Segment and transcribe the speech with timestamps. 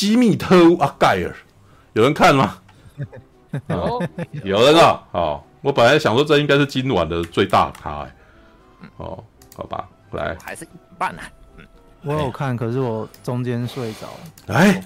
[0.00, 1.36] 机密特务阿盖尔，
[1.92, 2.56] 有人看吗？
[3.68, 4.02] 哦，
[4.42, 5.02] 有人啊！
[5.12, 8.16] 哦，我本来想说这应该是今晚的最大咖哎。
[8.96, 9.22] 哦，
[9.54, 11.20] 好吧，来，还是一半呢。
[12.02, 14.54] 我有看，可是我中间睡着了。
[14.54, 14.82] 哎，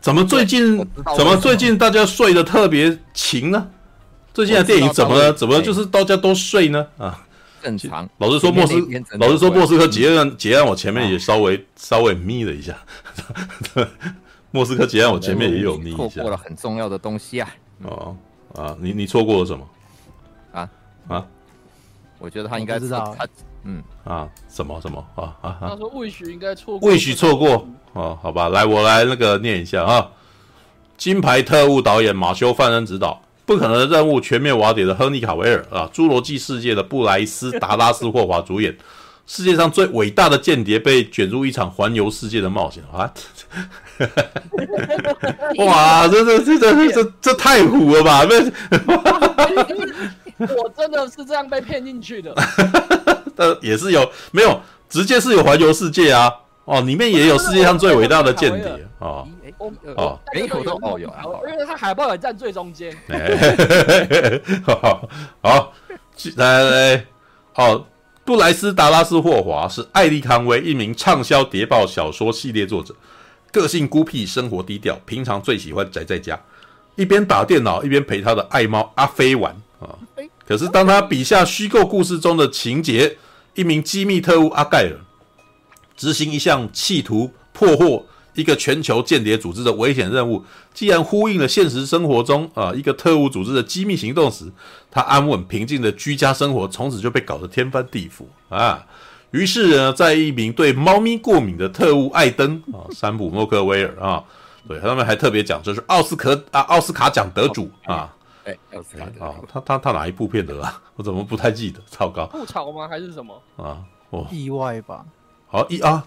[0.00, 0.78] 怎么最近
[1.16, 3.66] 怎么最近大家睡得特别勤呢？
[4.32, 5.32] 最近的电影怎么了？
[5.32, 6.86] 怎么就是大家都睡呢？
[6.98, 7.20] 啊，
[7.60, 8.08] 正常。
[8.18, 8.74] 老实说，莫斯
[9.18, 12.76] 老实说，莫斯科结案结案，我前面也稍微稍微眯了一下。
[14.56, 16.08] 莫斯科结案，我前面也有眯一下。
[16.08, 17.54] 错过了很重要的东西啊！
[17.82, 18.16] 哦
[18.54, 19.68] 啊，你你错过了什么？
[20.52, 20.70] 啊
[21.08, 21.26] 啊！
[22.18, 23.28] 我觉得他应该知道他
[23.64, 25.58] 嗯啊什么什么啊啊！
[25.60, 30.08] 他说魏许应该错过，魏许错过哦，好吧，来我来那个念一下啊，
[30.96, 38.74] 金牌特务导演马修范恩执导，不可能的任务全面瓦解的亨利卡维尔啊，侏罗纪世界的布莱斯达拉斯霍华主演。
[39.26, 43.12] 世界上最伟大的间谍被卷入一场环游世界的冒险啊！
[45.58, 48.20] 哇， 这这这这这这太虎了吧！
[50.38, 52.32] 我真的是这样被骗进去的。
[53.34, 56.32] 但，也是有没有直接是有环游世界啊？
[56.64, 59.26] 哦，里面也有世界上最伟大的间谍哦
[59.96, 61.12] 哦，每口都哦有，
[61.50, 62.96] 因为他海报也站最中间。
[64.64, 65.08] 好，
[65.42, 65.72] 好，
[66.36, 67.04] 来来，
[67.52, 67.84] 好。
[68.26, 72.92] 布莱斯·达拉斯·霍华是艾利·康威，一名畅销谍报小说系列作者，
[73.52, 76.36] 个性孤僻，生活低调，平常最喜欢宅在家，
[76.96, 79.94] 一边打电脑一边陪他的爱猫阿飞玩啊。
[80.44, 83.16] 可是当他笔下虚构故事中的情节，
[83.54, 84.98] 一名机密特务阿盖尔
[85.96, 88.04] 执行一项企图破获。
[88.34, 94.44] 一个全球间谍组织的危险任务，既然呼应了现实生活中啊一个特务组织的机密行动时，
[94.96, 98.82] 他安稳平静的居家生活从此就被搞得天翻地覆啊！
[99.30, 104.24] 于是呢，在一名对猫咪过敏的特务艾登啊，山姆莫克威尔啊，
[104.66, 108.10] 对他们还特别讲这是奥斯卡啊奥斯卡奖得主啊，
[108.46, 110.80] 哎，奥斯卡啊，他他他哪一部片得啊？
[110.96, 111.78] 我怎么不太记得？
[111.88, 112.88] 糟糕，吐槽吗？
[112.88, 113.76] 还是什么啊？
[114.08, 115.04] 哦，意外吧？
[115.46, 116.02] 好意啊，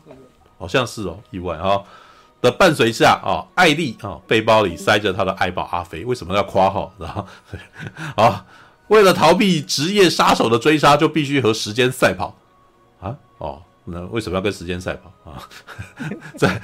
[0.57, 1.79] 好像是哦，意外啊。
[2.41, 6.05] 的伴随下啊，艾丽啊，背包里塞着他的爱宝阿飞。
[6.05, 6.89] 为什么要夸号？
[6.97, 7.25] 然 后
[8.15, 8.45] 啊，
[8.89, 12.35] 为了逃避职业杀手的追杀，就必须和时间赛跑
[12.99, 13.15] 啊！
[13.39, 15.41] 哦，那为什么要跟时间赛跑啊？
[16.37, 16.61] 在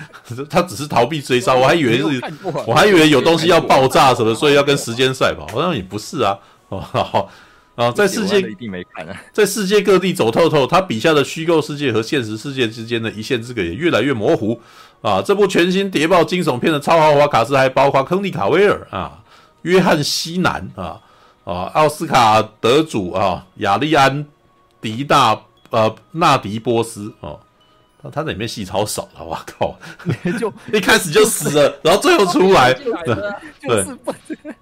[0.50, 2.22] 他只是逃避追杀，我还以为是，
[2.68, 5.47] 我还以为有东西要爆炸什么，所以要跟时间赛跑。
[5.47, 6.38] 好像也不是啊。
[6.69, 7.30] 哦，好
[7.75, 14.59] 啊，在世界一定没看啊，在世界各地走透透，他笔下的虚构世界和现实世界之间的一线之隔也越来越模糊。
[15.02, 19.19] 啊，这部全新谍报惊悚片的超豪华卡司还包括亨利·卡维尔啊、
[19.62, 21.00] 约翰·西南啊、
[21.45, 24.23] 啊奥斯卡得主啊亚利安·
[24.81, 25.39] 迪大
[25.69, 27.39] 呃纳迪波斯哦，
[28.03, 29.78] 他他里面戏超少了，我靠，
[30.38, 33.85] 就 一开始就死了，然后最后出来，对，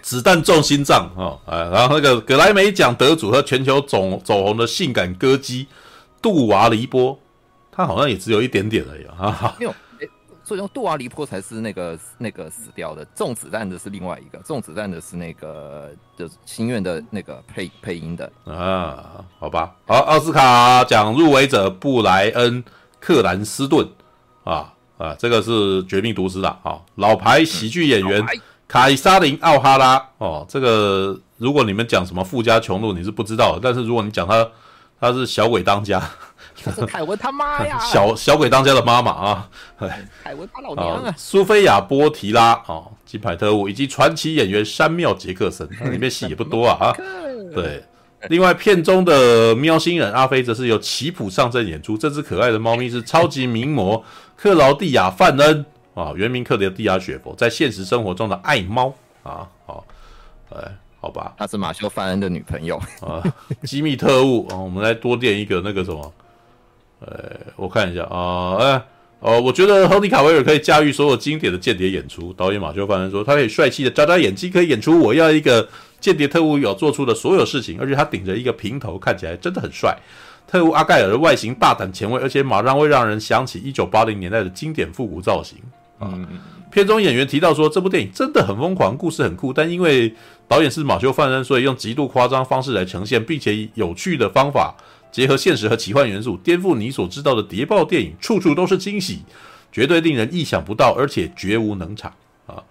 [0.00, 5.66] 子弹中心脏啊，哎，然后那个格莱美奖得主和全球走走红的性感歌姬
[6.22, 7.18] 杜娃黎波。
[7.70, 9.54] 他好像也只有一点点而已啊！
[9.56, 9.74] 没有，哎，
[10.48, 18.32] 所以说杜瓦黎坡才是那个那个死掉的，中子弹的是另外一个，中子弹的是那个就是心愿的那个配配音的。
[18.46, 22.64] 啊，好吧，好，奥斯卡奖入围者布莱恩
[22.98, 23.86] 克兰斯顿。
[24.44, 28.24] 啊啊，这个是绝命毒师的啊，老牌喜剧演员
[28.66, 30.02] 凯撒琳奥哈拉。
[30.16, 34.48] 哦，这个如果你们讲什么富家穷路你是不知道的，但是如果你讲他
[34.98, 36.02] 他是小鬼当家。
[36.86, 37.78] 凯文他妈呀！
[37.84, 39.50] 小小鬼当家的妈妈啊，
[40.22, 41.14] 凯文他老娘啊！
[41.16, 46.96] 苏菲亚波提拉啊，金牌特务以及传奇演员山缪杰克森，那里面戏也不多啊啊。
[47.54, 47.82] 对，
[48.28, 51.96] 另外片中的喵星人阿飞则是由奇普上阵演出。
[51.96, 54.04] 这只可爱的猫咪是超级名模
[54.36, 55.64] 克劳蒂亚范恩
[55.94, 58.92] 啊，原名克劳蒂亚雪佛，在现实生活中的爱猫
[59.22, 59.48] 啊。
[59.64, 59.84] 好，
[60.50, 60.58] 哎，
[61.00, 63.22] 好吧，她是马修范恩的女朋友啊。
[63.62, 66.12] 机密特务啊，我们来多练一个那个什么。
[67.00, 68.82] 呃，我看一下啊，哎、
[69.20, 72.32] 哦，我觉得亨利卡维尔可以驾驭所有经典的间谍演出。
[72.32, 75.68] 导演马修·范恩说，他可以帅气的眨眨眼睛，可以演出我要一个
[76.00, 79.96] 间谍特务要做出的所有事情，而且他顶着一个平头，看起来真的很帅。
[80.46, 85.58] 特务阿盖尔的外形大胆前卫，而且马上会让人想起一九八零年代的经典复古造型
[85.98, 86.12] 啊。
[86.70, 90.14] 片中演员提到说，这部电影真的很疯狂，故事很酷，但因为
[90.46, 94.74] 导演是马修·范恩，所以用极度夸张方式来呈现，并且以有趣的方法。
[95.18, 99.18] 结合现实和奇幻元素，颠覆你所知道的谍报电影，处处都是惊喜，
[99.72, 102.14] 绝对令人意想不到，而且绝无能场
[102.46, 102.62] 啊！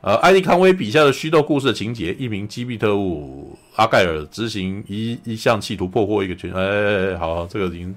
[0.00, 7.94] 呃，艾利康威笔下的虚构故事的情节，一名机密特务阿盖尔执行一一项企图破获一个群，哎，好，这个已经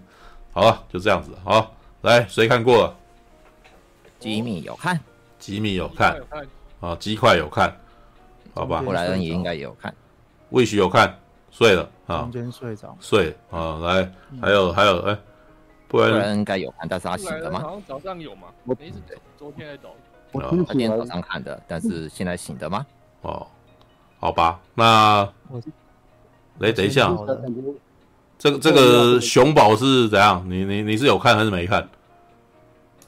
[0.53, 2.95] 好了，就这样子，好，来，谁看过了？
[4.19, 4.99] 吉米有看，
[5.39, 6.47] 吉米有看有看，
[6.81, 7.75] 啊，鸡块有看，
[8.53, 9.91] 好吧，布莱恩也应该也有看。
[10.51, 11.17] 魏许有看，
[11.57, 12.95] 睡了啊中，间睡着。
[12.99, 15.17] 睡啊，来，还有还有，哎，
[15.87, 17.59] 不然应该有看，但是他醒了吗？
[17.61, 18.49] 好像早上有嘛？
[18.63, 18.93] 我没是
[19.39, 19.89] 昨天在走。
[20.33, 22.85] 我啊他今天早上看的，但是现在醒的吗？
[23.23, 23.47] 哦，
[24.19, 25.59] 好吧，那我
[26.59, 27.11] 来等一下
[28.37, 30.45] 这个这个熊宝是怎样？
[30.47, 31.89] 你你你是有看还是没看？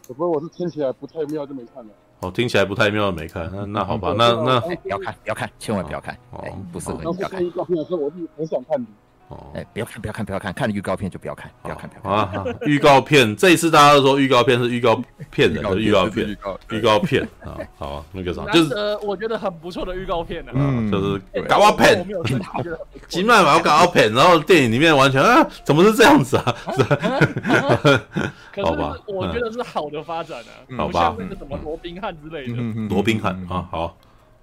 [0.08, 1.94] 不过我是听起来不太妙，就没看了。
[2.22, 3.50] 哦，听起来不太妙，没看。
[3.54, 8.92] 那那好吧，那那哎，不要看，不要看，千万不要看，哦哎，不适合当你，不要看我是很想看的。
[9.30, 9.52] 哦。
[9.56, 12.42] 哎，不要看，不要看，不要看，看了预告片就不要看，不要看，不要看。
[12.42, 16.38] 啊，预告片，这一次大家都说预告片是预告骗人的 预告片，
[16.72, 17.24] 预告片。
[17.44, 20.52] 啊，好，那个啥，就是我觉得很不错的预告片呢。
[20.54, 20.92] 嗯。
[20.92, 23.06] 就是对搞我我片没，有看，我觉得很不错。
[23.08, 26.56] 金麦嘛，我搞到骗，然后电影里面完全啊，怎么是这样子啊？
[28.52, 31.12] 可好吧是我觉得是好的发展啊，好吧。
[31.12, 32.54] 不像那个什么罗宾汉之类的。
[32.90, 33.98] 罗宾汉啊，好，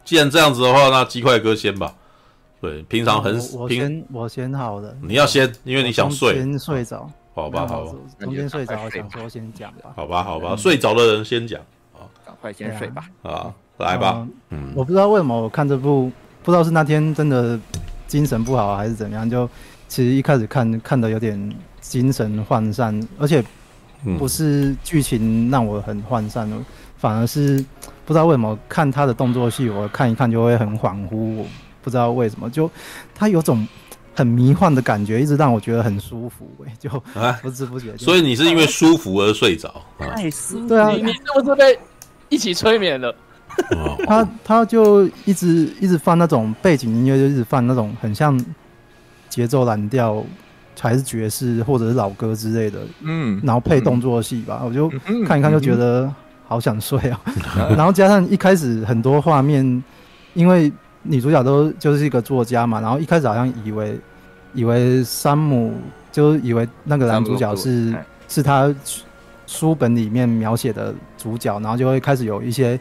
[0.05, 1.93] 既然这样子的话，那鸡块哥先吧。
[2.67, 7.09] 对，平常很我我，先我先好了，你要先，因为你想睡，先睡着。
[7.35, 9.93] 好吧，好吧，中间睡着，我想说先讲吧。
[9.95, 11.61] 好吧，好吧，睡着的人先讲。
[12.25, 13.05] 赶快先睡吧。
[13.23, 16.11] 啊，来吧，嗯嗯，我不知道为什么我看这部，
[16.43, 17.59] 不知道是那天真的
[18.07, 19.49] 精神不好还是怎么样，就
[19.87, 23.45] 其实一开始看看的有点精神涣散，而且
[24.05, 24.17] 嗯。
[24.19, 26.51] 不是剧情让我很涣散，
[26.97, 27.63] 反而是
[28.05, 31.47] 不知道为什么看他的动作戏，我看一看就会很恍惚，我
[31.87, 32.69] 不知道为什么，就
[33.15, 33.65] 他有种
[34.13, 37.99] 很迷幻的感觉，一直让我觉得很舒服、欸， 就啊，不知不觉就。
[38.05, 39.69] 所以你是因为舒服而睡着
[39.99, 40.11] 啊？
[40.17, 41.79] 太舒对啊你，你是不是被
[42.29, 43.15] 一起催眠了？
[43.71, 48.37] 哦他他就一直一直放那种背景音乐，就一直放那种很像
[49.29, 50.25] 节奏蓝调，
[50.81, 54.91] 还是爵士或者是老歌之类的，嗯，然后配动作戏吧，我就
[55.25, 56.15] 看一看就觉得得
[56.49, 57.21] 好想睡啊。
[57.77, 59.85] 然后加上一开始很多画面，
[60.35, 60.73] 因为
[61.09, 63.99] 女主角都就是一个作家嘛，然后一开始好像以为
[64.55, 65.75] 以为山姆
[66.11, 68.05] 就以为那个男主角是哎。
[68.29, 68.75] 是他
[69.47, 72.77] 书本里面描写的主角，然后就会开始有一些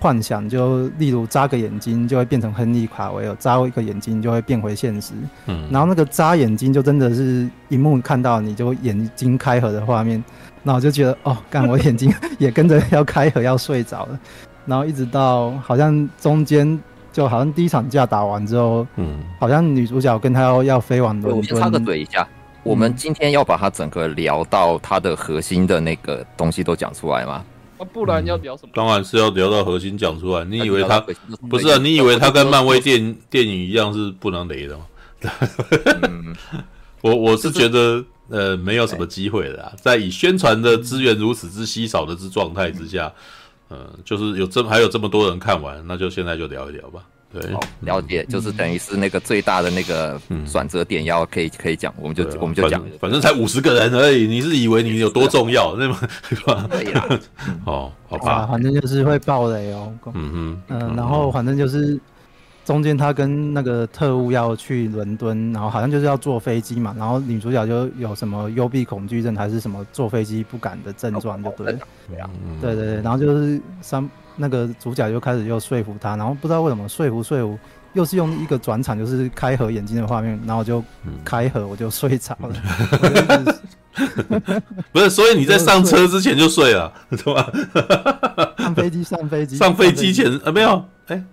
[0.00, 5.12] 幻想，就例如扎个眼睛就会变成亨利卡维尔，扎一个眼睛就会变回现实。
[5.46, 10.14] 嗯，然后那个扎眼睛就真的是荧幕看到你就眼睛开合的画面，
[10.64, 14.18] 然后我就觉得哦，干我眼睛也跟着要开合要睡着了，
[14.66, 16.76] 然后一直到好像中间
[17.18, 22.24] 就好像第一场架打完之后，嗯，好像女主角跟他要要飞往伦敦我先插个敦，嘴一下，
[22.62, 27.44] 我们今天要把它整个聊到它的核心的那个东西都讲出来吗？
[27.76, 28.70] 啊，不然要聊什么？
[28.72, 30.44] 当然是要聊到核心讲出来。
[30.44, 31.04] 你以为他
[31.50, 31.78] 不是啊？
[31.82, 34.84] 你以为他跟漫威电电影一样是不能雷的吗？
[36.02, 36.36] 嗯
[37.02, 43.12] 我我是觉得呃没有什么机会的啊，在以宣传的资源如此之稀少的之状态之下，嗯、
[44.04, 47.02] 就是有这还有这么多人看完，那就现在就聊一聊吧。
[47.30, 50.18] 对，好，了解，就是等于是那个最大的那个
[50.50, 55.76] 转折点要可以可以讲，我们就我们就讲反，正才五十个人而已，你是以为你有多重要？
[55.76, 55.98] 那么
[56.30, 56.66] 对吧？
[56.70, 57.06] 可以啦。
[57.66, 59.92] 哦，好啊，吧，反正就是会爆雷哦。
[60.14, 62.00] 嗯嗯，嗯、然后反正就是
[62.68, 71.78] 中间他跟那个特务要去伦敦，然后好像就是要坐飞机嘛，然后女主角就有什么幽闭恐惧症还是什么坐飞机不敢的症状，就对了。
[72.60, 74.06] 对对然后就是三
[74.36, 77.58] 那个主角就开始又说服他，然后不知道为什么说服说服，
[77.94, 83.54] 又是用一个转场，就是开合眼睛的画面，然后就嗯开合，我就睡着了。
[84.92, 87.50] 不是，所以你在上车之前就睡了，对吧？
[88.58, 91.24] 上飞机，上飞机， 上飞机前呃没有，哎，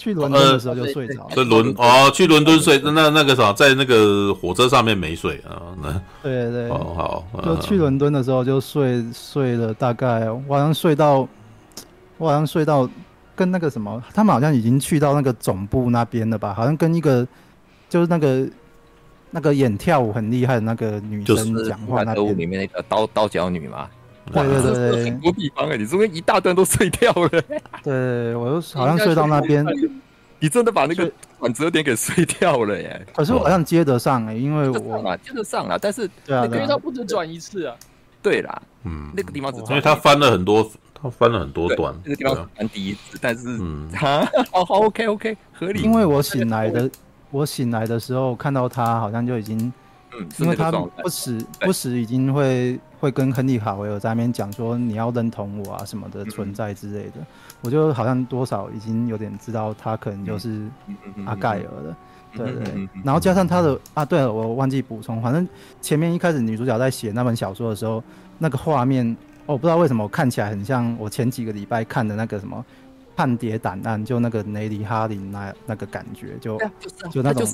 [0.00, 1.36] 去伦敦的时候就睡着了。
[1.36, 5.92] 在伦哦去伦敦睡，那那个啥，在那个火车上面没睡啊，那
[6.22, 11.28] 对对对，哦好，就去伦敦的时候就睡睡了大概，我好像睡到，
[12.16, 12.88] 我好像睡到
[13.36, 16.54] 跟那个什么，他们好像已经去到那个总部那边了吧？
[16.54, 17.28] 好像跟一个
[17.90, 18.48] 就是那个
[19.30, 22.38] 那个演跳舞很厉害的那个女生讲话那特务边。
[22.38, 23.86] 里面那个刀刀脚女嘛，
[24.32, 25.04] 对对对对。
[25.04, 27.28] 很多地方哎，你中间一大段都碎掉了，
[27.82, 29.64] 对，我就好像睡到那边，
[30.38, 33.06] 你真的把那个睡转折点给碎掉了耶。
[33.14, 37.74] 可是我好像接得上哎、因为我接得上啊，接得上啊，但是对啊因为他，不止转一次啊，
[38.22, 43.90] 对啦，嗯，那个地方只因为他翻了很多，他翻了很多段，那个地方翻第一次，但是嗯。
[44.00, 46.90] 啊，好好 OK OK 合理，因为我醒来的
[47.30, 49.72] 我醒来的时候看到他好像就已经。
[50.12, 57.14] 嗯，是因为他不时不时已经会会跟亨利卡维尔在那边讲说你要认同我啊什么的存在之类的，
[57.62, 60.68] 我就好像多少已经有点知道他可能就是
[61.24, 61.96] 阿盖尔了，
[62.36, 65.48] 对对对，然后加上他的啊，对了，我忘记补充，反正
[65.80, 68.04] 前面一开始女主角在写那本小说的时候，
[68.36, 69.16] 那个画面
[69.46, 72.62] 我不知道为什么我看起来很像我前几个礼拜看的那个什么
[73.16, 77.48] 《叛谍档案》，就那个雷迪哈林那那个感觉，就啊，就是啊就那种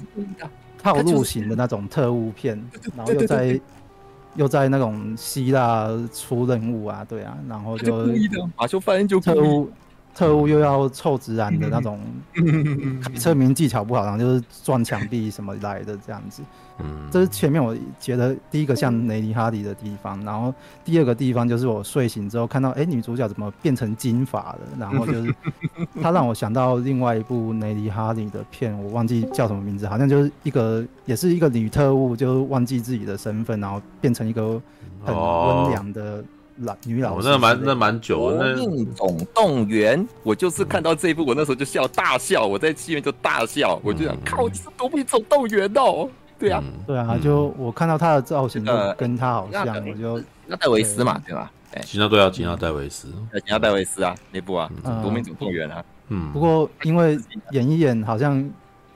[0.83, 2.61] 套路型的那种特务片，
[2.97, 3.59] 然后又在
[4.37, 8.07] 又在那种希腊出任务啊，对啊，然后他就
[8.57, 9.71] 马修·就特务
[10.17, 12.01] 特务又要臭直男的那种，
[13.03, 16.43] 开车名技巧不好，然后就是撞墙壁什么来的这样子。
[16.79, 20.53] 嗯，这是前面我觉得第一个像雷尼哈迪的地方，然后
[20.85, 24.59] 第二个地方就是我睡醒之后看到，哎，女主角怎么变成金发了？
[24.79, 25.35] 然后就是
[26.03, 34.61] 她让我想到另外一部雷尼哈迪的片，我忘记叫什么名字，好像就是一个也是一个女特务，就忘记自己的身份，然后变成一个
[35.05, 36.25] 很温良的
[36.59, 46.09] 老女老师蛮那蛮久《的，那夺命总动员》，我就是看到这一部，我那时候就笑大笑，我在戏院就大笑，我就想，嗯靠，这是《夺命总动员》哦，
[46.39, 46.73] 对啊，嗯。
[46.87, 47.21] 对啊，嗯。
[47.21, 51.35] 就我看到他的造型就呃跟他好像，那我就那戴维斯嘛，对。
[51.35, 51.51] 吧？
[51.73, 57.19] 哎，吉娜对啊，吉娜戴维斯，吉娜戴维斯啊，那部啊，嗯《夺命总动员》啊，嗯，不过因为
[57.51, 58.43] 演一演，好像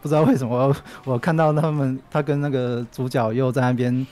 [0.00, 0.76] 不知道为什么我，
[1.12, 4.06] 我看到他们他跟那个主角又在那边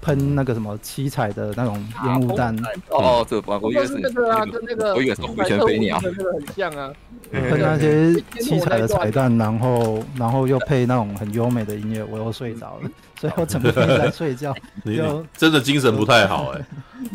[0.00, 2.56] 喷那个什么七彩的那种烟雾弹，
[2.90, 5.98] 哦，这个我以为就是那个啊，跟那个我以为是回旋飞鸟。
[5.98, 6.14] 很
[6.56, 6.92] 像啊。
[7.30, 12.90] 喷那些七彩的彩蛋，然后然后又配那种很优美的音乐，我又睡着了，
[13.20, 14.54] 所以我整个天在睡觉。
[14.82, 14.98] 你
[15.36, 16.60] 真的精神不太好哎，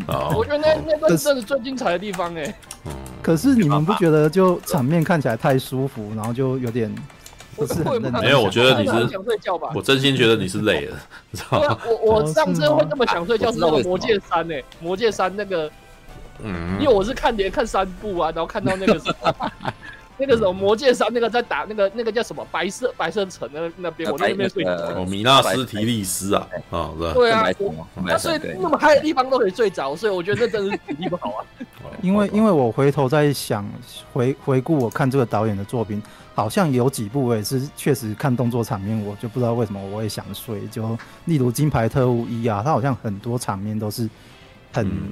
[0.05, 2.43] 啊 我，觉得那那段真的是最精彩的地方哎。
[2.85, 2.91] 嗯
[3.23, 6.93] 可是你们不觉得就场面看起来太舒服，然后就有点
[7.55, 8.21] 不是很认真？
[8.21, 9.69] 没有我觉得你是想睡觉吧？
[9.75, 10.97] 我真心觉得你是累了，
[11.31, 11.77] 你知道吗？
[11.85, 15.69] 我我上次会这么想睡觉是那个《魔戒三》诶，《魔戒三》那个，
[16.43, 19.51] 嗯因为我是看连看三部啊，然后看到那个什么。
[20.15, 24.69] 那个什么《魔戒三》那个在打那个那个叫什么白色白色城那那边，我在那边睡觉。
[24.71, 26.91] 哦，米纳斯提利斯啊，啊？
[27.15, 27.47] 对啊
[28.07, 31.41] 他睡那么嗨的地方都可以睡着，所以我觉得这真的是体力不好啊。
[32.03, 33.67] 因为因为我回头在想
[34.13, 36.01] 回回顾我看这个导演的作品，
[36.33, 40.67] 好像有几部我也是确实看动作场面，我就不知道为什么我会想睡。
[40.67, 44.09] 就例如《金牌特务一》啊，它好像很多场面都是
[44.71, 45.11] 很、嗯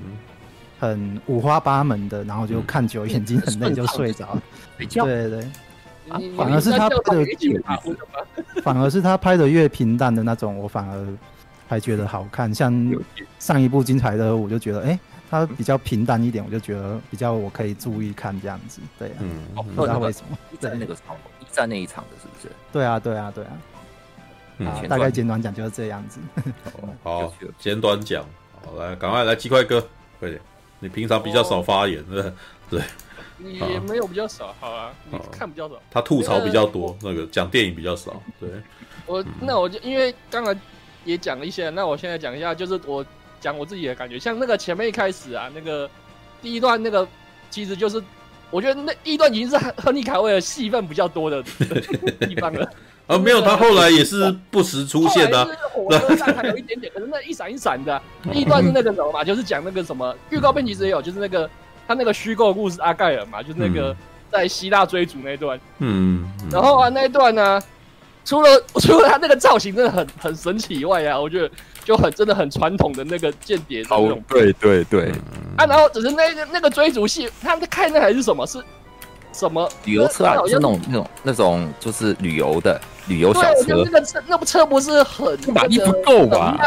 [0.81, 4.35] 很五花八门的，然后就看久眼睛很累就睡着
[4.79, 5.47] 对对
[6.35, 7.23] 反而是他拍的
[8.65, 11.07] 反而是他拍的越平淡的那种，我反而
[11.67, 12.51] 还觉得好看。
[12.51, 12.73] 像
[13.37, 14.99] 上一部《金牌特务》，我就觉得哎、欸，
[15.31, 18.81] 他比较平淡一点，我就觉得比较我可以注意看这样子。
[18.99, 20.37] 对啊，嗯，不知道为什么。
[20.51, 22.53] 一战那个场，一战那一场的是不是？
[22.73, 23.51] 对啊，对啊，对啊。
[24.57, 26.19] 嗯啊，大概简短讲就是这样子。
[27.01, 28.25] 好简短讲，
[28.65, 29.81] 好来，赶快来，鸡块哥，
[30.19, 30.39] 快点，
[30.81, 32.21] 你平常比较少发言，对
[32.69, 32.83] 不对？
[33.39, 35.75] 也没有比较少，好啊，你看比较少。
[35.89, 38.49] 他吐槽比较多，那个讲电影比较少，对，
[39.07, 40.55] 我那我就因为刚才
[41.05, 43.03] 也讲了一些，那我现在讲一下，就是我
[43.41, 45.89] 讲我自己的感觉，像那个前面一开始啊，那个
[46.41, 47.05] 第一段那个
[47.49, 48.01] 其实就是，
[48.49, 51.81] 我觉得那第一段已经是亨亨利卡维尔戏份比较多的的
[52.27, 52.71] 地方了。
[53.07, 55.43] 啊， 没有，他后来也是不时出现的
[55.73, 61.49] 火车站还有一点点，可是那一闪一闪的啊、第一段是那个什么嘛，就是讲那个什么预告片其实也有，就是那个
[61.87, 63.97] 他那个虚构故事阿盖尔嘛，就是那个嗯
[64.31, 65.59] 在希腊追逐那一段。
[65.79, 67.61] 嗯，嗯然后啊，那一段呢，
[68.23, 71.51] 除了除了他那个造型真的很很神奇以外啊，我觉得
[71.91, 74.23] 就很真的很传统的那个间谍的那种。
[74.29, 75.11] 对对对，
[75.57, 78.47] 啊，然后只是那个那个追逐戏，他们开那还是什么？
[78.47, 78.63] 是
[79.33, 86.57] 什么旅游车啊，是那种那种那种就是旅游的旅游小车那，个车那部车不是很马力不够吧？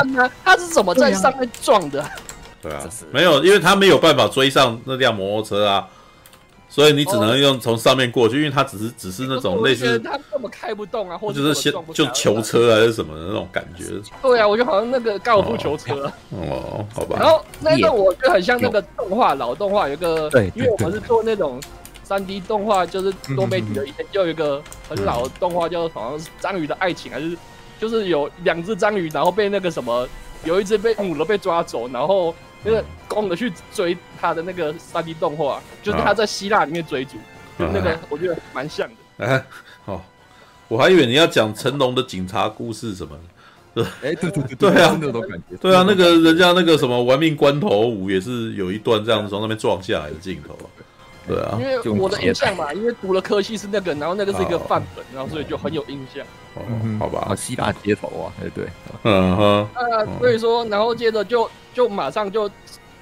[0.44, 2.04] 他是怎么在上面撞的？
[2.60, 5.88] 对啊，没有，因为他没有办法追上那辆摩托车啊，
[6.74, 12.42] 所以你只能用从上面过去，因为它只是只是那种类我觉似得，他根本开不动啊，或者就是先就球。
[12.42, 13.84] 车还是什么的那种感觉，
[14.20, 16.12] 对啊，我觉得好像那个高尔夫球车。
[16.34, 21.60] 哦，好吧，然后那个我觉得很像那个动画老动画，有一个对因为我们是做那种
[22.02, 27.36] 三 D 动画，就是多媒体的，以前就有一个很老的动画，叫好像是章鱼的爱情，还是
[27.78, 30.06] 就是有两只章鱼，然后被那个什么，
[30.44, 37.16] 有一只被母的被抓走，然后那个公的去追他的那个三 D 动画，就是他在希腊里面追逐，
[37.58, 39.26] 就那个我觉得蛮像的。
[39.26, 39.44] 哎，
[39.84, 40.00] 哦，
[40.68, 43.16] 我还以为你要讲成龙的警察故事什么
[43.74, 43.84] 的。
[44.02, 50.56] 哎，对对对对啊那种感觉，对啊，那个人家那个什么玩命关头五也是有一段这样子从那边撞下来的镜头。
[51.26, 56.24] 对啊因，为我的印象嘛，因为读了科系是那个，然后那个是一个范本，然后所以就很有印象。
[56.54, 56.62] 哦
[56.98, 57.28] 好吧。
[57.30, 58.66] 啊，，希腊街头啊，哎对，
[59.02, 62.48] 嗯哼，那所以说，然后接着就就马上就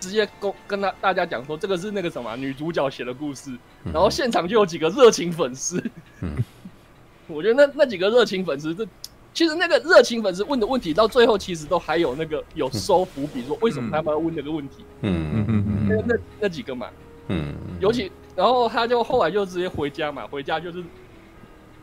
[0.01, 3.51] 直接跟跟大大家讲说，这个是那个什么女主角写的故事，
[3.93, 5.83] 然后现场就有几个热情粉丝，
[6.21, 6.37] 嗯。
[7.29, 8.87] 我觉得那那几个热情粉丝，这
[9.33, 15.31] 其实那个热情粉丝问的问题到最后其实都还有那个有收伏笔，说为什么他们要问那个问题，嗯。
[15.33, 16.89] 嗯嗯那嗯那那几个嘛，
[17.33, 20.79] 嗯，尤其然后他就后来就直接回家嘛，回家就是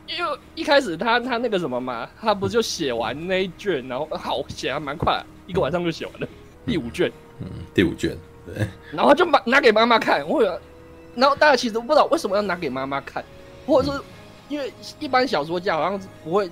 [0.08, 6.28] 因为一开始他他那个什么嘛，他不就写完那一卷，然后好写还蛮快，一个晚上就写完了
[6.66, 8.16] 第五卷，嗯，第五卷，
[8.46, 10.60] 对，然后就把拿给妈妈看，我有，
[11.16, 13.24] 然后大家其实不知道为什么要拿给妈妈看，
[13.66, 14.00] 或者是
[14.48, 16.50] 因为一般小说家好像是不会，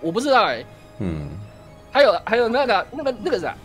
[0.00, 0.64] 我不知道哎、
[1.00, 1.28] 嗯。
[1.90, 3.56] 还有还有那个那个那个啥，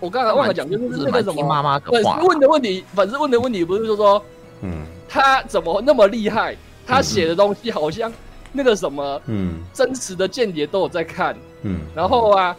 [0.00, 4.22] 我刚才忘了讲，就是那个什么听妈妈粉丝，问的问题，粉丝问的问题不是就说
[4.62, 4.82] 嗯。
[5.10, 6.54] 他怎么那么厉害？
[6.86, 8.12] 他写的东西好像
[8.52, 9.54] 那个什么嗯。
[9.72, 12.54] 真实的间谍都有在看，嗯，然后啊，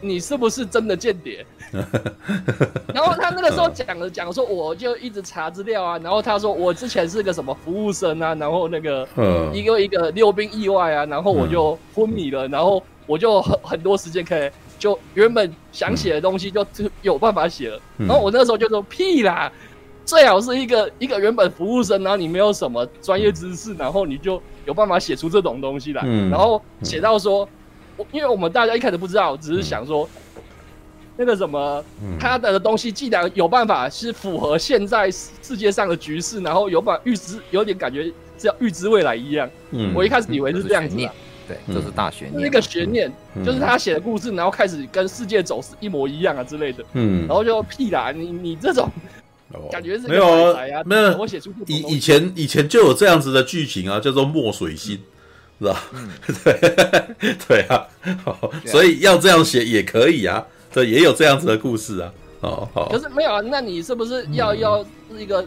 [0.00, 1.46] 你是不是真的间谍？
[2.92, 14.50] 然后他那个时候讲了讲说，我就一直查资料啊，然后他说我之前是个什么服务生啊，然后那个呃一个一个溜冰意外啊，然后我就昏迷了，然后我就很很多时间可以，
[14.82, 17.80] 就原本想写的东西就就有办法写了。
[17.98, 19.50] 嗯然后我那时候就说屁啦，
[20.04, 26.02] 最好是一个一个原本服务生，然后你没有什么专业知识，然后你就有办法写出这种东西来。
[26.04, 27.48] 嗯然后写到说，
[27.96, 30.08] 我因为我们大家一开始不知道，只是想说。
[31.14, 38.04] 那个什么，嗯他的东西既然有办法是符合现在世界上的局势，然后有办法预知，有点感觉
[38.38, 39.48] 是要预知未来一样。
[39.72, 40.96] 嗯我一开始以为是这样子
[41.52, 41.74] 对，嗯。
[41.74, 42.42] 这是大悬念。
[42.42, 43.44] 那个悬念嗯。
[43.44, 48.88] 就是他写的故事，然后开始跟世界走势一模一样啊之类的，嗯，然后就屁啦，你你这种
[49.52, 49.68] 哦。
[49.70, 51.16] 感觉是没有啊没有。
[51.18, 55.00] 我写出以以前以前就有这样子的剧情啊，叫做墨水心，
[55.58, 55.82] 是吧？
[55.92, 56.08] 嗯。
[56.44, 57.86] 对对啊，
[58.24, 62.12] 好所以要这样写也可以啊，对，也有这样子的故事啊。
[62.40, 65.46] 哦，好可，是没有啊，那你是不是要要是一个，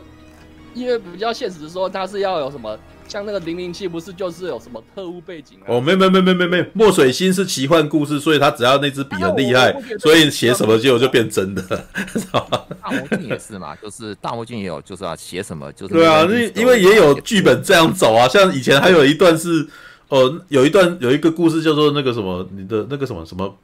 [0.74, 2.78] 因为比较现实说，他是要有什么，
[3.16, 5.68] 像那个零零七不是就是有什么特务背景啊？
[5.68, 11.62] 哦，没没没没没没，墨水星是奇幻故事，所以他只要那支笔很厉害所以写什么结果就变真的，
[12.12, 12.62] 知道吗？
[12.84, 19.66] 大魔镜也是嘛，就是大魔镜也有，就是啊写什么，就是对啊，那那因为也有剧本这样走啊，像以前还有一段是，
[20.10, 23.58] 哦，有一段有一个故事叫做那个什么，你的那个什么什么，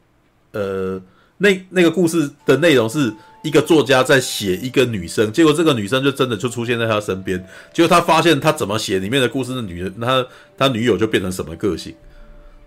[0.53, 0.97] 呃，
[1.39, 10.25] 那那个故事的内容是一个作家在写一个女生，结果这个女生就真的就出现在他身边，结果他发现他怎么写里面的故事的女人，他
[10.57, 11.93] 他女友就变成什么个性，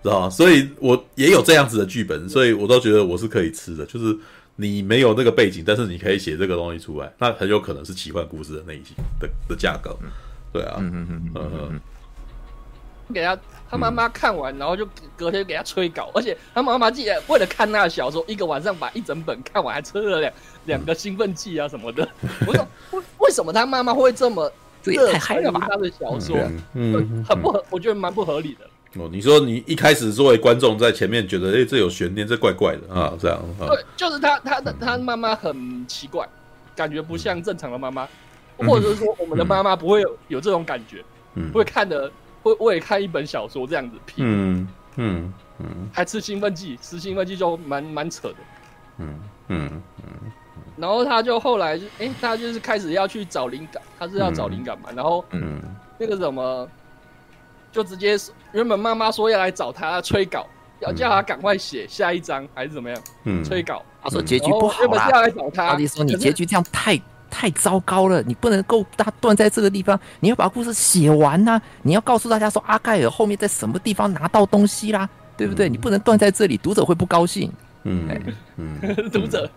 [0.02, 0.30] 知道吗？
[0.30, 4.16] 所以我也有这样子的剧本，所以我都觉得我是可以吃的，就是。
[4.56, 9.98] 你没有那个背景，但是你可以写这个东西出来，那很有可能是奇幻故事的类型的的架构，
[10.52, 11.80] 对啊，嗯嗯嗯嗯嗯嗯嗯，
[13.12, 13.37] 给他
[13.70, 20.33] 他妈妈看完，然后就隔天给他催稿，而且他妈妈竟然为了看那个小说，一个晚上把一整本看完，还吃了两
[20.66, 22.09] 两个兴奋剂啊什么的。
[22.46, 24.50] 我说为为什么他妈妈会这么
[24.85, 26.37] 热太他的小说？
[26.74, 28.66] 嗯很不合，我觉得蛮不合理的。
[29.03, 36.24] 哦，你说你一开始作为观众在前面觉得，哎、这有悬念，这怪怪的啊，这样啊，对，就是他他的他妈妈很奇怪，
[36.77, 38.07] 感觉不像正常的妈妈，
[38.59, 38.68] 嗯。
[38.68, 41.50] 或者是说我们的妈妈不会有有这种感觉，嗯。
[41.53, 42.09] 会看的
[42.44, 44.24] 会为看一本小说这样子，拼。
[44.24, 45.66] 嗯嗯嗯。
[45.92, 48.37] 还吃兴奋剂，吃兴奋剂就蛮蛮扯的。
[48.98, 50.33] 嗯嗯嗯。
[50.76, 55.61] 然后他就后来就哎、他就是开始要去找灵感，他是要找灵感嘛，然后嗯。
[55.96, 56.68] 那个什么，
[57.70, 58.16] 就直接
[58.52, 60.44] 原本妈妈说要来找他催稿，
[60.80, 67.00] 要叫他赶快写下一章还是怎么样嗯，催稿，他说结局不好是，要来找他，阿迪说你结局这样太
[67.37, 75.68] 太糟糕了，你不能够他断在这个地方，你要把故事写完呐、你要告诉大家说阿盖尔后面在什么地方拿到东西啦，对不对？
[75.68, 77.51] 你不能断在这里，读者会不高兴。
[77.83, 78.09] 嗯
[78.57, 78.79] 嗯，
[79.12, 79.51] 读者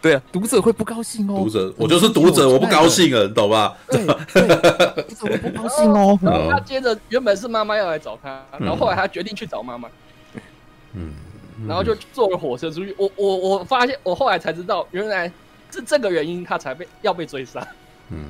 [0.00, 1.34] 对啊，读者会不高兴哦。
[1.36, 3.76] 读者，我就是读者，我不高兴了，你懂吧？
[3.86, 6.18] 对对，读者会不高兴哦。
[6.24, 9.88] 然后他接着原本是妈妈要来找他，然后后来他决定去找妈妈，
[10.94, 11.12] 嗯，
[11.68, 12.94] 然后就坐了火车出去。
[12.96, 15.30] 我我我发现，我后来才知道，原来
[15.70, 17.66] 是这个原因他才被要被追杀，
[18.10, 18.24] 嗯。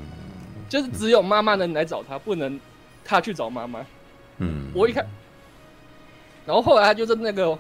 [0.69, 2.61] 就是只有妈妈能来找他，不能
[3.05, 3.85] 他去找妈妈。
[4.39, 5.05] 嗯，我一看，
[6.47, 7.59] 然后后来他就是那个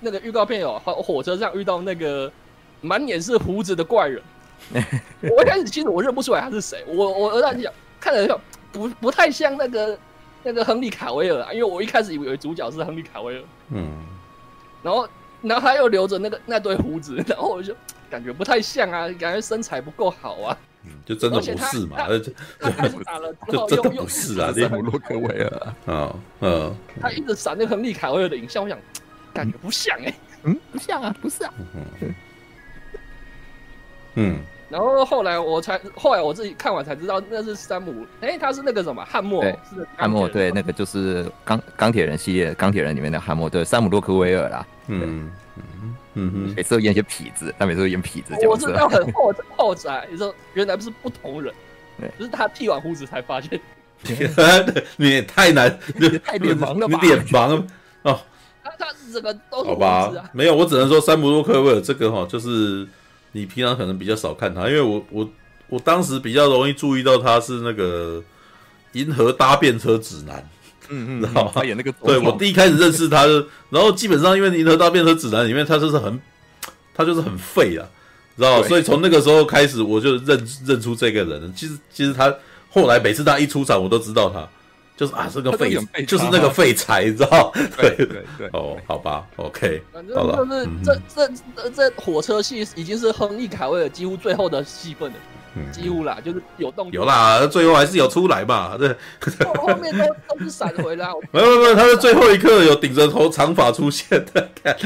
[0.00, 2.30] 那个预告片有火火车上遇到那个
[2.80, 4.20] 满脸是胡子的怪人，
[5.22, 8.40] 我一开始其实我认不出来他是谁，我我我在想看了就
[8.72, 9.98] 不不太像那个
[10.42, 14.04] 那个亨利卡维尔啊，因为我一开始以为主角是亨利卡维尔，嗯。
[14.82, 15.08] 然后
[15.42, 17.74] 然后他又留着那个那堆胡子，然后我就
[18.10, 21.96] 感觉不太像啊，感觉身材不够好啊，嗯，就真的不是嘛？
[22.08, 28.78] 而且他开始打了之后就真的又又不是啊，山姆洛克维尔，啊嗯他一直闪那个亨利卡维尔的影像，我想
[29.32, 31.54] 感觉不像哎、嗯，不像啊，不是啊。
[34.14, 39.44] 嗯然后后来我才，后来我自己看完才知道那是山姆，哎，他是那个什么汉默，
[39.96, 44.64] 汉默对，那个就是钢钢铁人系列，钢铁人里面的汉默，对，山姆洛克维尔啦。
[44.90, 48.48] 嗯嗯嗯哼，每次都演些痞子，他每次都演痞子角色。
[48.48, 51.52] 我是到很后后宅，你说原来不是不同人，
[52.00, 52.10] 对。
[52.18, 53.60] 就是他剃完胡子才发现，
[54.96, 56.98] 你也太难， 你太脸盲了吧？
[57.00, 57.62] 你脸盲
[58.02, 58.20] 哦。
[58.62, 62.86] 他他整个都是好胡子啊，，吧没有，我只能说山姆洛克威尔这个哈，就是
[63.32, 65.28] 你平常可能比较少看他，因为我我
[65.68, 68.22] 我当时比较容易注意到他是那个
[68.92, 70.44] 银河搭便车指南，
[70.90, 71.52] 嗯知道吗？
[71.54, 73.32] 他演那个对我第一开始认识他就，
[73.70, 76.20] 然后基本上因为银河大变车指南里面他就是很
[76.94, 77.86] 他就是很废啊，
[78.36, 78.68] 知道吗？
[78.68, 81.52] 所以从那个时候开始我就认认出这个人了。
[81.56, 82.34] 其实其实他
[82.68, 84.48] 后来每次他一出场，我都知道他
[84.96, 87.50] 就是啊是个废他就是那个废柴，你知道？
[87.80, 88.22] 对对。
[88.36, 90.36] 对，哦，好吧，OK，反正好了。
[90.36, 90.82] 就是嗯。
[90.84, 95.16] 这这这这火车戏已经是亨利卡维尔几乎最后的戏份了，
[95.56, 98.76] 嗯几乎啦，就是有动有，啦，最后还是有出来嘛。
[98.78, 98.88] 对，
[99.44, 101.08] 后后面都都是闪回啦。
[101.32, 104.48] 没有没有，他是最后一刻有顶着头长发出现的。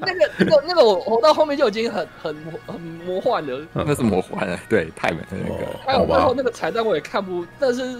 [0.00, 5.66] 那个那个那个我我到后面就已经很很很魔幻了，那是魔幻了，对，太美了那个。
[5.84, 7.98] 还有最后那个彩蛋我也看不，那是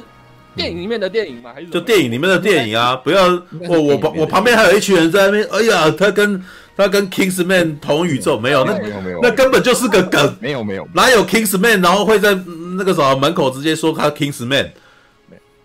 [0.55, 1.51] 电影里面的电影吗？
[1.55, 3.27] 还是就电影里面的电影啊，不要
[3.69, 6.41] 我我旁我旁边还有一群人在那边，哎呀，他跟
[6.79, 8.65] 他跟 Kingsman 同宇宙没有？
[8.65, 14.71] 那没有没有那根本就是个梗，没有没有，哪有 Kingsman 然后会在嗯那个什么门口直接说他 Kingsman？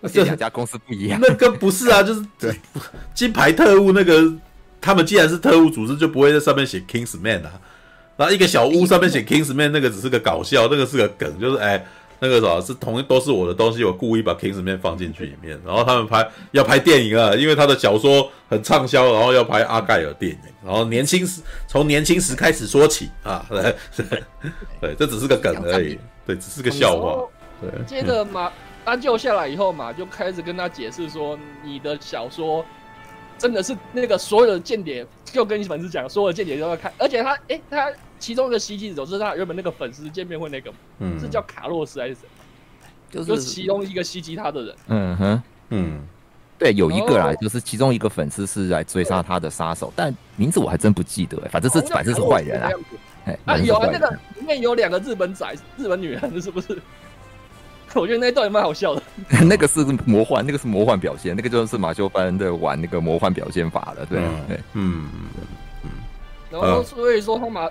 [0.02, 1.20] 而且两家公司不一样。
[1.22, 2.54] 那跟不是啊， 就是对
[3.14, 4.34] 金牌特务那个，
[4.82, 7.52] 他们既然是特务组织，就不会在上面写 Kingsman 啊。
[8.18, 11.86] 然后一个小屋上面写 Kingsman，那个只是个搞笑，那个是个梗，就是哎，
[12.24, 15.60] 那个什么是同都是我的东西，我故意把 Kingsman 放进去里面。
[15.66, 23.76] 然后他们拍要拍电影啊，因为他的小说很畅销，然后要拍阿盖尔电影，然后年轻时从年轻时开始说起啊， 对
[24.80, 27.28] 对，这只是个梗而已，对，只是个笑话，
[27.60, 27.86] 对。
[27.86, 28.50] 接着嘛，
[28.86, 32.66] 他救下来以后嘛，就开始跟他解释说，你的小说
[33.44, 36.90] 真的是那个所有的间谍，就跟你粉丝讲，所有的间谍都要看。
[36.98, 42.22] 而且他，诶，他其中一个袭击者是他原本那个粉丝见面会那个，嗯是叫卡洛斯还是谁？
[43.12, 44.76] 就就是其中一个袭击他的人。
[44.88, 46.08] 嗯哼，嗯
[46.58, 52.70] 对，有一个啦哦，就是其中一个粉丝是来追杀他的杀手，但名字我还真不记得，反正是反正是坏人啊。
[53.26, 56.82] 哎，有啊，那个里面有两个日本仔、日本女人，是不是？
[57.96, 59.02] 我觉得那一段也蛮好笑的。
[59.46, 64.60] 那个是魔幻，那个是魔幻表现，那个就是马修班的玩那个魔幻表现法了，对对。
[64.74, 65.10] 嗯
[66.52, 67.68] 然后所以说他嘛，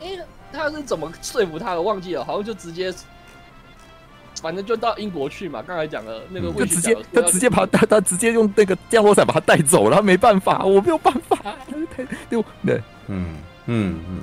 [0.00, 0.08] 哎、
[0.52, 1.82] 他是怎么说服他的？
[1.82, 2.94] 忘记了，好像就直接，
[4.40, 5.60] 反正就到英国去嘛。
[5.66, 11.38] 刚才讲的那个就魏直接他直接把他他直接用那个降落伞把他带走了，他没办法，我没有办法，
[11.96, 12.06] 对
[12.64, 14.22] 对，嗯嗯嗯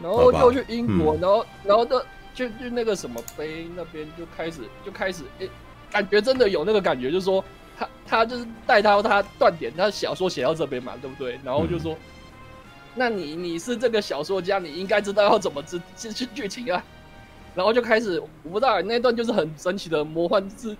[0.00, 5.48] 然后就去英国，嗯然后然后的就就那个什么碑那边就开始就开始，哎、
[5.90, 7.44] 感觉真的有那个感觉，就是说
[7.76, 11.38] 他他就是带他他断点，他小说写到这边嘛，对不对？
[11.44, 11.96] 然后就说，
[12.94, 15.80] 那你你是这个小说家，你应该知道要怎么知
[16.12, 16.82] 剧情啊。
[17.54, 20.74] 然后就开始，我不知道那段就是很神奇的魔幻之，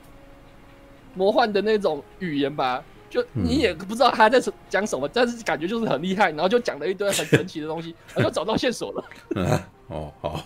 [1.15, 2.83] 魔幻的那种语言吧。
[3.11, 9.05] 就你也不知道他在讲什么，但是感觉就是很厉害，然后就讲了一堆很神奇的东西，然后就找到线索了。
[9.37, 10.43] 嗯， 哦好，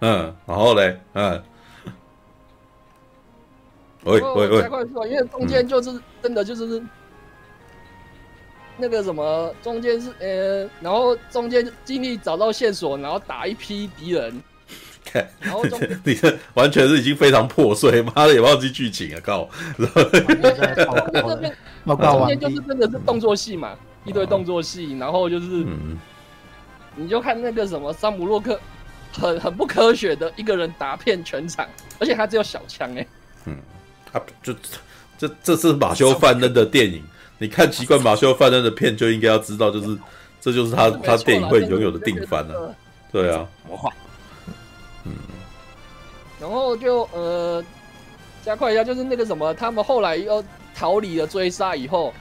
[0.00, 1.42] 嗯，然后嘞，嗯，
[4.04, 6.82] 喂喂喂加，快说，因为中间就是真的就是
[8.78, 14.42] 那个什么，中间是呃，然后中间尽力找到线索，然后打一批敌人，
[15.40, 19.46] 然后中 你这完全是已经非常破碎，妈的也忘记剧情啊，靠！
[19.76, 19.86] 中
[22.26, 22.56] 间就是。
[22.60, 25.98] 真的是动作戏嘛，一堆动作戏，然后就是嗯
[26.96, 28.58] 你就看那个什么山姆洛克
[29.12, 31.66] 很很不科学的一个人打遍全场，
[31.98, 33.06] 而且他只有小枪哎、
[34.12, 34.54] 啊，就
[35.18, 37.02] 这这是马修·范恩的电影，
[37.38, 39.98] 你看习惯马修·范恩的片就应该要知道，就是
[40.40, 42.74] 这就是他他电影会拥有的定番啊，了。
[43.12, 43.92] 对啊，魔幻，
[46.40, 47.62] 然后就呃
[48.44, 50.42] 加快一下，就是那个什么，他们后来又
[50.76, 52.14] 逃离了追杀以后，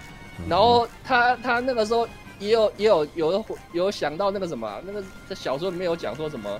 [0.50, 6.60] 然后他他那个时候也有也有有有想到那个什么，那个在小说里面有讲说什么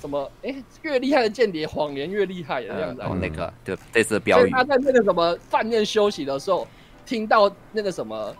[0.00, 3.14] 什么，哎，越厉害的间谍谎言越厉害的这样子啊然后。
[3.14, 6.66] 那个就这次的标语，所以他在那个什么饭店休息的时候，
[7.04, 8.34] 听到那个什么，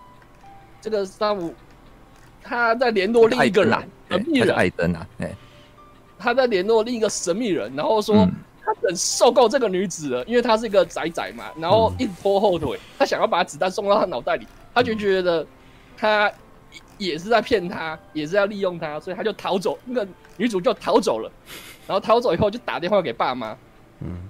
[0.80, 1.54] 这个山姆
[2.42, 5.34] 他在联络另一个人啊，神秘人，艾登啊，哎，
[6.18, 8.16] 他在联络另一个神秘人，然后说。
[8.16, 8.32] 嗯
[8.68, 15.46] 他很受够这个女子了，因为她是一个仔仔嘛，然后一直拖后腿，他想要把子弹送到他脑袋里，他就觉得
[15.96, 16.30] 他
[16.98, 19.78] 也是在骗他，也是要利用他，所以他就逃走。
[19.84, 20.06] 那个
[20.36, 21.30] 女主就逃走了，
[21.86, 23.56] 然后逃走以后就打电话给爸妈，
[24.00, 24.28] 嗯。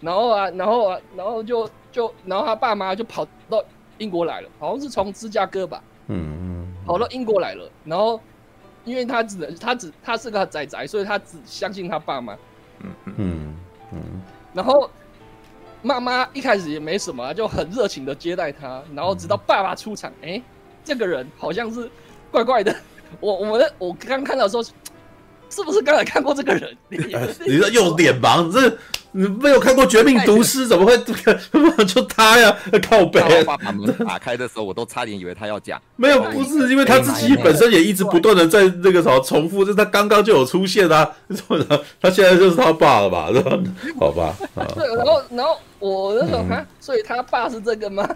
[0.00, 3.62] 然后啊，然后啊，然后就就然后他爸妈就跑到
[3.98, 8.20] 英国来了，好像是从芝加哥吧，嗯嗯跑到英国来了，然后
[8.84, 12.36] 因为他只能他只他是个宅宅，所以他只相信他爸妈。
[12.80, 13.56] 嗯嗯。
[13.92, 14.22] 嗯，
[14.54, 14.88] 然后
[15.82, 20.40] 妈妈一开始也没什么，就很热情的接待他，然后直到爸爸出场，哎，
[20.90, 21.88] 这个人好像是
[22.32, 22.74] 怪怪的。
[23.20, 24.62] 我我们我刚看到的时候，
[25.48, 26.76] 是不是刚才看过这个人？
[26.88, 28.76] 你说又脸盲，这
[29.12, 30.96] 你没有看过《绝命毒师》， 怎么会
[31.84, 32.56] 就他呀？
[32.88, 33.20] 靠北！
[33.44, 35.80] 爸爸门打开的时候，我都差点以为他要讲。
[35.94, 41.08] 没有，不是，因为他自己本身也一直不断的在那个什么重复，就是他刚刚就有出现啊，
[42.00, 43.28] 他现在就是他爸了吧？
[43.98, 44.34] 好吧。
[44.76, 48.08] 对，然后然后我那时候看，所以他爸是这个吗？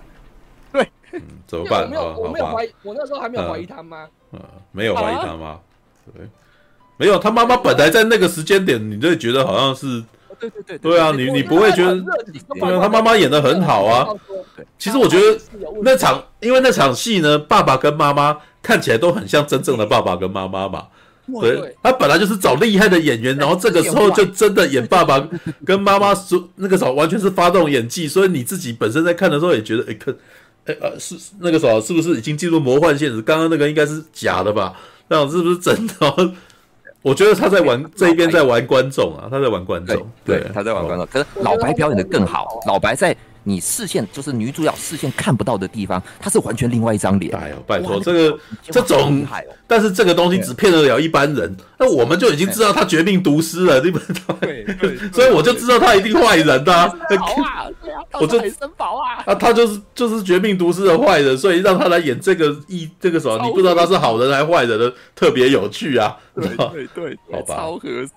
[1.18, 1.85] 对， 怎么办？
[1.85, 4.07] 我没有，我没有怀疑，我那时候还没有怀疑他妈。
[4.33, 4.40] 嗯，
[4.72, 5.59] 没有怀疑他妈。
[6.14, 6.27] 对。
[6.96, 10.03] 没有，他妈妈本来在那个时间点，你就会觉得好像是，
[10.38, 14.07] 对对对，对啊，你你不会觉得，因为他妈妈演的很好啊。
[14.79, 15.37] 其实我觉得
[15.83, 20.87] 那场，因为那场戏呢，爸爸跟妈妈看起来都很像真正的爸爸跟妈妈嘛。
[21.40, 25.18] 对，他本来就是找厉害的演员，然后这个时候就真的演爸爸
[25.64, 30.14] 跟妈妈，说那个时候完全是发动演技，所以你自己本身在看的时候也觉得，哎，可，
[30.66, 33.20] 哎呃，是那个时候是不是已经进入魔幻现实？
[33.22, 34.74] 刚刚那个应该是假的吧？
[35.09, 36.33] 那是不是真的？
[37.03, 41.07] 我觉得他在玩这一边在玩观众啊，他在玩观众，对，他在玩观众。
[41.07, 47.35] 可是老白表演的更好，老白在你视线就是女主角视线看不到的地方，他是完全另外一张脸。
[47.37, 49.24] 哎呦，拜托，这个这种，
[49.66, 51.57] 但是这个东西只骗得了一般人。
[51.78, 53.98] 那我们就已经知道他绝命毒师了，对不
[54.40, 54.64] 对？
[54.80, 56.90] 对，所以我就知道他一定坏人呐。
[58.12, 59.22] 我就神宝啊！
[59.26, 66.16] 啊，他就是就是绝命毒师的坏人，所以让他来演这个一这个什么，你不知道他是好人还是坏人的，特别有趣啊！
[66.35, 68.11] 对对对，好吧，超合适。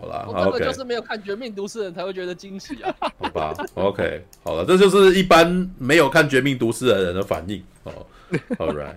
[0.00, 2.94] 好了，我根本就是没有看《绝命毒师》的人才会觉得惊喜啊。
[3.00, 8.06] 好吧，OK，好了，这就是一般没有看《绝命毒师》的人的反应哦。
[8.58, 8.96] All right。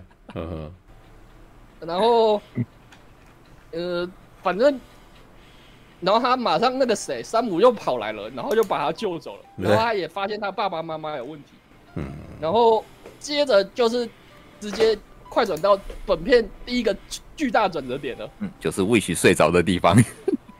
[1.80, 2.40] 然后，
[3.72, 4.08] 呃，
[4.42, 4.80] 反正。
[6.00, 9.42] 然后他马上那个谁，山姆又跑来了，然后就把他救走了。
[9.56, 11.50] 然后他也发现他爸爸妈妈有问题。
[11.94, 12.04] 嗯。
[12.40, 12.84] 然后
[13.20, 14.08] 接着就是
[14.58, 16.96] 直接快转到本片第一个
[17.36, 18.28] 巨大转折点了。
[18.40, 19.96] 嗯，就是魏许睡着的地方。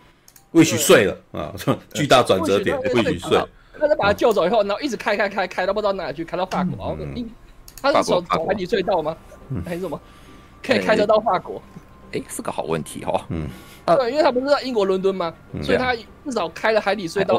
[0.53, 1.53] 魏许睡了啊！
[1.95, 3.43] 巨大转折点，魏许睡。
[3.79, 6.97] 他就把他救走以后，然后一直开开开开到不知道哪里去，开到法国。
[6.99, 7.25] 然后，
[7.83, 9.17] 他是走走海底隧道吗？
[9.65, 10.01] 还是什么？
[10.63, 11.61] 可以开车到法国？
[12.13, 13.21] 哎，是个好问题哦。
[13.31, 13.49] 嗯。
[13.85, 15.33] 对，因为他不是在英国伦敦吗？
[15.63, 17.35] 所以他至少开了海底隧道。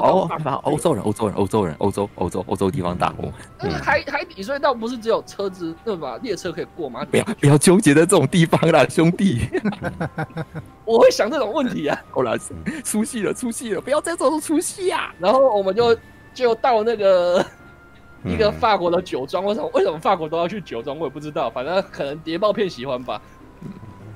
[0.64, 3.32] 欧洲人，欧洲人，欧洲人，欧洲，欧洲，欧洲地方大国。
[3.60, 6.18] 那海海底隧道不是只有车子对吧？
[6.22, 7.06] 列车可以过吗？
[7.10, 9.48] 不要不要纠结在这种地方啦，兄弟。
[10.84, 11.98] 我会想这种问题啊。
[12.12, 12.38] 后来
[12.84, 15.14] 出戏了，出戏了，不要再做出戏啊。
[15.20, 15.98] 然后我们就
[16.34, 17.46] 就到那个
[18.26, 19.46] 一个法国的酒庄。
[19.46, 20.98] 为什么为什么法国都要去酒庄？
[21.00, 23.22] 我也不知道，反正可能谍报片喜欢吧。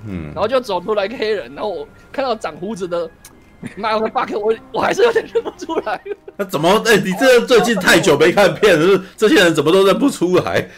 [0.08, 3.10] 嗯，然后就走出来一个黑人，然后我看到长胡子的，
[3.76, 6.00] 妈的巴克，我我还是有点认不出来。
[6.38, 6.70] 那怎么？
[6.86, 10.70] 哎、欸，你这最近太久没看片了，这些人怎么都认不出来？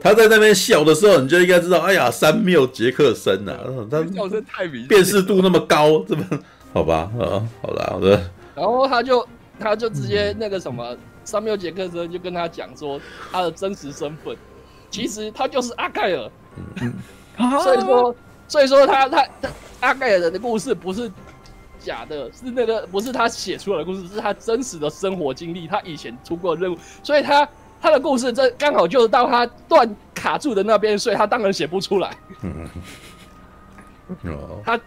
[0.00, 6.24] 他在那边笑的时候，你就应该知道，哎呀，三缪杰克森呐、啊，他笑声太明显，辨识度那么高，这么
[6.72, 7.10] 好吧？
[7.20, 8.30] 啊，好了，好的。
[8.54, 9.26] 然后他就
[9.60, 12.98] 他就直接那个什么，三缪杰克森就跟他讲说
[13.30, 14.34] 他的真实身份，
[14.90, 16.30] 其实他就是阿盖尔，
[16.80, 16.92] 嗯
[17.62, 18.14] 所以说。
[18.48, 19.48] 所以说他他他
[19.80, 21.10] 阿盖尔人的故事不是
[21.80, 25.66] 假的，是那个不是他写出来的故事，是他真实的生活经历。
[25.66, 27.48] 他以前出过任务，所以他
[27.80, 32.16] 他的故事这刚好就是到他断卡住的那边，所以他当然写不出来。
[34.64, 34.78] 他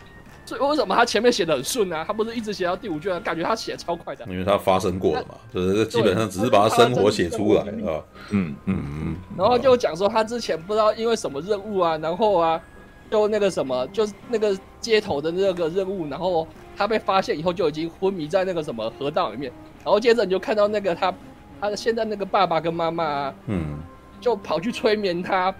[0.45, 2.05] 所以为什么他前面写的很顺啊？
[2.05, 4.23] 他不是一直写到第五卷，感觉他写超快的。
[4.29, 7.99] 因为他发生过了嘛，就是基本上只是把他生活写出来啊。
[8.29, 9.15] 嗯嗯嗯。
[9.35, 12.61] 然后就讲说他之前不知道因为什么任务啊，然后啊。
[13.09, 19.51] 就那个什么，就是那个街头的那个任务，然后他被发现以后就已经昏迷在那个什么河道里面，
[19.83, 21.13] 然后接着你就看到那个他，
[21.61, 23.77] 他的现在那个爸爸跟妈妈、啊，嗯，
[24.19, 25.53] 就跑去催眠他，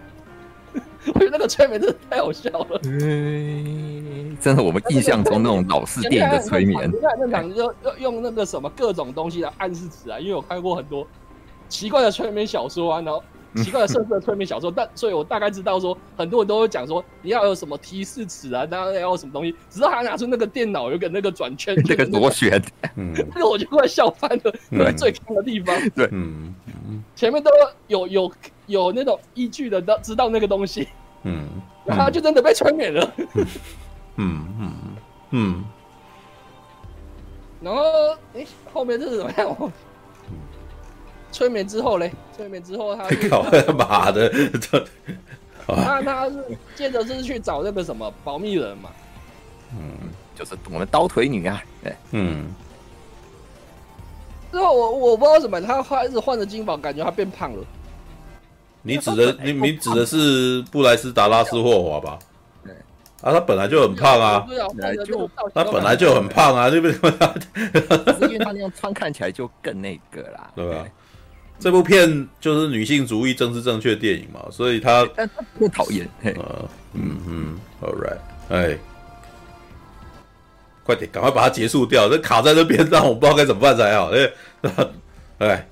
[1.14, 11.08] 我觉得那个催眠真的太好笑了，嗯，真的我们印象中那种老式电影的催眠，你看那场就用用那个什么各种东西来暗示词啊，因为我看过很多
[11.70, 13.24] 奇怪的催眠小说啊，然后。
[13.64, 19.56] 奇怪的设置的催眠小说，但所以我大概知道说，很多人都会讲说，你要有什么提示词啊，当然要有什么东西。
[19.70, 22.62] 直到他拿出那个电脑，有个那个转圈， 那个螺旋，
[22.96, 25.76] 嗯， 那个我就快笑翻了，那是最坑的地方。
[25.96, 26.54] 对，嗯，
[27.16, 27.50] 前面都
[27.88, 28.32] 有有
[28.68, 30.88] 有那种依据的，都知道那个东西，
[31.24, 31.48] 嗯，
[31.86, 33.14] 然后他就真的被催眠了，
[34.18, 34.74] 嗯嗯
[35.32, 35.66] 嗯，
[37.62, 37.82] 然后
[38.34, 39.72] 哎，后面这是怎么样？
[41.36, 42.10] 催眠之后嘞？
[42.38, 44.32] 催眠之后他， 搞 他妈的！
[45.68, 46.36] 那 他是
[46.76, 48.90] 接着是去找那个什么保密人嘛？
[49.74, 52.46] 嗯，就是我们刀腿女啊，对，嗯，
[54.50, 57.62] 之后我我不知道什么，他开始换了金宝，感觉他变胖了。
[58.82, 62.18] 你指的你你指的是布莱斯达拉斯霍华吧？
[62.64, 62.72] 对，
[63.22, 64.48] 啊，他本来就很胖啊，
[65.54, 66.94] 他本来就很胖啊，对不对？
[68.20, 70.86] 是因为他那样穿看起来就更那个啦，对吧？
[71.58, 76.08] 这部片就是女性主义、政治正确电影嘛，所以他但他不讨厌。
[76.24, 78.18] 呃，嗯嗯，All right，
[78.50, 78.78] 哎，
[80.84, 84.12] 快点，赶快把它结束掉，这卡在那边，让我不知道该怎么办才好。
[84.12, 84.30] 哎，
[85.40, 85.68] 哎，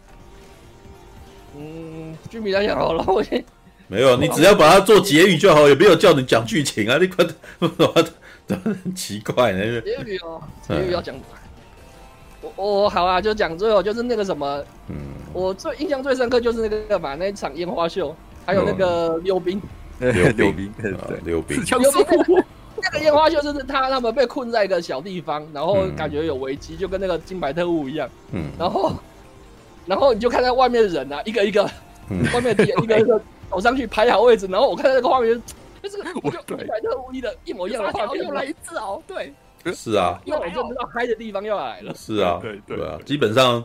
[1.55, 3.43] 嗯，剧名来讲好了，我先
[3.87, 7.69] 没有，你只要把它做结语就好，也没有叫你讲剧情啊，你快怎么
[8.47, 9.81] 怎么很奇怪呢？
[9.81, 11.13] 结语哦，结语要讲。
[11.15, 11.21] 我
[12.55, 14.95] 我好啊，就讲最后就是那个什么，嗯，
[15.33, 19.61] 我最印象最深刻就是那个嘛，那一场烟花秀，还有那个 溜冰，
[19.99, 20.91] 溜溜冰， 对。
[21.23, 22.43] 溜冰，溜冰，
[22.81, 28.91] 那个烟花秀就是他他们被困在一个小地方，然后感觉有危机，就跟那个金牌特务一样，嗯，然后
[29.85, 31.63] 然后你就看到外面的人啊，一个一个，
[32.33, 35.41] 外面的 一个一个走上去排好位置，然后我看到那个画面，
[35.81, 39.33] 就是我金牌特务一的一模一样的画面，又来一次哦，对。
[39.73, 41.93] 是啊，因为我就知道嗨的地方又来了。
[41.95, 43.63] 是啊， 对对啊，基本上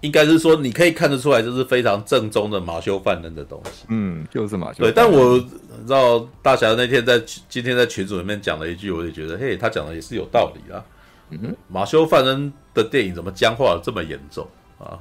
[0.00, 3.84] 应该是说，你可以看得出来，这是非常正宗的马修犯人的东西。
[3.88, 4.82] 嗯，就是马修。
[4.82, 5.48] 对，但我知
[5.88, 10.84] 道大侠那天在今天在群组里面讲了一句，我也觉得，嘿，他讲的也是有道理啊。
[11.30, 14.46] 嗯，马修犯人的电影怎么僵化的这么严重
[14.78, 14.98] 啊？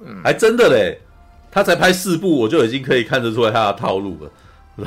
[0.00, 0.98] 嗯，还真的嘞，
[1.50, 4.30] 他才拍四部，我就已经可以看得出来他的套路了。
[4.76, 4.86] 嗯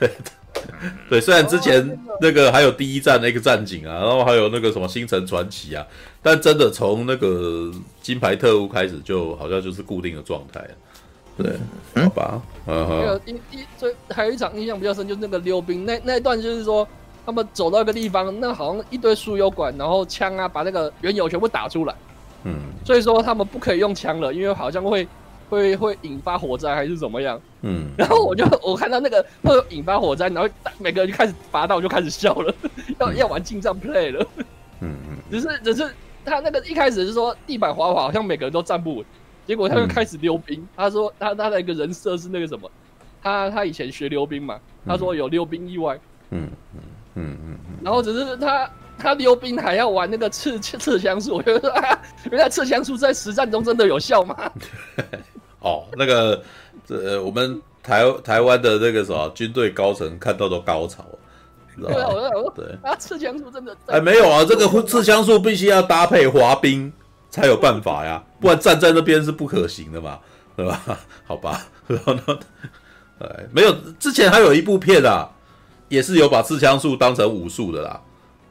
[0.00, 0.10] 对，
[1.20, 5.86] 虽然之前那个还有第一站那个战警啊，然后还有那个什么星辰传奇啊，
[6.22, 10.64] 但真的从那个金牌特务开始，就好像就是固定的状态。
[11.36, 11.52] 对，
[11.94, 16.86] 好吧，嗯，还有一一最还有一场印象比较深，就是那个溜冰那那一段，就是说
[17.24, 21.94] 他们走到一个地方，那好像一堆输油管，然后枪啊把那个原油全部打出来。
[22.44, 25.06] 嗯，所以说他们不可以用枪了，因为好像会。
[25.48, 27.40] 会会引发火灾还是怎么样？
[27.62, 32.54] 嗯，然后我就我看到那个会引发火灾，然后每个人就开始拔刀，我就开始笑了，
[33.00, 34.26] 要要玩近战 play 了。
[34.80, 35.90] 嗯嗯， 只是只是
[36.24, 39.06] 他那个一开始是说地板滑滑，好像每个人都站不稳，
[39.46, 40.60] 结果他就开始溜冰。
[40.60, 42.70] 嗯、他说他他的一个人设是那个什么，
[43.22, 45.98] 他他以前学溜冰嘛，他说有溜冰意外。
[46.30, 46.82] 嗯嗯
[47.14, 54.36] 嗯嗯，然后只是他他溜冰还要玩那个刺刺枪术，我觉得说啊，原来刺枪术在实战中真的有效吗？
[55.60, 56.42] 哦，那个，
[56.88, 61.04] 呃，我们台台湾的那个什么军队高层看到都高潮，
[61.74, 62.52] 知道吗？
[62.54, 66.92] 对，对啊，刺枪术真的，哎，没有啊，这个刺枪术必须要搭配滑冰
[67.30, 70.18] 才有办法呀，不然站在那边是不可行的嘛，
[70.56, 70.80] 对吧？
[71.26, 72.22] 好吧，然后呢，
[73.18, 75.28] 哎，没有，之前还有一部片啊，
[75.88, 78.00] 也是有把刺枪术当成武术的啦，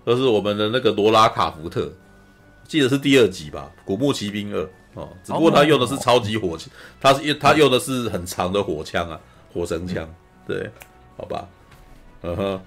[0.05, 1.89] 就是我们的那个罗拉卡福特，
[2.67, 4.61] 记得是第二集吧，《古墓奇兵二》。
[4.95, 9.19] 哦，只不过他用的是超级火枪，他是他用的是很长的火枪啊，
[9.53, 10.07] 火神枪，
[10.47, 10.69] 对，
[11.17, 11.45] 好吧，
[12.23, 12.61] 嗯哼，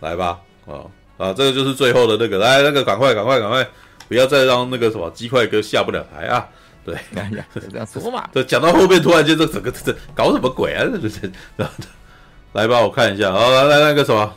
[0.00, 3.66] 来吧，哦啊，这个就是最后的那个，来那个赶快赶快赶快，
[4.08, 6.48] 不要再让那个什么鸡块哥下不了台啊，
[6.84, 11.08] 对，哎呀，这样说嘛， 对，讲到后面突然间这整个这搞什么鬼啊，这这
[11.58, 11.66] 这，
[12.54, 14.34] 来吧，我看一下，好来来那个什么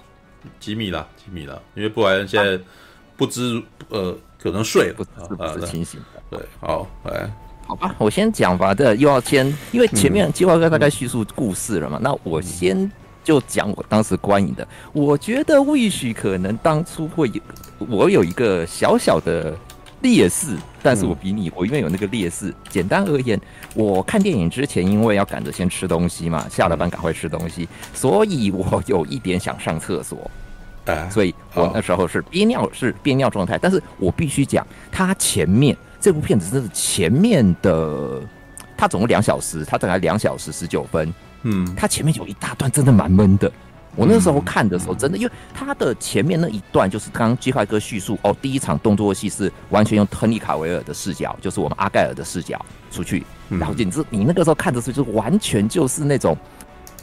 [0.60, 2.60] 吉米啦吉米啦，因为布莱恩现在
[3.16, 5.98] 不知呃可能睡了，不不清醒。
[6.30, 7.30] 对，好，来，
[7.66, 8.74] 好吧，我先讲吧。
[8.74, 12.92] 这又要先，因为前面计划哥大概叙述故事了嘛，嗯、那我先
[13.24, 14.68] 就讲我当时观影的。
[14.92, 17.42] 我觉得 Wish 可能当初会有，
[17.88, 19.56] 我有一个小小的
[20.02, 22.54] 劣势，但是我比你，我因为有那个劣势。
[22.70, 23.40] 简单而言，
[23.74, 30.30] 我看电影之前，因为要赶着先吃东西嘛，下了班赶快吃东西，所以我有一点想上厕所，
[30.86, 33.58] 啊，所以我那时候是憋尿，是憋尿状态。
[33.62, 35.74] 但是我必须讲，他前面。
[36.00, 38.22] 这部片子真的前面的，
[38.78, 41.14] 它总共两小时，它大概两小时十九分。
[41.44, 43.52] 嗯，它前面有一大段真的蛮闷的。
[43.96, 56.38] 我那时候看的时候，真的，因为它的前面那一段就是刚刚 G 块哥叙述哦，第一场动作戏是完全用亨利卡维尔的视角，就是我们阿盖尔的视角出去，然后你知你那个时候看的时候，就完全就是那种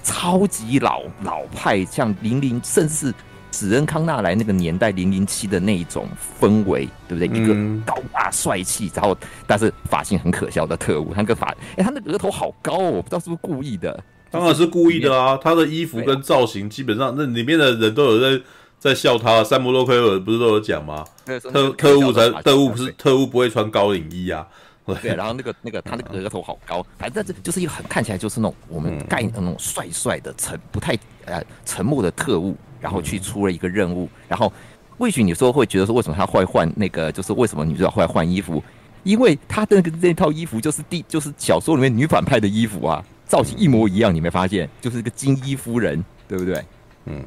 [0.05, 3.15] 超级老老派，像零零，甚至是。
[3.55, 6.09] 史恩康纳莱那个年代，零零七的那一种
[6.41, 7.29] 氛围，对不对？
[7.29, 7.55] 一个
[7.87, 11.47] 高大帅气，然后但是发型很可笑的特务，他那个发，
[11.77, 14.03] 哎，他那个额头好高哦，我不知道是不是故意的。
[14.31, 15.39] 当然是故意的啊！
[15.41, 18.45] 他的衣服跟造型，基本上那里面的人都有在
[18.81, 19.45] 在笑他。
[19.45, 21.05] 山姆洛克尔不是都有讲吗？
[21.25, 24.45] 特特务才特务不是特务不会穿高领衣啊，
[25.01, 34.53] 对，然后那个那个他那个额头好高，反正这就是一个很看起来就是那种我们概念那种帅帅的沉不太呃沉默的特务，然后去出了一个任务，然后
[34.99, 38.63] 或许你说会觉得说为什么他会换那个就是为什么女主角会换衣服？
[39.05, 44.69] 因为他的那个那套衣服就是第就是小说里面女反派的衣服啊，造型一模一样，你没发现？
[44.83, 46.63] 就是一个金衣夫人，对不对？
[47.07, 47.25] 嗯。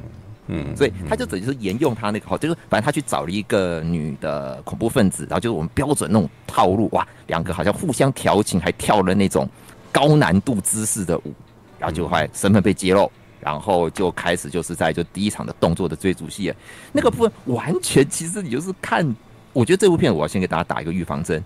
[0.49, 9.49] 嗯，所以他就等于是沿用他那个，好，就是反正他去找了一个女的恐怖分子，然后就是我们标准那种套路，哇，两个好像互相调情，还跳了那种
[9.91, 11.33] 高难度姿势的舞，
[11.77, 16.53] 然后就后来身份被揭露，然后就开始就是在就第一场的动作的追逐戏，
[16.91, 19.15] 那个部分完全其实你就是看，
[19.53, 21.43] 我觉得这部片我要先给大家打一个预防针，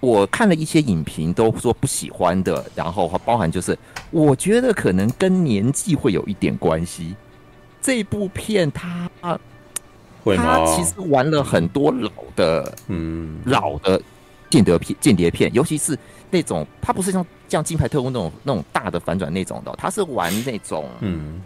[0.00, 3.78] 我看了一些影评都说不喜欢的，然后包含就是
[4.10, 7.14] 我觉得可能跟年纪会有一点关系。
[7.80, 9.10] 这部片它，
[10.22, 10.64] 会吗？
[10.64, 14.00] 它其实玩了很多老的，嗯，老的
[14.48, 15.98] 间谍片、间谍片，尤其是
[16.34, 21.40] 那种它不是像像金牌特工那种那种大的反转那种的，它是玩那种，嗯，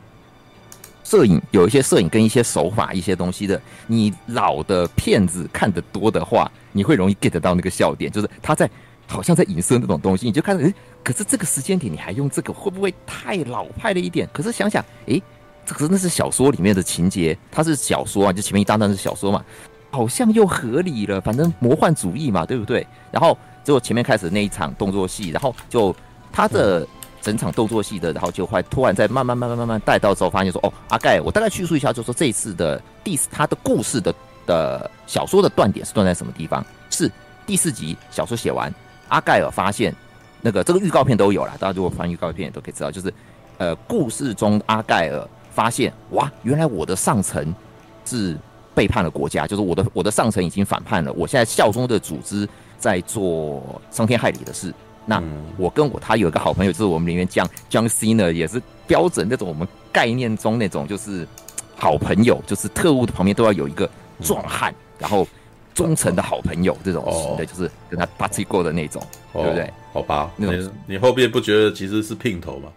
[1.04, 3.60] 摄影有一些摄影跟一些手法一些东西的。
[3.86, 8.68] 你老的片子看得多的话，你会容易 get 到那个笑点，就是他在
[9.06, 10.74] 好像在影射那种东西，你就看着，诶，
[11.04, 14.26] 可是这个时间点你还用这个，会不会太老派了一点？
[14.32, 15.22] 可是想想，诶。
[15.66, 19.44] 这个真的是小说里面的情节，它是小说啊，就前面一大段是小说嘛，
[19.90, 22.86] 好像又合理了，反正魔幻主义嘛，对不对？
[23.12, 23.36] 然后
[23.68, 25.94] 就前面开始那一场动作戏，然后就
[26.32, 26.88] 他的
[27.20, 34.14] 整场动作戏的，然后就会突然在慢慢慢慢慢慢带到之后，发现说，哦，阿盖，我大概叙述一下，就是说这一次的第他的故事的
[34.46, 36.64] 的小说的断点是断在什么地方？
[36.88, 37.12] 是
[37.46, 38.72] 第四集小说写完，
[39.08, 39.94] 阿盖尔发现
[40.40, 43.12] 那个这个预告片都有了，大家如果翻预告片都可以知道，就是
[43.58, 45.28] 呃，故事中阿盖尔。
[45.50, 47.52] 发现哇，原来我的上层
[48.04, 48.38] 是
[48.76, 51.12] 背叛了国家，就是我的我的上层已经反叛了。
[51.14, 52.48] 我现在效忠的组织
[52.78, 54.72] 在做伤天害理的事。
[55.04, 55.22] 那
[55.56, 61.26] 我跟我他有一个好朋友，就是我们里面讲 John Cena 也是标准那种我们概念中那种就是
[61.76, 63.88] 好朋友，就是特务的旁边都要有一个
[64.22, 65.26] 壮汉，然后
[65.74, 69.02] 忠诚的好朋友这种型的，就是跟他 party 过的那种，
[69.32, 69.72] 对不对？
[69.94, 72.68] 好吧，那种你后边不觉得其实是姘头吗？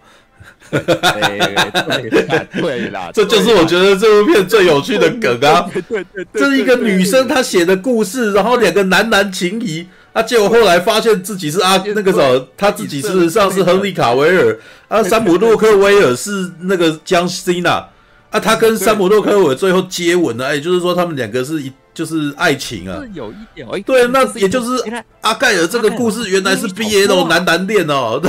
[0.72, 5.70] 对啦，对啦，这就是我觉得这部片最有趣的梗啊！
[5.90, 14.58] 对对，这是一个女生她写的故事，然后两个男男情谊啊，结果后来发现自己是阿那个什么，他自己事实上是亨利卡维尔
[14.88, 17.86] 啊，山姆洛克威尔是那个江西娜
[18.30, 21.72] 啊，他跟山姆洛克威尔最后接吻了，哎，就是说他们两个是一。
[21.94, 24.82] 就是爱情啊，是有一点，对，那也就是
[25.20, 28.20] 阿盖尔这个故事原来是 BL 男男恋哦，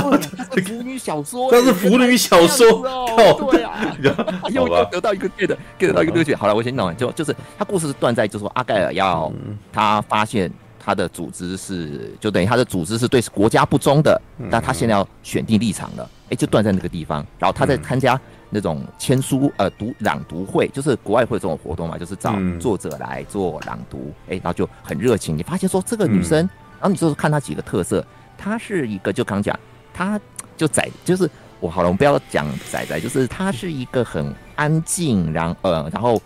[0.53, 3.95] 是腐女小说，它是腐女小说，靠，对啊，
[4.51, 6.35] 又又得到一个 get get 到一个乐趣。
[6.35, 9.31] 好了，我先讲完，就就是他故事是断在，就是说阿盖尔要
[9.71, 18.19] 他发现他的组织是，就等于他的组织是对国家不忠的，但他现在要选定立场了，哎，就断在那个地方，然后他在参加。
[18.53, 25.35] 那种签书呃读朗读会，就是国外会有这种活动嘛，就是找作者来做朗读，哎、嗯，然后就很热情。
[25.35, 26.49] 你发现说这个女生，嗯、
[26.79, 28.05] 然后你就是看她几个特色，
[28.37, 29.59] 她是一个就刚讲，
[29.93, 30.21] 她
[30.55, 31.27] 就仔，就是
[31.59, 36.21] 我好了，我们不要讲仔仔，就是她是一个很安静，然后呃，然后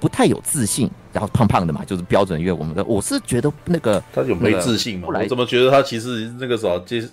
[0.00, 2.40] 不太有自信，然后胖胖的嘛，就是标准。
[2.40, 5.08] 因为我们的我是觉得那个她有没自信嘛？
[5.08, 7.06] 我怎么觉得她其实那个时候接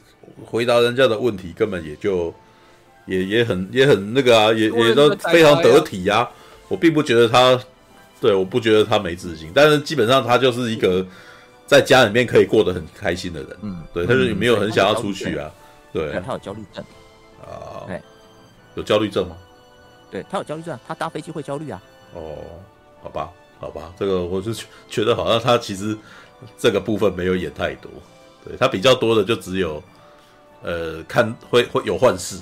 [0.45, 2.33] 回答人家的问题根本也就。
[3.09, 6.31] 也也很也很那个啊，也也都非常得体呀、啊。
[6.67, 7.59] 我并不觉得他，
[8.21, 11.05] 对，我不觉得他没自信，但是基本上他就是一个
[11.65, 13.57] 在家里面可以过得很开心的人。
[13.63, 15.51] 嗯，对，他就没有很想要出去啊。
[15.91, 16.85] 对，他有焦虑症
[17.41, 17.83] 啊？
[17.87, 18.01] 对，
[18.75, 19.35] 有焦虑症吗？
[20.11, 21.81] 对他有焦虑症，他搭飞机会焦虑啊。
[22.13, 22.37] 哦，
[23.01, 24.53] 好吧，好吧，这个我是
[24.87, 25.97] 觉得好像他其实
[26.57, 27.89] 这个部分没有演太多，
[28.45, 29.81] 对他比较多的就只有
[30.61, 32.35] 呃，看会会有幻视。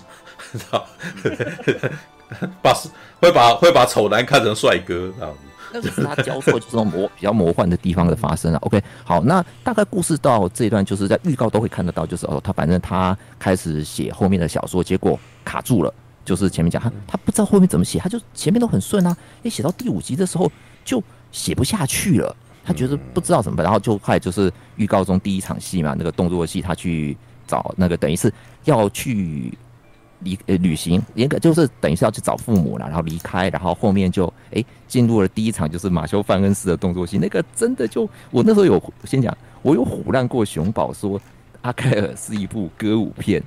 [2.62, 2.74] 把
[3.20, 5.40] 会把会把丑男看成帅哥这样子，
[5.74, 8.60] 那是他交错这种魔比较魔幻的地方的发生啊。
[8.62, 15.94] OK，好，那大概故事到这一段就是在预告都会看得到，就是哦，他反正他开始写后面的小说，结果卡住了，
[16.26, 20.52] 就是前面讲他他不知道后面怎么写，他就前面都很顺啊，诶，写到第五集的时候
[20.84, 27.18] 就写不下去了，他觉得不知道怎么办，然后就快就是预告中第一场戏嘛，那个动作戏，他去
[27.48, 28.34] 找那个等于是
[28.66, 29.58] 要去。
[30.20, 41.22] 离呃旅行，严格就是等于是要去找父母了，然后离开，然后后面就哎进入了第一场就是马修范恩斯的动作戏，那个真的就我那时候有先讲，我有唬烂过熊宝说
[41.62, 43.44] 阿盖尔是一部歌舞片，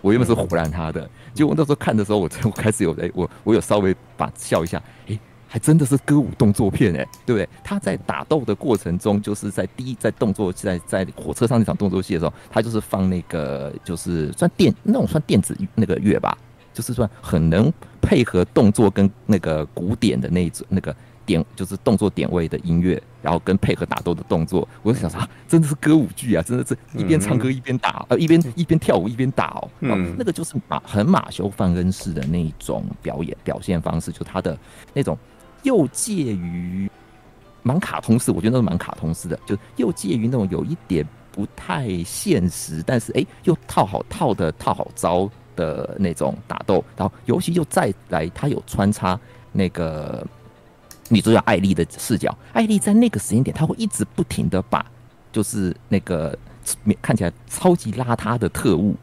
[0.00, 5.18] 我原本是唬烂他的，结果那时候看的时候，我我开始有哎我我有稍微把笑一下，哎
[5.48, 7.48] 还真的是歌舞动作片哎、欸，对不对？
[7.62, 16.36] 他在打斗的过程中，就是在第一在动作在在火车上那场动作戏的时候，他就是放那个就是算电那种算电子那个乐吧，
[16.74, 17.72] 就是算很能
[18.02, 20.94] 配合动作跟那个古典的那种那个
[21.24, 34.58] 点，就是动作点位的音乐，然后跟配合打斗的动作，我就想说啊，真的是歌舞剧啊，真的是一边唱歌一边打，呃一边一边跳舞一边打哦，嗯，那个就是马很马修范恩式的那一种表演表现方式，就他的
[34.92, 35.16] 那种。
[35.66, 36.88] 又介于
[37.64, 49.18] 蛮卡通式，我觉得那是蛮卡通式的，就又介于那种有一点不太现实，但是哎、欸，又套好套的套好招的那种打斗，然后尤其又再来，他有穿插
[49.50, 50.24] 那个
[51.08, 54.86] 女主角艾丽的视角，艾丽在那个时间点，她会一直不停的把
[55.32, 56.38] 就是那个
[57.02, 58.94] 看起来超级邋遢的特务，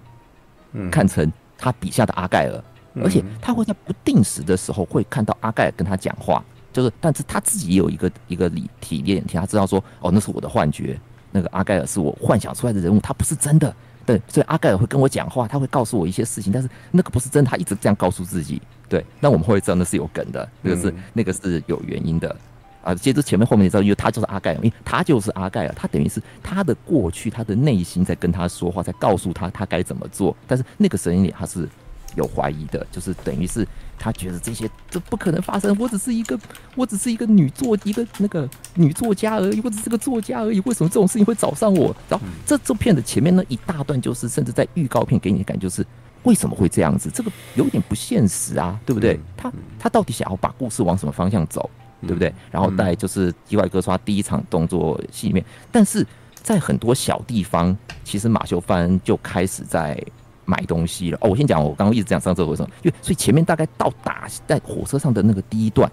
[0.72, 2.64] 嗯，看成他笔下的阿盖尔，
[3.04, 6.42] 而且他会在不定时的时候会看到阿盖尔跟他讲话。
[6.74, 11.00] 就是，但是他自己也有一个一个理体验，他知道说，哦，那是我的幻觉，
[11.32, 13.74] 那个阿盖尔是我幻想出来的人物，他不是真的。
[14.06, 18.62] 对，所以阿盖尔会跟我讲话，他会告诉我一些事情，但是那个不是真的，他一直这样告诉自己。
[18.90, 22.36] 对，那我们会知道那是有梗的，那个是那个是有原因的
[22.84, 22.94] 啊。
[22.94, 31.70] 接着前面后面也知道，因为他就是阿盖尔，因为他就是阿盖尔，他等于是他的过去，他的内心在跟他说话，在告诉他他该怎么做，但是那个声音里他是。
[32.16, 35.76] 有怀疑的，就是等于是他觉得这些这不可能发生。
[35.80, 36.40] 我只是一个，
[36.76, 40.60] 我只是一个女作，一个那个女作家而已，我只是个作家而已。
[40.66, 41.96] 为什么这种事情会找上我？
[42.08, 45.86] 然后这这片的前面呢一大段，就是甚至在预告片给你的感觉就是
[46.24, 47.10] 为什么会这样子？
[47.10, 49.20] 这个有点不现实啊，对不对？
[49.36, 51.70] 他他到底想要把故事往什么方向走，
[52.02, 52.34] 对不对？
[52.52, 56.06] 然后在就是意外哥说他第一场动作戏里面，但是
[56.42, 60.02] 在很多小地方，其实马修·范恩就开始在。
[60.46, 61.30] 买东西了哦！
[61.30, 62.70] 我先讲，我刚刚一直讲上厕所为什么？
[62.84, 65.90] 因为所以前面大概到打在火车上的那个第一段，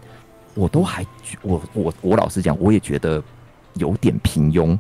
[0.55, 1.07] 我都还
[1.43, 3.23] 我我我老实讲，我也觉得
[3.75, 4.79] 有点平庸。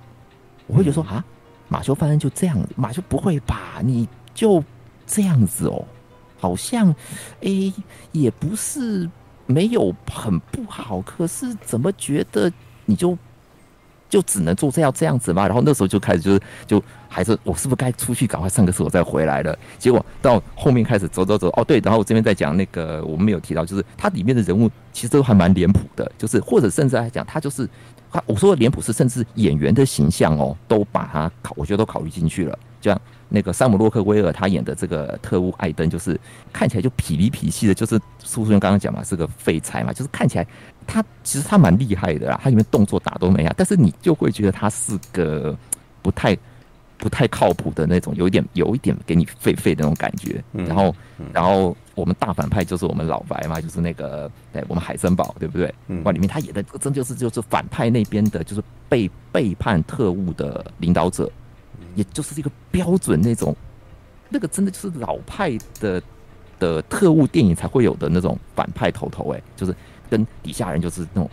[0.66, 1.24] 我会觉得说啊，
[1.68, 3.80] 马修·范恩就这样子，马修不会吧？
[3.82, 4.62] 你就
[5.06, 5.84] 这样子哦，
[6.38, 6.94] 好像
[7.40, 7.72] 诶
[8.12, 9.08] 也不是
[9.46, 12.52] 没有很不好，可是怎么觉得
[12.84, 13.16] 你就？
[14.10, 19.58] 就只能做这样这样子嘛，然后那时候就开始就是就还是我是不是该出去赶快上个厕所再回来了？
[19.78, 27.66] 结果到后面开始走走走哦对，然后我这边在讲那个我们没有提到，就是它里面的人物其实都还蛮脸谱的，就是或者甚至来讲，他就是
[28.12, 33.00] 他我说的脸谱是甚至演员的形象哦，都把他考我觉得都考虑进去了，这样。
[33.32, 36.18] 那个山姆洛克威尔他演的这个特务艾登，就是
[36.52, 40.44] 看起来就痞里痞气的，就是苏叔刚刚讲嘛，是个废柴嘛，就是看起来
[40.92, 45.56] 他其实他蛮厉害的啦，他里面动作打都没啊，但是你就会觉得他是个
[46.02, 46.36] 不太
[46.98, 50.42] 不太靠谱的那种，有一点有一点给你废废的那种感觉。
[50.52, 50.94] 然后
[51.32, 55.72] 然后我们大反派就是我们老白嘛，就是那个哎我们海森堡对不对？
[56.04, 61.30] 哇，里面他演的真就是就是反派那边的，就是被背叛特务的领导者。
[61.96, 63.54] 也就是一个标准那种，
[64.28, 66.00] 那个真的就是老派的
[66.58, 69.74] 的特务电影才会有的那种反派头头哎，就是
[70.10, 71.30] 跟底下人就是那种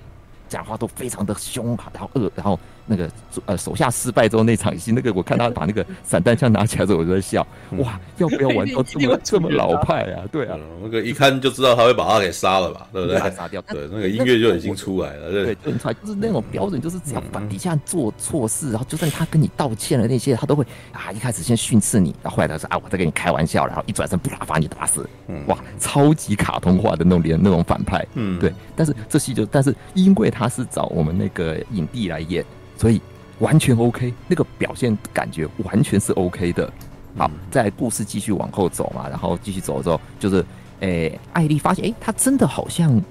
[0.47, 2.57] 讲话都非常的凶，然后恶，然后。
[2.87, 3.09] 那个
[3.45, 7.45] 呃手下失败之后那场戏，那个我看他把那个散弹枪拿起来的时候，我就在笑，
[7.77, 10.23] 哇，要不要玩到这么 这么老派啊？
[10.31, 13.19] 对啊，那个一看就知道他会把他给杀了吧，对不对？
[13.31, 25.07] 杀掉，对，那个音乐就已经出来了，对，就是那种标准，就是只要把底下做错事，然后就算他跟你道歉了那些，他都会啊一开始先训斥你，然后后来他说啊我在跟你开玩笑，然后一转身啪把你打死，
[25.47, 32.45] 哇，超级卡通化的那种连那种反派，嗯，对，但是这戏就但是因为他是找我们那个影帝来演。
[32.77, 33.01] 所以
[33.39, 36.71] 完全 OK，那个表现感觉完全是 OK 的。
[37.17, 40.45] 好，在故事继续往后走嘛，然后继续走的时候，就是，
[40.81, 43.01] 诶、欸，艾丽发现，诶、欸，他真的好像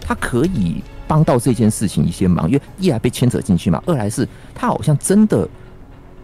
[0.00, 5.46] 他可以帮到这件事情一些忙，因为一来被牵扯进去嘛，二来是他好像真的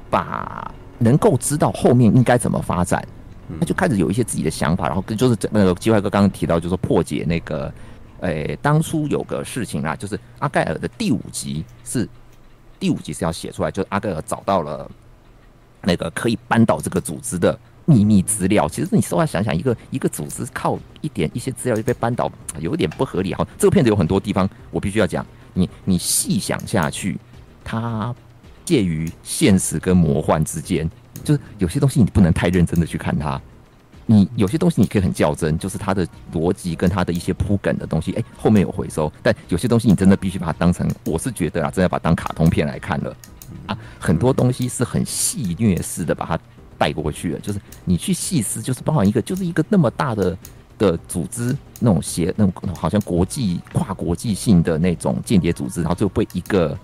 [0.08, 3.06] 把能够知道后面应该怎么发展，
[3.58, 7.70] 他就开始有一些自己的想法，然后跟就是那个机会哥刚刚提到，就是破解那个，
[8.20, 12.08] 诶、欸，当初有个事情啊，就是阿盖尔的第五集是。
[12.80, 14.90] 第五集是要写出来，就阿盖尔找到了
[15.82, 18.66] 那个可以扳倒这个组织的秘密资料。
[18.66, 23.34] 其实你稍微想想，一个一个组织靠一点一些资料就被扳倒，有点不合理。
[23.34, 25.24] 哈，这个片子有很多地方我必须要讲。
[25.52, 27.18] 你你细想下去，
[27.62, 28.14] 它
[28.64, 30.88] 介于现实跟魔幻之间，
[31.22, 33.40] 就是有些东西你不能太认真的去看它。
[34.12, 36.04] 你有些东西你可以很较真，就是它的
[36.34, 39.11] 逻辑跟它的一些铺梗的东西，哎、后面有回收。
[39.22, 43.16] 但有些东西你真的必须把它当成，我是觉得啊，真的把它当卡通片来看了
[43.66, 43.78] 啊。
[44.00, 46.36] 很多东西是很戏谑式的把它
[46.76, 50.36] 带过去的，就是你去细思，就是包含一个，就是一个那么大的
[50.76, 56.76] 的组织，那种协那种好像国际跨国际性的那种间谍组织，然后就被一个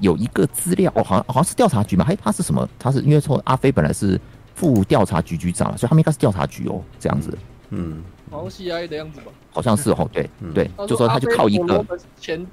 [0.00, 2.68] 有一个资料哦，好像好像是调查局嘛，嘿，他是什么？
[2.80, 4.20] 他是因为说阿飞本来是
[4.54, 7.36] 副调查局局长，所以他们应该是调查局哦，这样子。
[7.70, 9.26] 嗯，好像 CIA 的样子吧？
[9.52, 11.84] 好像是哦，对、嗯、对，就说他就靠一个
[12.18, 12.46] 前，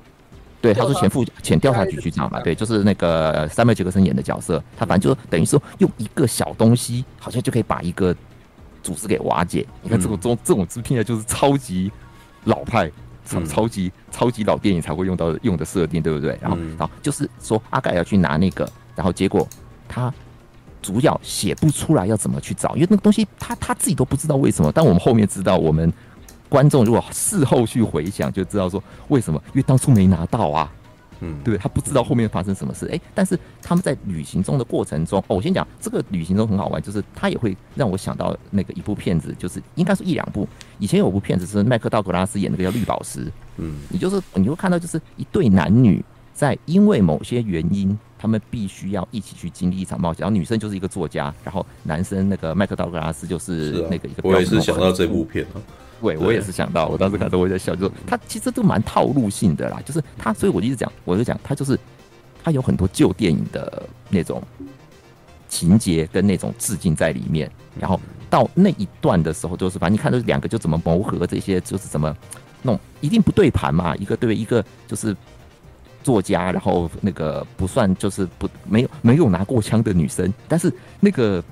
[0.61, 8.15] 对，他是前副前调查局局长嘛，对，就是那个山姆杰克森演的角色，他反正就等于说用一个小东西，好像就可以把一个。
[8.83, 11.91] 组织给瓦解，你看这种这种这种制片就是超级
[12.45, 12.91] 老派，
[13.23, 16.35] 超超级超级老电影才会用到用的设定，对不对？
[16.41, 19.47] 然后，然后就是说阿盖要去拿那个，然后结果
[19.87, 20.11] 他
[20.81, 24.71] 主角写不出来要怎么去找，因为那个东西他他自己都不知道为什么。
[24.71, 25.91] 但我们后面知道，我们
[26.49, 30.71] 观众如果事后去回想，就知道说为什么，因为当初没拿到啊。
[31.23, 43.25] 嗯，对，他不知道后面发生什么事，哎，但是他们在旅行中的过程中，哦，我先讲这个旅行中很好玩，就是他也会让我想到那个一部片子，就是应该是一两部，以前有部片子是麦克道格拉斯演那个叫《绿宝石》，
[43.57, 46.03] 嗯，你就是你会看到就是一对男女
[46.33, 55.57] 在因为某些原因，他们必须要一起去经历一场冒险，然后女生就是一个作家，然后男生那个麦克道格拉斯就是那个一个，我也是想到这部片啊。
[55.99, 61.79] 对，我也是想到，我当时看到我在笑，就是他其实都蛮套路性的啦，就是他，所以我就一直讲，我就讲他就是
[62.43, 64.41] 他有很多旧电影的那种
[65.47, 67.99] 情节跟那种致敬在里面，然后
[68.29, 72.15] 到那一段的时候，就是反正你看，这两个就怎么谋合，这些就是怎么
[72.61, 75.15] 弄，一定不对盘嘛，一个对一个就是
[76.03, 81.43] 作家，然后那个不算就是不没有没有拿过枪的女生，但是那个。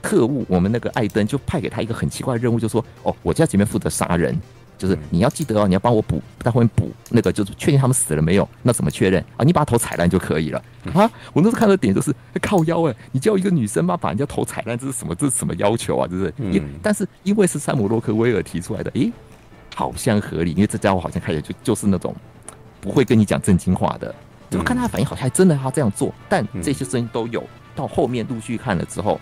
[0.00, 4.40] 特务，我们那个艾登就派给他一个很奇怪的任务，就说：“哦，我在前面负责杀人，
[4.78, 8.48] 就是你要记得哦，你要帮我补，在后面补那个，就是确定他们死了没有？
[8.62, 9.44] 那怎么确认啊？
[9.44, 10.62] 你把头踩烂就可以了
[10.94, 11.10] 啊！
[11.32, 15.12] 我那时候看的点就是靠腰哎，你叫一个女生嘛，把人家头踩烂，这是什么？
[15.16, 16.06] 这是什么要求啊？
[16.08, 19.10] 这是因，但是因为是山姆洛克威尔提出来的，诶，
[19.74, 22.14] 好像合理，因为这家伙好像看起来就就是那种
[22.80, 24.14] 不会跟你讲正经话的，
[24.50, 27.42] 就看他的反应，好像还真的他这样做，但这些声音都有，
[27.74, 29.20] 到后面陆续看了之后。”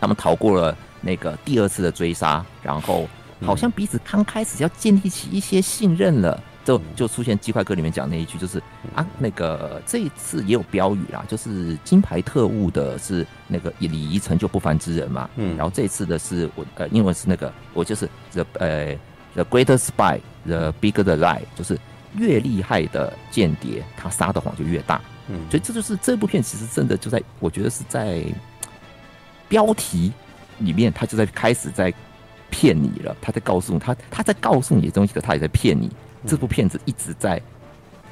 [0.00, 3.08] 他们逃过了那个第二次的追杀，然后
[3.40, 8.60] 好像彼此刚开始要建立起一些信任了，就就出现《鸡块哥》里面讲那一句，就是
[8.96, 18.96] 啊，那个这一次也有标语啦，就是金牌特务的是那个礼仪成就不凡之人嘛，嗯，然后这次的是我呃英文是那个我就是 the 呃
[19.34, 21.78] the greater spy the bigger the lie，就是
[22.16, 28.22] 越厉害的间谍，他撒的谎就越大，嗯，所以这就是这部片其实真的就在我觉得是在。
[29.48, 30.10] 标题
[30.60, 31.92] 里面，他就在开始在
[32.48, 33.14] 骗你了。
[33.20, 35.90] 他在告诉你，他他在告诉你的东西，可他也在骗你。
[36.26, 37.38] 这部片子一直在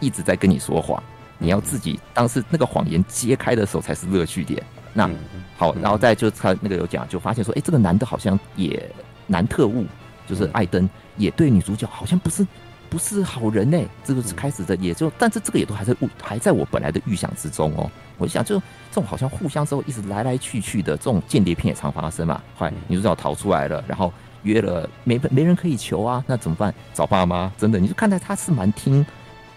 [0.00, 1.02] 一直在跟你说谎，
[1.38, 4.62] 你要自己当时那个谎言揭开的时候才是乐趣点。
[4.92, 5.08] 那
[5.56, 8.86] 好，然后再就他那个有讲，就发现说，哎，这个男的好像也
[9.26, 9.86] 男特务，
[10.28, 10.86] 就是艾登，
[11.16, 12.46] 也对女主角好像不是。
[12.90, 17.88] 不是好人呢、欸，这个是开始的，也就，但是这个也都还在预，还在我本来的预想之中哦。
[18.18, 22.42] 我就想，就这种好像互相之后一直来来去去的这种间谍片也常发生嘛。
[22.56, 24.12] 后来女主角逃出来了，然后
[24.42, 26.74] 约了没没人可以求啊，那怎么办？
[26.92, 29.06] 找爸妈，真的，你就看到他是蛮听，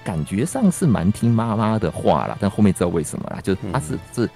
[0.03, 4.29] 感觉上是蛮听妈妈的话啦，但后面知道为什么啦，就他是是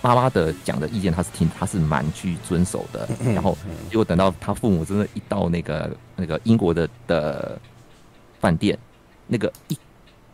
[0.00, 3.06] 妈妈的讲的意见，他是听，他是蛮去遵守的。
[3.34, 3.56] 然后
[3.90, 7.58] 结果等到他父母真的，一到那个那个英国的的。
[8.40, 8.78] 饭店，
[9.26, 9.78] 那个一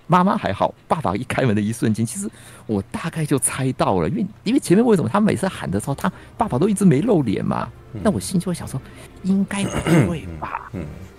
[0.07, 2.29] 妈妈还好，爸爸一开门的一瞬间，其实
[2.67, 7.71] 我大概就猜到了，因为因为前面为什么他每次喊的时候，他爸爸都一直没露脸嘛？
[8.03, 8.79] 那我心就会想说，
[9.23, 10.71] 应该不会吧？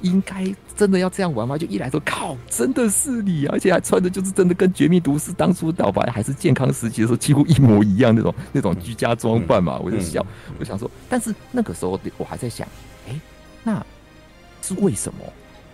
[0.01, 1.57] 应该真的要这样玩吗？
[1.57, 9.79] 就一来说靠，真的是你，而且还穿的就是真的跟绝命毒师当初倒白还是健康时期的时候几乎一模一样那种那种居家装扮嘛？
[9.79, 10.23] 我就笑，
[10.59, 12.67] 我想说，但是那个时候我还在想，
[13.09, 13.19] 哎，
[13.63, 13.83] 那
[14.61, 15.19] 是为什么？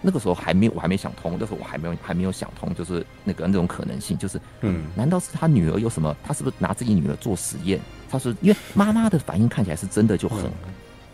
[0.02, 1.38] 那个时候还没有，我还没想通。
[1.40, 6.16] 那时候我还没有，还没有想通，就是那个那种可能性，就是，嗯，难道是他女儿有什么？
[6.24, 7.80] 他是不是拿自己女儿做实验？
[8.10, 10.52] 他说，因为妈妈的反应看起来是真的就很，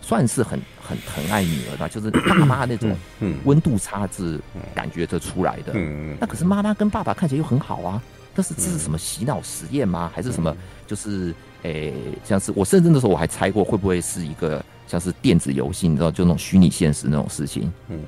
[0.01, 2.95] 算是很很疼爱女儿的，就是爸妈那种
[3.43, 4.39] 温度差是
[4.73, 5.73] 感觉得出来的。
[6.19, 8.01] 那可是妈妈跟爸爸看起来又很好啊。
[8.33, 10.11] 但是这是什么洗脑实验吗？
[10.13, 10.55] 还是什么？
[10.85, 11.33] 就是
[11.63, 11.91] 诶，
[12.23, 17.73] 像是我甚至那时候我还猜过会不会是一个像是电子游戏，你知道，就那种虚拟现实那种事情。
[17.89, 17.99] 嗯。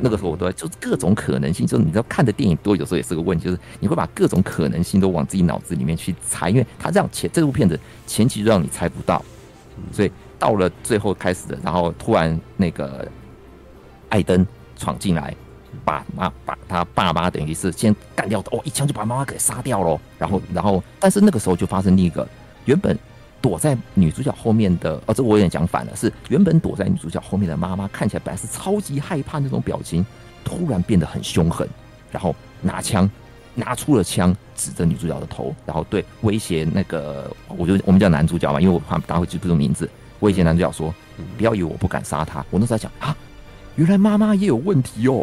[0.00, 9.22] 那个时候我都在，就是各种可能性，就是你知道看的电影多，有时候也是个问题，就是你会把各种可能性都往自己脑子里面去猜，因为他这样前这部片子前期就让你猜不到，
[9.92, 13.06] 所以到了最后开始的，然后突然那个
[14.08, 15.34] 艾登闯进来，
[15.84, 22.26] 把妈把他爸妈等于是先干掉，哦，一枪就把妈妈给杀掉了，然后然后但是那个时候就发生另一个
[22.64, 22.98] 原本
[23.44, 30.04] 躲在女主角后面的，哦，这我有点讲反了，是原本躲在女主角后面的妈妈，看起来本来是超级害怕那种表情，
[30.42, 31.68] 突然变得很凶狠，
[32.10, 33.08] 然后拿枪，
[33.54, 39.86] 拿出了枪指着女主角的头，然后对威胁那个，我就我们叫男主角嘛，因为我怕大家会记不住名字，
[40.20, 40.94] 威胁男主角说，
[41.36, 43.14] 不要以为我不敢杀他，我那时候在想啊，
[43.76, 45.22] 原来妈妈也有问题哦，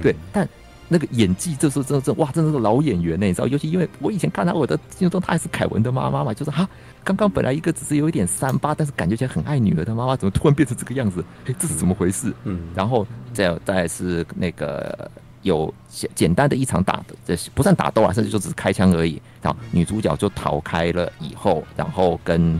[0.00, 0.48] 对，但。
[0.90, 3.46] 那个演技，这时候真的是哇，真的是老演员呢，你知道？
[3.46, 6.66] 尤其因为我以前看到我的心目中，她还是凯文的妈妈嘛，就是哈，
[7.04, 11.22] 刚刚本来一个只是有一点三八，但是感觉起来很爱女儿的妈妈，怎么突然变成这个样子？
[11.44, 12.32] 哎，这是怎么回事？
[12.44, 15.10] 嗯，然后再再是那个
[15.42, 19.20] 有简简单的一场打的，这不算打斗啊，甚至就只是开枪而已。
[19.42, 22.58] 然后女主角就逃开了以后，然后跟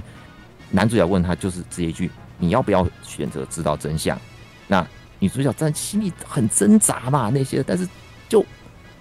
[0.70, 4.18] 男主角问他，就是这一句：你要不要选择知道真相？
[4.66, 4.86] 那
[5.18, 7.88] 女主角在心里很挣扎嘛，那些，但是。
[8.28, 8.44] 就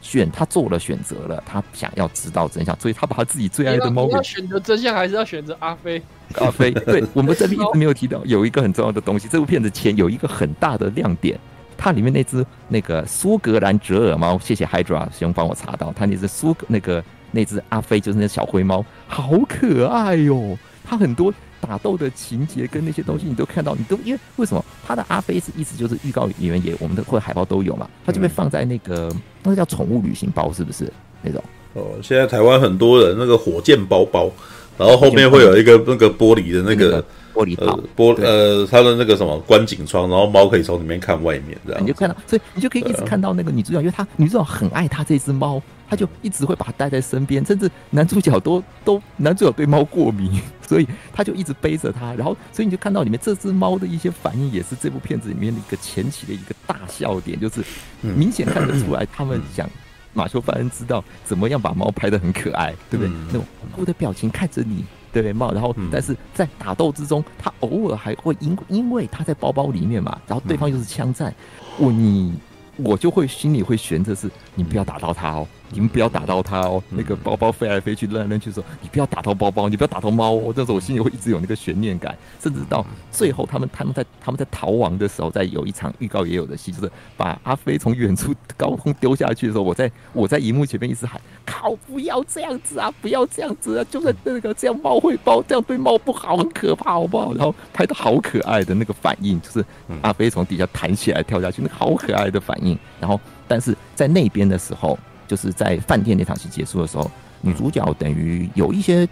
[0.01, 4.07] 选他做了选择了，他想要知道真相，所以他把他自己最爱的猫。
[4.09, 6.01] 要选择真相，还是要选择阿飞？
[6.35, 9.27] 阿飞， 对，我们这边一直没有提到有一个很重要的东西。
[9.27, 11.37] 这部片子前有一个很大的亮点，
[11.77, 21.33] 它里面那只那个苏格兰折耳猫，谢谢 Hydra 兄帮我查到，它那只苏那个那只阿飞就是那小灰猫，好可爱哟、哦，它很多。
[21.59, 24.63] 打斗的情节跟那些东西，你都看到，你都因为为什么？
[24.85, 29.11] 他的阿飞是意思就是预告里面也我们的或者海报都有嘛，他就被放在那个
[29.43, 30.91] 那个叫宠物旅行包是不是？
[31.21, 31.43] 那种？
[31.73, 34.31] 哦，现在台湾很多人那个火箭包包，
[34.77, 37.03] 然后后面会有一个那个玻璃的那个
[37.33, 45.61] 玻璃套玻呃，它的那个什么观景窗，然后猫可以从里面看外面这样，你就看到，所以你就可以一直看到那个女主角，因为她女主角很爱她这只猫。
[45.89, 52.13] 他就一直会把它带在身边，甚至男主角都 都男主角对猫过敏， 所以他就一直背着它。
[52.13, 57.63] 然后，所以你就看到里面这只猫的一些反应，也是这部片子里面的一个前期的一个大笑点，就是
[58.01, 59.69] 明显看得出来，他们想
[60.13, 63.13] 马修·范恩知道怎么样把猫拍得很可爱，对不对？
[63.27, 64.83] 那种无辜的表情看着你，
[65.13, 65.31] 对不对？
[65.31, 71.33] 猫，然后但是在打斗之中，他偶尔还会因因为他在包包里面嘛，然后对方又是枪战，
[71.77, 72.33] 我你。
[72.79, 76.81] 我就会心里会悬着是，你不要打到他哦，你们不要打到它哦。
[76.89, 80.53] 那个包包飞来飞去，扔来扔去的时候，你不要打到包包，你不要打到猫哦。
[80.55, 93.85] 这时候我心里会一直有那个悬念感，甚至到最后他们他们在他们在逃亡的时候，在有一场预告也有的戏，就是把阿飞从远处高空丢下去的时候，我在我在荧幕前面一直喊：靠，不要这样子啊，不要这样子啊！
[93.89, 97.33] 就在那个这样猫会包，这样对猫不好，很可怕，好不好？
[97.33, 99.63] 然后拍的好可爱的那个反应，就是
[100.01, 102.77] 阿飞从底下弹起来跳下去，那个好可爱的反应。
[102.99, 104.97] 然后，但是在那边的时候，
[105.27, 107.09] 就是在饭店那场戏结束的时候，
[107.41, 109.07] 女主角等于有一些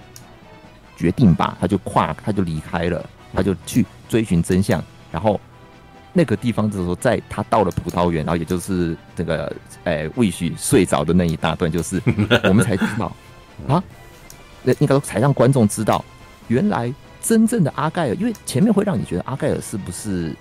[0.95, 4.83] 决定吧，她就跨，她就离开了，她就去追寻真相。
[5.11, 5.39] 然后
[6.13, 9.53] 那个地方就是说，在她到了葡萄园，然后也就是这个
[9.83, 12.01] 诶，魏许睡着的那一大段，就是
[12.43, 13.15] 我们才知道
[13.67, 13.83] 啊，
[14.63, 16.03] 那应该说才让观众知道，
[16.47, 20.35] 原来真正的阿盖尔，因为前面会让你觉得阿盖尔是不是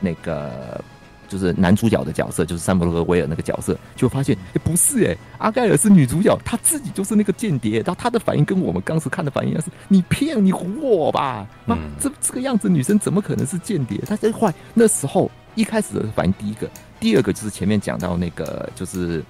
[0.00, 0.82] 那个。
[1.30, 11.46] 就是男主角的角色，就是山姆洛克威尔那个角色，就发现哎、欸，不是哎、欸，阿盖尔是女主角，她自己就是那个间谍，然后她的反应跟我们当时看的反应是，你骗你唬我吧？
[11.68, 13.96] 啊，这这个样子女生怎么可能是间谍？
[14.00, 16.68] 她在坏那时候一开始的反应，第一个，
[16.98, 19.20] 第二个就是前面讲到那个就是《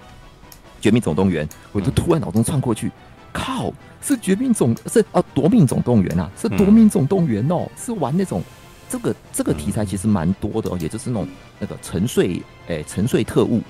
[0.81, 2.91] 绝命总动员》，我就突然脑中窜过去，
[3.31, 3.71] 靠，
[4.01, 8.41] 是《绝命总》是啊，《夺命总动员》啊，是《夺命总动员》哦，是玩那种。
[8.91, 11.27] 这个这个题材其实蛮多的哦，也就是那种
[11.59, 13.61] 那个沉睡诶沉睡特务。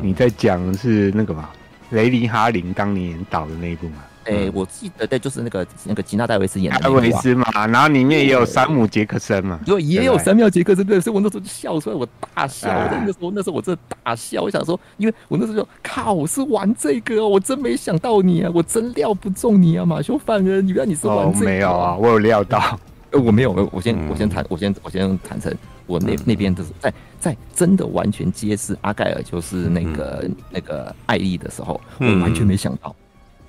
[0.00, 1.50] 你在讲的是那个嘛？
[1.90, 3.96] 雷尼哈林当年导的那一部嘛？
[4.24, 6.80] 诶，我记得对，就是那个那个吉娜戴维斯演的。
[6.80, 9.60] 戴维斯嘛，然后里面也有山姆杰克森嘛。
[9.64, 12.68] 对，也有山姆杰克森，对，所以我那时候就笑出来，我大笑。
[13.06, 21.44] 那时候那时候我真的大笑，我想说，因为我那时候就靠，我是玩这个哦，我真没想到你啊，我真料不中你啊，马修范恩，原来你是玩这个。
[21.44, 22.78] 没有啊，我有料到。
[23.16, 25.54] 呃，我没有，我先我先谈，我先我先坦诚，
[25.86, 32.94] 我那那边的在在真的完全揭示阿盖尔就是那个那个艾丽的时候，我完全没想到。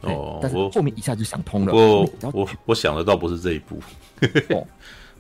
[0.02, 1.74] 哦，但是后面一下就想通了。
[1.74, 3.82] 我我我想的倒不是这一部，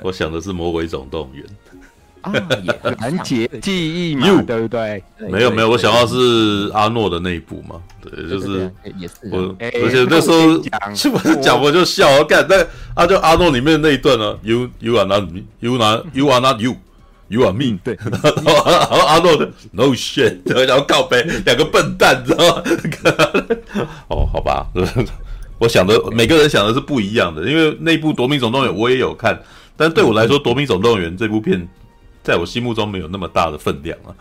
[0.02, 1.43] 我想的是《魔鬼总动员》。
[2.22, 2.32] 啊，
[2.63, 5.03] 也 拦截记忆嘛，对不对？
[5.30, 10.61] 没有没有，我想到是阿诺的那一部嘛，对，就是也是我，而且那时候
[10.95, 18.22] 是不是讲我就笑，我干那啊就阿诺里面那一段呢，You you are not me，You not you are not you，You are me，对， 然
[18.89, 20.38] 后阿诺的 No shit，
[20.68, 22.63] 然后告白两个笨蛋，知道吗？
[24.09, 24.68] 哦，好吧，
[25.59, 29.39] 我想的每个人想的是不一样的，因为那部《夺命总动员》我也有看，
[29.76, 31.68] 但对我来说，《夺命总动员》这部片。
[32.28, 34.12] 在我心目中没有那么大的分量啊，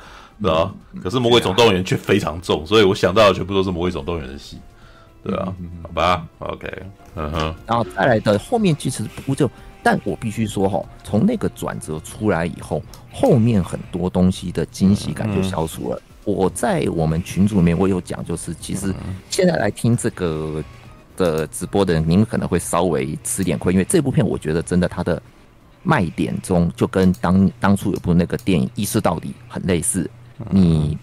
[0.40, 0.72] 对吧？
[1.02, 4.58] 可是《魔鬼总动员》却非常重，所以我想到的全部都是《魔鬼总动员》的戏，
[5.24, 5.52] 对啊，
[5.82, 6.70] 好吧，OK，
[7.16, 9.50] 嗯哼，然后再来的后面其实不就，
[9.82, 12.80] 但我必须说哈，从那个转折出来以后，
[13.12, 16.00] 后面很多东西的惊喜感就消除了。
[16.22, 18.94] 我在我们群组里面我有讲，就是其实
[19.30, 20.62] 现在来听这个
[21.16, 25.20] 的直播的人，您可能会稍微吃点亏，因为这部片我觉得真的它的
[25.86, 30.10] 卖点中就跟当当初有部那个电影《意识到底》很类似。
[30.50, 30.98] 你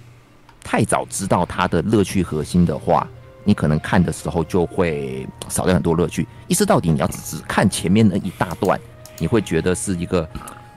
[0.64, 3.08] 太早知道它的乐趣核心的话，
[3.46, 6.24] 你可能看的时候就会少掉很多乐趣。
[6.48, 8.80] 《意识到底》你要只看前面那一大段，
[9.18, 10.28] 你会觉得是一个。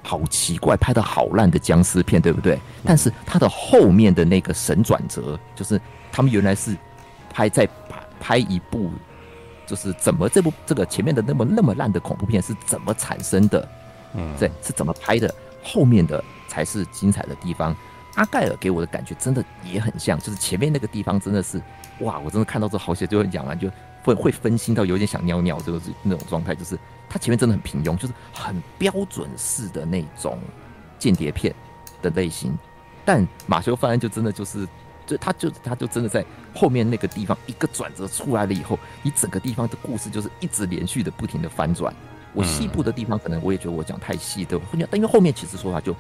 [0.09, 2.57] 好奇怪，拍的好烂的僵尸片，对不对？
[2.85, 5.81] 但是它的后面的那个神转折，就是
[6.13, 6.77] 他们原来是
[7.29, 8.89] 拍在拍拍一部，
[9.67, 13.69] 就是怎么这部这个前面的那么那么烂的恐怖片是怎么产生的？
[14.39, 15.35] 对，是怎么拍的？
[15.63, 17.75] 后面的才是精彩的地方。
[18.15, 21.61] 阿盖尔给我的感觉真的也很像，就是前面那个地方真的是
[22.01, 23.71] 哇，我真的看到这好写就会讲完就。
[24.05, 30.39] 会会分心到有点想尿尿，这个是那种状态，就是他前面真的很平庸，就是很标准式的那种
[30.97, 31.53] 间谍片
[32.01, 32.57] 的类型。
[33.05, 34.65] 但马修·范恩就真的就是，
[35.05, 41.93] 就他就他就真的在后面那个地方一个转折出来了以后，你整个地方的故事就是一直连续的不停的翻转。
[42.37, 45.93] 我细部的地方可能我也觉得我讲太细的，但因为后面其实说法就，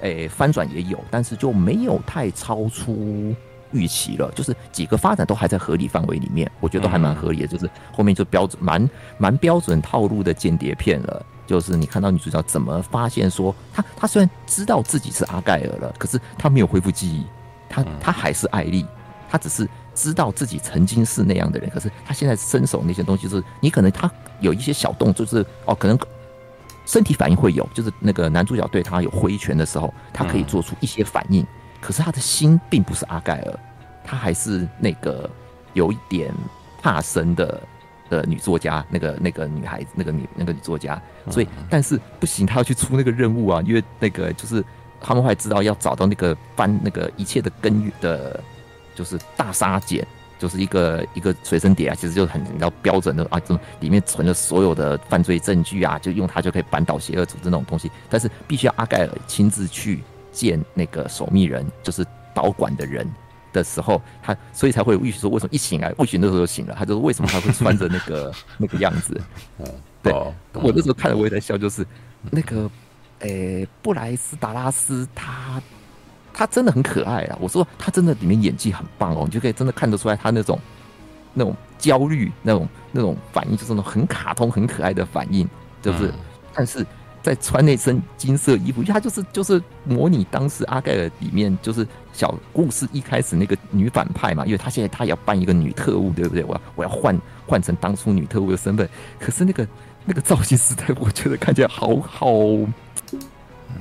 [0.00, 3.34] 诶、欸、翻转也有，但是就没有太超出。
[3.72, 7.48] 预期了，就是几个发展都还在合理范围里面，我觉得都还蛮合理的。
[7.48, 8.88] 就是后面就标准蛮
[9.18, 11.26] 蛮标准套路的间谍片了。
[11.44, 17.26] 就是你看到女主角怎么发现说，她她虽然知道自己是阿盖尔了，可是她没有恢复记忆，
[17.68, 18.86] 她她还是艾丽，
[19.28, 25.98] 她只是知道自己曾经是那样的人，可是他现在伸手那些东西，是你可能他有一些小动作，就是哦，可能
[26.86, 31.46] 身体反应会有，就是那个男主角对他有挥拳的时候，他可以做出一些反应。
[31.80, 33.58] 可是他的心并不是阿盖尔，
[34.02, 35.28] 他还是那个
[35.74, 36.32] 有一点
[36.80, 37.62] 怕生的
[38.08, 41.00] 的女作家，那个那个女孩子，那个女那个女作家。
[41.30, 44.64] 所以，但是不行，他要去出那个任务啊，因为那个就是
[45.00, 48.42] 他们会知道要找到那个翻那个一切的根源的，
[48.94, 50.06] 就是大杀简，
[50.38, 57.90] 就是一个一个随身碟啊，其实就很比较标准的啊，这种里面存了所有的犯罪证据啊，就用它就可以扳倒邪恶组织那种东西。
[58.08, 60.02] 但是必须要阿盖尔亲自去。
[60.34, 63.08] 见那个守密人，就是保管的人
[63.52, 69.22] 的时候，他所以才会有预许说，为什么一醒来，魏许那时候就醒了，他就说为什么他会穿着那个 那个样子？
[70.02, 70.12] 对，
[70.54, 71.86] 我那时候看了我也在笑，就是
[72.32, 72.68] 那个，
[73.20, 75.62] 诶，布莱斯达拉斯他
[76.34, 77.38] 他真的很可爱啊！
[77.40, 80.58] 我说他真的里面演技很棒哦，你就可以真的看得出来他那种
[81.32, 85.48] 那种焦虑、那种那种反应，就是那种很卡通、很可爱的反应，
[85.80, 86.12] 就是，
[86.52, 86.84] 但是。
[87.24, 96.44] 在穿那身金色衣服，他就是就是模拟当时阿盖尔里面就是小故事一开始那个女反派嘛，因为他现在他也要扮一个女特务，对不对？
[96.44, 98.86] 我要我要换换成当初女特务的身份，
[99.18, 99.66] 可是那个
[100.04, 102.28] 那个造型实在我觉得看起来好好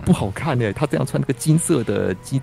[0.06, 0.72] 不好看呢。
[0.74, 2.42] 他这样穿那个金色的金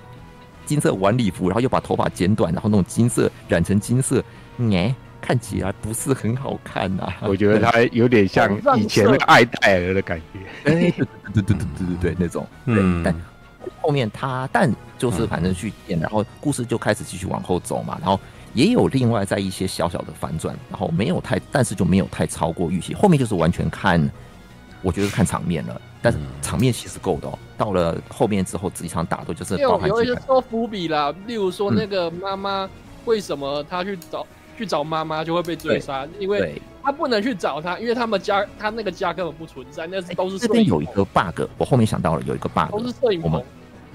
[0.67, 4.25] 金色晚礼服，然后又把头发剪短，然后那种金色染成金色，
[4.73, 4.95] 哎。
[5.23, 13.15] 看起来不是很好看呐、啊，我觉得他有点像 以前那个艾戴尔的感觉， 哎，对对对对对对对，那种，嗯，但
[13.83, 18.19] 后面他但就是反正去演，然后故事就开始继续往后走嘛，然后
[18.55, 24.11] 也有另外在一些小小的反转，然后没有太，但是就没有太超过预期，后面就是完全看，
[24.81, 32.69] 我觉得看场面了，但是场面其实够的哦，到了后面之后，几场打斗就是包含有一些说伏笔啦，例如说那个妈妈
[33.05, 34.27] 为什么她去找。
[34.59, 40.39] 去找妈妈就会被追杀，因为她不能去找他，因为他们家他那个家根本不存在，那是都是。
[40.39, 43.43] 这边有一个 bug，我后面想到了有一个 bug，都是摄影棚。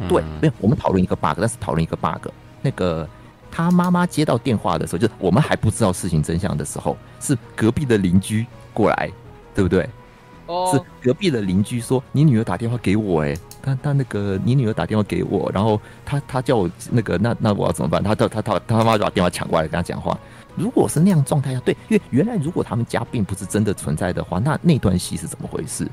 [0.09, 2.29] 对，没有，我们讨论一个 bug，但是讨论一个 bug，
[2.63, 3.07] 那个
[3.51, 8.43] 他妈妈接到电话的时候，就是我们还不知道事情真相的时候，是隔壁的邻居
[8.73, 9.11] 过来，
[9.53, 9.87] 对不对？
[10.47, 18.03] 哦，是隔壁的邻居说你女儿打电话给我，哎，他他那个你女儿打电话给我，然后他他叫我那个那那我要怎么办？
[18.03, 20.17] 他叫他他他妈就把电话抢过来跟他讲话。
[20.55, 25.85] 如果是那样状态下，对，因为原来如果他们家并不是真的存在的话，那那段戏是怎么回事？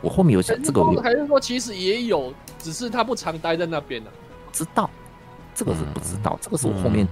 [0.00, 4.50] 我后面有想这个有，还是说其实也有，只是他不常待在那边呢、啊？
[4.52, 4.88] 知道，
[5.54, 7.06] 这个是不知道，这个是我后面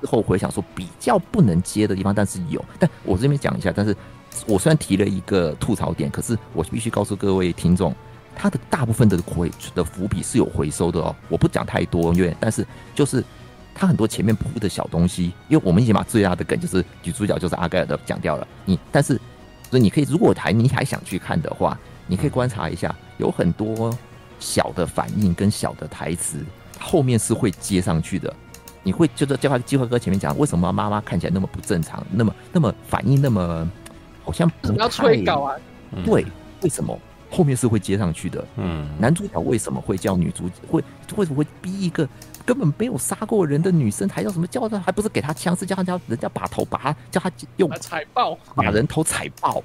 [0.00, 2.64] 之后回想说比较不能接的地方，但是有。
[2.78, 3.94] 但我这边讲一下，但是
[4.46, 7.94] 我虽然提了一个吐槽点，可是我必须告诉各位听众，
[8.34, 11.14] 他的大部分的回的伏笔是有回收的哦。
[11.28, 13.24] 我不讲太多，因为但是就是。
[13.80, 18.44] 他很多前面铺的小东西，因为我们已经把最大的梗就是女主角就是阿盖尔的讲掉了。
[18.64, 19.14] 你但是，
[19.70, 21.78] 所以你可以如果还你还想去看的话，
[22.08, 23.96] 你可以观察一下，有很多
[24.40, 26.44] 小的反应跟小的台词，
[26.80, 28.34] 后面是会接上去的。
[28.82, 33.70] 你会觉得就像机会哥前面讲，为什么妈妈看起来那么不正常，那么那么反应那么
[34.28, 35.56] 好像不要催稿啊？
[36.04, 36.22] 对，
[36.62, 36.98] 为什么
[37.30, 38.44] 后面是会接上去的？
[38.56, 40.84] 嗯，男主角为什么会叫女主会
[41.16, 42.06] 为什么会逼一个
[42.44, 44.78] 根本没有杀过人的女生，还叫什么叫他？
[44.78, 49.64] 还不是给他枪，是叫他叫人家把头把他叫他用踩爆，把人头踩爆。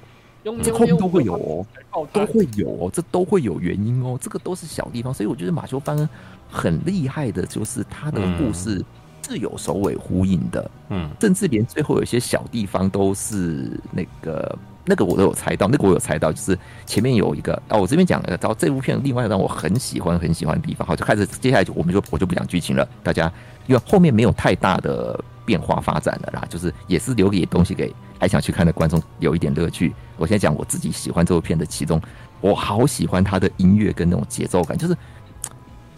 [0.62, 6.08] 这后面都会有哦，都会有哦，这都会有原因哦，这个都是小地方，所以我觉得马修·班恩
[6.50, 8.82] 很厉害的，就是他的故事
[9.24, 23.32] 是有首尾呼应的，嗯，甚至连最后有一些小地方都是那个那个我都有猜到，那个我有猜到，就是前面有一个啊，我这边讲了，然后这部片另外让我很喜欢很喜欢的地方，好，就开始接下来就我们就我就不讲剧情了，大家
[23.66, 29.94] 因为后面没有太大的变化发展了啦，就是也是留给东西给还想去看的观众有一点乐趣。
[30.16, 32.00] 我先讲我自己喜欢这部片的其中，
[32.40, 34.78] 我好喜欢它的音乐跟那种节奏感。
[34.78, 34.96] 就是，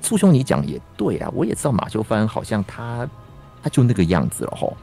[0.07, 3.09] 簇兄你讲也对啊，我也知道马修·帆好像他
[3.63, 4.77] 他就那个样子了吼，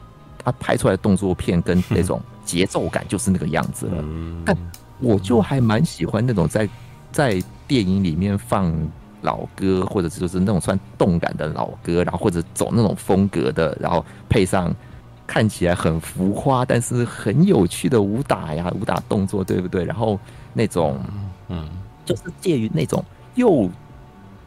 [0.44, 4.04] 他拍出来的动作片跟 那种节奏感就是那个样子了。
[4.44, 4.56] 但
[5.00, 6.68] 我就还蛮喜欢那种在
[7.10, 8.70] 在电影里面放
[9.22, 14.74] 老歌，或者就是那种算动感的老歌，然后或者走那种风格的，然后配上。
[15.26, 19.82] 看起来很浮夸，但是很有趣的武打呀，武打动作，对不对？
[19.82, 20.20] 然后
[20.52, 21.00] 那种，
[21.48, 21.66] 嗯，
[22.04, 23.02] 就是介于那种
[23.34, 23.66] 又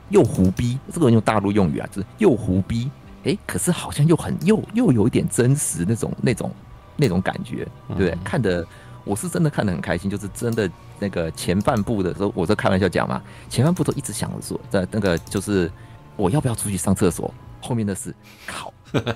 [0.10, 2.90] 又胡逼，这个用大陆用语啊，就是又胡逼，
[3.24, 6.52] 哎，可是好像又很又又有一点真实那种那种
[6.96, 8.12] 那种感觉，对不对？
[8.12, 8.66] 嗯、看的
[9.04, 15.72] 我是真的看得很开心，就是真的那个前半部的时候，我在开玩笑讲嘛，前半部都一直想着说，在那个就是
[16.16, 18.14] 我要不要出去上厕所，后面的是
[18.46, 18.74] 靠。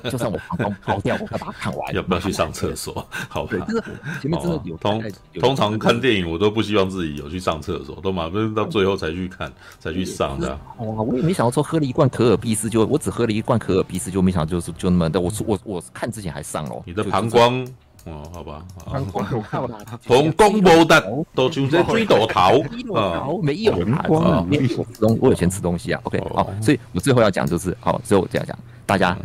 [0.09, 1.93] 就算我膀胱跑掉，我要把它看完。
[1.95, 3.05] 要不要去上厕所？
[3.29, 3.83] 好吧，就是
[4.21, 4.77] 前面真的有。
[4.77, 5.03] 通
[5.39, 10.49] 通常看电影，我都不希望自己有去上厕所，都嘛不是到最后才去看，才去上的。
[10.77, 15.19] 哇，我也没想到说喝了一罐可尔必思，就我只喝了一罐可尔必思，就没想到就是就那么的。
[15.19, 16.81] 我我我看之前还上了。
[16.85, 17.65] 你的膀胱
[18.05, 22.63] 哦，好吧，膀胱有靠啦，膀胱无得，都就在追到头
[22.97, 26.01] 啊，没有膀胱里面吃东，我有钱吃东西啊。
[26.03, 29.15] OK，好，所以我最后要讲就是，好，最后我这样讲，大家。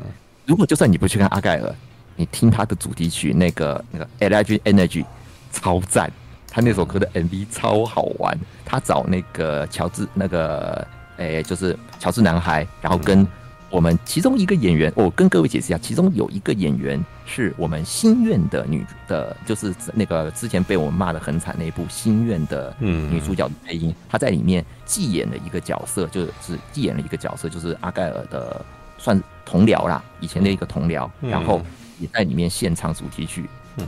[0.46, 1.74] 如果就算你不去看阿盖尔，
[2.14, 5.04] 你听他的主题曲那个那个 Electric Energy
[5.50, 6.08] 超赞，
[6.48, 8.38] 他那首歌的 MV 超好玩。
[8.64, 10.86] 他找那个乔治那个
[11.16, 13.26] 诶、欸，就是乔治男孩，然后跟
[13.70, 28.64] 我们其中一个演员，我跟各位解释一下，其中有一个演员是我们心愿的女的，就是那个之前被我们骂的很惨那一部心愿的女主角的配音，她在里面既演了一个角色，就是既演了一个角色，就是阿盖尔的。
[28.98, 31.62] 算同僚啦，以前的一个同僚，嗯、然后
[32.00, 33.48] 也在里面献唱主题曲。
[33.76, 33.86] 嗯，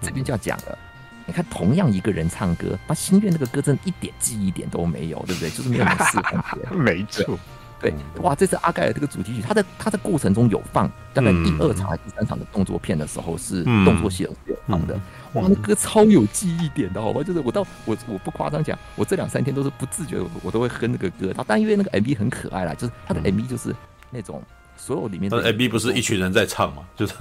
[0.00, 0.78] 这边就要讲了，
[1.26, 5.50] 你看，同样一个人唱歌，把心愿那个歌真的一点记忆点都没有，对不对？
[5.50, 6.38] 就是没有那么适合。
[6.78, 7.38] 没错，
[7.80, 7.92] 对，
[8.22, 14.34] 哇，这次阿盖尔这个主题曲，他在他在过程中有放，大概第二场还是第三场的动作片的时候是动作戏有
[14.68, 14.94] 放的。
[15.34, 17.22] 哇，那歌超有记忆点的，好吧？
[17.22, 21.32] 就是我到我我不夸张讲，我这两三天都是不自觉我，我都会哼那个歌。
[21.34, 23.74] 他但因为那个 MV 很可爱啦，就是他的 MV 就是。
[24.12, 24.42] 那种
[24.80, 26.82] 所有里面的 MV 不是一群人在唱嘛？
[26.96, 27.12] 就是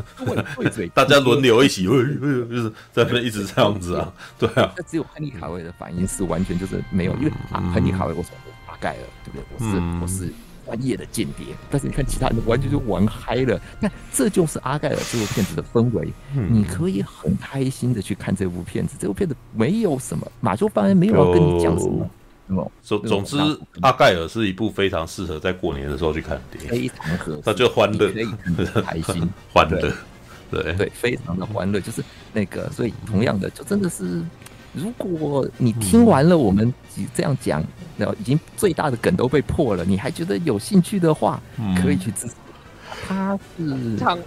[0.95, 4.11] 大家轮流一起，就是在那边一直这样子啊。
[4.39, 8.29] 对啊，那只有亨利卡维的反应是完全就是没有，因为啊，亨利卡维我是
[8.67, 9.45] 阿盖尔，对不对？
[9.53, 10.33] 我是我是
[10.65, 13.59] 专业的间谍，但是你看其他人完全就玩嗨了。
[13.79, 18.95] 那这就是阿盖尔这部片子的氛围，你可以很开心的去看这部片子。
[18.97, 22.09] 这部片子没有什么马修·范恩没有要跟你讲什么。
[22.81, 23.37] 总总之，
[23.81, 28.27] 阿盖尔是一部非常适合在过年的时候去看的电影，非常合适，那就欢乐，可以
[28.81, 29.91] 开心， 欢乐，对。
[30.51, 34.19] 对，非常的欢乐，就是那个，所以同样的，就真的是，
[34.73, 36.73] 如果你听完了我们
[37.13, 37.63] 这样讲，
[37.99, 41.39] 然后已经最大的梗都被破了，你还觉得有兴趣的话，
[41.79, 42.33] 可以去支持。
[43.07, 44.17] 他是场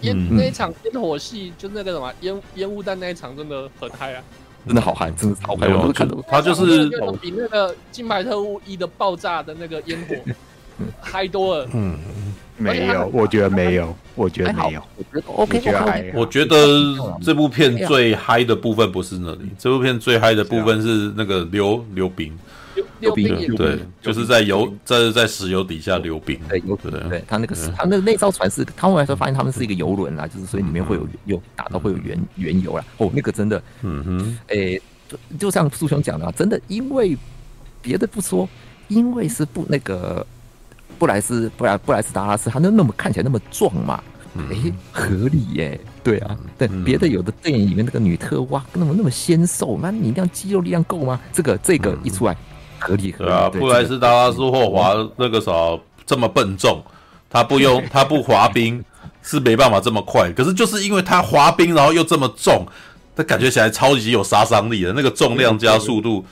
[0.00, 4.24] 烟那一场烟火戏，就那个什么烟烟雾弹那一场，真的很嗨啊！
[4.66, 5.68] 真的好嗨，真的超嗨！
[5.68, 6.88] 我都看到他就是
[7.20, 10.14] 比那个《金牌特务一》的爆炸的那个烟火
[11.00, 11.68] 嗨多了。
[11.72, 11.98] 嗯，
[12.56, 16.12] 没有，我觉得没有，我觉得没有，我觉得 OK。
[16.14, 16.56] 我觉得
[17.22, 22.36] 这部片最嗨的部分不是那里，这部片最嗨的部分是那个刘刘冰。
[23.00, 26.38] 溜冰，对，就是在油在在石油底下溜冰。
[26.48, 27.08] 对，有可能。
[27.08, 32.84] 对，他那个是他那那艘船是，他后来说发现他们是一个游轮啦，就是所以里面会有有打到会有原原油啦。
[32.96, 37.16] 哦，那个真的，嗯哼，诶，就就像苏兄讲的，真的，因为
[37.80, 38.48] 别的不说，
[38.88, 40.26] 因为是不那个
[40.98, 44.02] 布莱斯布莱布莱斯达拉斯，他那那么看起来那么壮嘛，
[44.36, 51.20] 哎，合理耶，对啊，对，别的有的电影里面那个女特哇，那么那么纤瘦，那你这样肌肉力量够吗？
[51.32, 52.36] 这个这个一出来。
[52.78, 56.82] 合理，合理，对啊，布莱斯达拉斯霍华那个时候这么笨重，
[57.28, 58.82] 他不用他不滑冰，
[59.22, 60.30] 是没办法这么快。
[60.32, 62.66] 可是就是因为他滑冰，然后又这么重，
[63.16, 64.92] 他感觉起来超级有杀伤力的。
[64.92, 66.24] 那个重量加速度，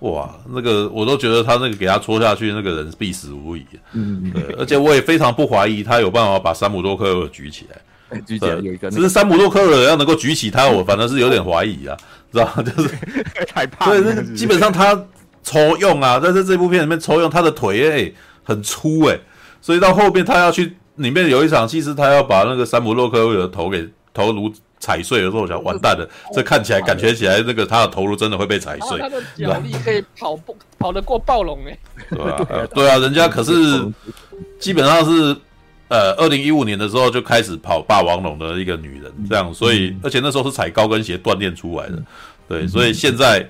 [0.00, 3.64] 哇，那个我都觉得他那个给他戳下去，那个人必死无疑。
[3.92, 4.54] 嗯，对。
[4.58, 7.80] 而且我也非常不怀疑他有办法把山姆洛克尔举起来。
[8.26, 11.96] 举起来有一个，只是山姆洛克尔要能够举起他，我反正是有点怀疑啊，
[12.30, 12.88] 知道就是
[13.52, 13.86] 太怕。
[13.90, 14.94] 对，那基本上他
[15.44, 19.20] 抽用啊，在这这部片里面抽用他的腿哎、欸、很粗哎、欸，
[19.60, 28.98] 所以到后面他要去里面有一场戏是他要把那个山姆洛克尔的头给头颅踩碎的时候，我想完蛋了，这看起来感觉起来那个他的头颅真的会被踩碎。
[28.98, 31.78] 他的脚力可以跑不跑得过暴龙哎，
[32.10, 33.52] 对啊，对啊，人家可是
[34.58, 35.36] 基本上是。
[35.88, 42.02] 呃，二零一五年的时候就开始跑霸王龙的一个女人，这样，所以而且那时候是踩高跟鞋锻炼出来的，
[42.48, 43.46] 对，所以现在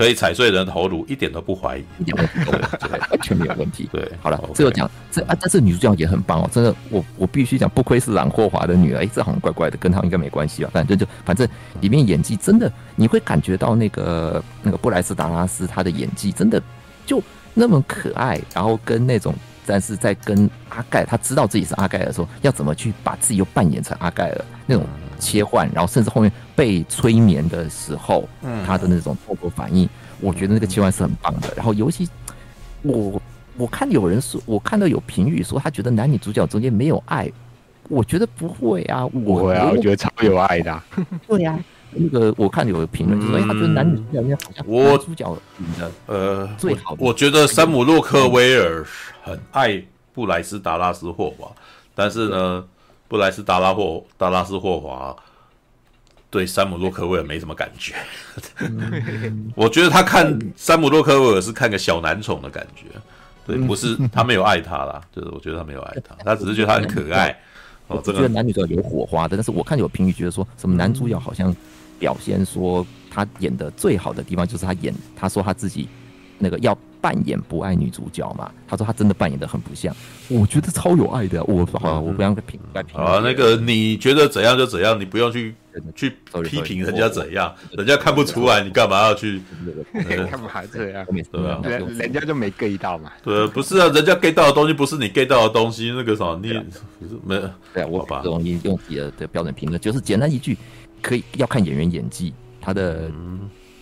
[0.00, 3.86] 可以踩碎人头颅，一点都不怀疑，一点都不怀疑，完全没有问题。
[3.92, 10.70] 对，好了，这个讲这啊，但是女主角也很棒哦，真的，我我必须讲，不愧是朗霍华的女儿，哎，这好像怪怪的，跟她应该没关系啊？
[10.72, 11.46] 反正就反正
[11.82, 16.62] 里面演技真的，你会感觉到那个那个布莱斯达拉斯她的演技真的
[17.04, 17.22] 就
[17.52, 19.34] 那么可爱，然后跟那种。
[19.66, 24.84] 但是在跟阿盖，他知道自己是阿盖的时候，要怎么去把自己又扮演成阿盖了那种
[25.20, 28.26] 切换，然后甚至后面被催眠的时候，
[28.66, 31.52] 他的那种动作反应，我觉得那个切换是很棒的。
[31.54, 32.08] 然后尤其
[32.82, 33.20] 我
[33.56, 37.30] 我看有人说，我看到有评语说他觉得男女主角中间没有爱，
[37.88, 40.82] 我觉得不会啊，我会啊，我觉得超有爱的。
[41.28, 41.58] 对呀，
[41.90, 45.36] 那个我看有评论就说，哎，他觉得男女主角好像我主角
[45.78, 48.86] 的呃最好的，我觉得山姆洛克威尔。
[49.22, 49.80] 很爱
[50.14, 51.52] 布莱斯达拉斯霍华，
[51.94, 52.64] 但是呢，
[53.10, 55.16] 布莱斯达拉霍达拉斯霍华
[56.30, 57.92] 对山姆洛克威尔没什么感觉。
[59.56, 62.84] 我觉得他看山姆洛克威尔是看个小男宠的感觉，
[63.44, 67.36] 对，不是他没有爱他啦， 就是我觉得他没有爱他，他只是觉得他很可爱。
[67.88, 71.52] 我觉得男女主角有火花的，但是我看有评语觉得说什么男主角好像
[71.98, 75.88] 表现说他演的最好的地方就是他演，他说他自己
[76.38, 76.78] 那个要。
[77.00, 78.50] 扮演不爱女主角嘛？
[78.68, 79.94] 他说他真的扮演的很不像，
[80.28, 81.42] 我觉得超有爱的。
[81.44, 83.20] 我好，我不要评来评啊。
[83.22, 85.54] 那个你觉得怎样就怎样，你不用去
[85.94, 86.10] 去
[86.44, 89.40] 批评人家怎样，人家看不出来，你干嘛要去？
[90.30, 91.06] 干嘛这样？
[91.06, 91.86] 对吧？
[91.98, 93.10] 人家就没 get 到嘛。
[93.22, 95.90] 对，不是啊，人家 get 到的东西不是你 get 到的东西。
[95.90, 96.52] 那个什么，你
[97.24, 97.40] 没
[97.74, 97.86] 对啊？
[97.86, 100.56] 我把容易用自己的标准评论，就是简单一句，
[101.02, 103.10] 可以要看演员演技，他的。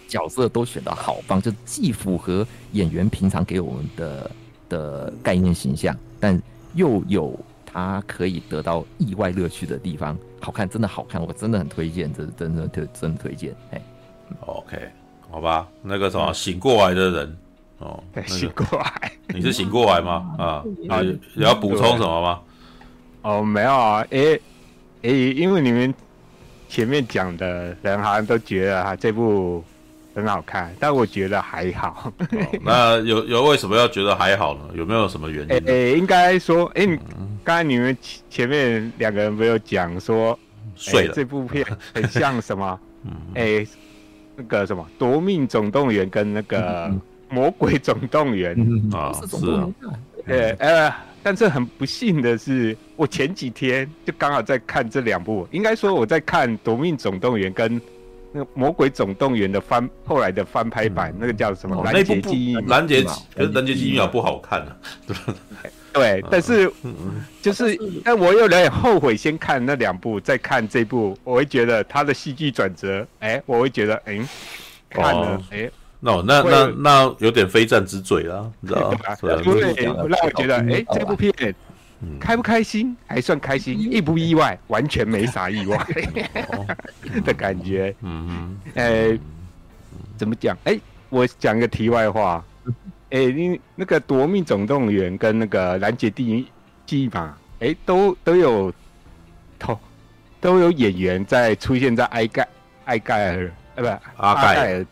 [0.09, 4.30] 角色都选的好棒，就既符合演员平常给我们的
[4.68, 6.40] 的概念形象，但
[6.74, 10.18] 又有他可以得到意外乐趣的地方。
[10.40, 13.54] 好看，真的好看，我真的很推荐，这真的推真的推荐。
[13.70, 13.82] 哎
[14.46, 14.78] ，OK，
[15.30, 17.36] 好吧，那个什么醒过来的人
[17.78, 20.34] 哦，醒过来，你是醒过来吗？
[20.38, 20.64] 啊，
[21.34, 22.40] 你要补充什么吗？
[23.22, 24.40] 哦，没有啊，诶
[25.02, 25.94] 诶，因为你们
[26.68, 29.62] 前面讲的人好像都觉得啊，这部。
[30.18, 32.12] 很好看，但我觉得还好。
[32.18, 32.26] 哦、
[32.64, 34.62] 那有有为什么要觉得还好呢？
[34.74, 35.48] 有没有什么原因？
[35.48, 36.98] 诶、欸，应该说，哎、欸，
[37.44, 37.96] 刚才你们
[38.28, 40.36] 前面两个人没有讲说，
[40.74, 41.64] 睡了、欸、这部片
[41.94, 42.80] 很像什么？
[43.34, 43.68] 哎、 欸，
[44.34, 46.88] 那个什么《夺命总动员》跟那个
[47.28, 48.56] 《魔鬼总动员》
[48.96, 49.68] 啊，是啊，
[50.26, 50.92] 对，呃，
[51.22, 57.80] 但是很不幸的是，我前几天就刚好在看这两部，应该说我在看《夺命总动员》跟。
[58.39, 61.82] 那个《魔鬼总动员》的翻后来的翻拍版，那个叫什么？
[61.82, 63.03] 拦截机，拦截，
[63.34, 64.76] 可是拦截机一秒不好看啊。
[65.93, 66.70] 对，但是
[67.43, 74.20] 就是，但我有点后悔，先看那两部，再看这部，我会觉得他的戏剧转折，哎，我会觉得，哎，
[74.89, 78.98] 看了，哎，那那那那有点非战之罪啦，你知道吗？
[79.20, 81.32] 对，让我觉得，哎，这部片。
[82.20, 82.96] 开不开心？
[83.06, 84.58] 还算开心，意不意外？
[84.68, 85.76] 完全没啥意外
[87.24, 87.94] 的感觉。
[88.02, 88.60] 嗯嗯。
[88.74, 89.20] 诶，
[90.16, 90.56] 怎么讲？
[90.64, 92.44] 哎，我讲个题外话。
[93.10, 96.46] 哎，你那个《夺命总动员》跟那个《拦截第一
[96.84, 98.72] 机》嘛，哎，都都有，
[99.58, 99.78] 都
[100.40, 102.46] 都有演员在出现在埃盖
[102.84, 104.86] 埃盖尔，呃，不，阿盖尔，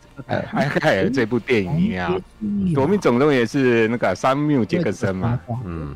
[0.51, 2.17] 阿盖尔这部电影里面啊，
[2.73, 5.95] 《夺命总动员》是那个山缪杰克森嘛，嗯。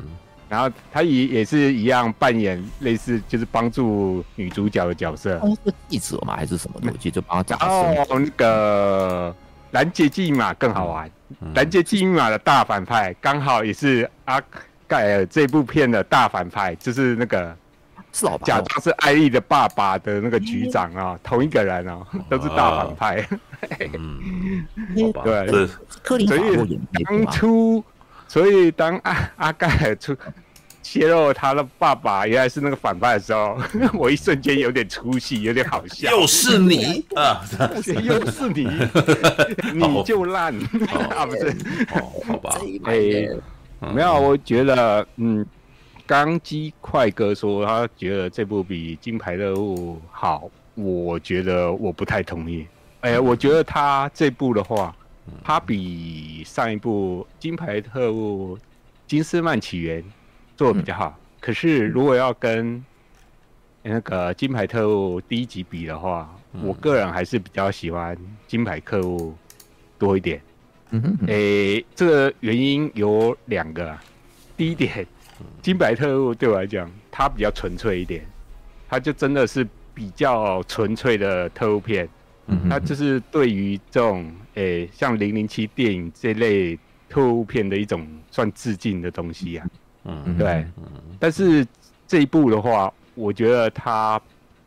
[0.52, 6.36] 然后他也也是一样扮演类似就是帮助女主角的角色，是记者吗？
[6.36, 7.10] 还是什么东西？
[7.10, 7.58] 就帮他讲。
[7.58, 9.34] 哦，那个
[9.70, 11.10] 拦截机密码更好玩。
[11.54, 14.38] 拦截机密码的大反派刚好也是阿
[14.86, 17.56] 盖尔这部片的大反派，就是那个
[18.12, 23.26] 是老假装是艾莉的爸爸的那个局长啊，同一个人哦，都是大反派。
[23.94, 24.20] 嗯，
[25.24, 25.66] 对，
[26.04, 27.82] 所以当初。
[28.32, 30.16] 所以当阿阿盖尔出
[30.80, 33.58] 揭露他的爸爸原来是那个反派的时候，
[33.92, 36.10] 我一瞬间有点出戏，有点好笑。
[36.12, 37.42] 又是你 啊！
[38.02, 38.66] 又是你，
[39.74, 40.50] 你就烂
[41.14, 41.26] 啊！
[41.26, 41.54] 不是，
[42.26, 42.58] 好吧？
[42.84, 43.28] 哎，
[43.92, 45.44] 没有，我觉得，嗯，
[46.06, 52.66] 刚鸡快哥说他觉得这部比《金牌特务》好，我觉得我不太同意。
[53.02, 54.96] 哎，我觉得他这部的话，
[55.44, 58.58] 他比上一部《金牌特务：
[59.06, 60.02] 金斯曼起源》
[60.56, 61.18] 做的比较好。
[61.40, 62.84] 可是如果要跟
[63.82, 68.16] 那个《金牌特务》第一集比的话，我个人还是比较喜欢
[68.46, 69.30] 《金牌特务》
[69.98, 70.40] 多一点。
[70.90, 73.96] 嗯哼，诶，这个原因有两个。
[74.56, 75.04] 第一点，
[75.62, 78.24] 《金牌特务》对我来讲，它比较纯粹一点，
[78.88, 82.08] 它就真的是比较纯粹的特务片。
[82.46, 89.66] 嗯它就是对于这种诶，像《零零七》电影这类特务片的一种算致敬的东西啊。
[90.04, 90.66] 嗯，对。
[91.18, 91.66] 但是
[92.06, 94.20] 这一部的话，我觉得它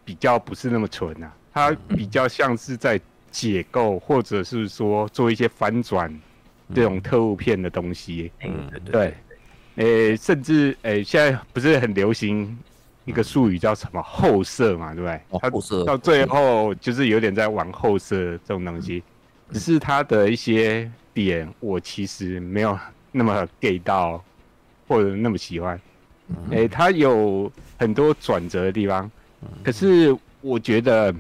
[0.04, 3.00] 比较不是那么纯啊，它比较像是在
[3.32, 6.14] 解构，或者是说做一些反转
[6.74, 8.32] 这种特务片的东西。
[8.44, 9.14] 嗯，对。
[9.76, 12.58] 诶，甚至诶，现在不是很流行。
[13.08, 15.40] 一个术语叫什么后设嘛，对不对？
[15.40, 19.04] 它后设到最后就是有点在玩后设这种东西，只
[19.54, 22.78] 是他的一些点我其实没有
[23.12, 24.24] 那么 get 到，
[24.88, 25.80] 或者那么喜欢。
[26.50, 29.10] 诶，他有很多转折的地方，
[29.64, 31.14] 可是我觉得，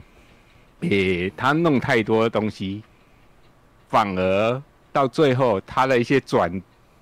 [0.81, 2.81] 诶，他弄太多东西，
[3.87, 4.61] 反而
[4.91, 6.61] 到最后他的一些转，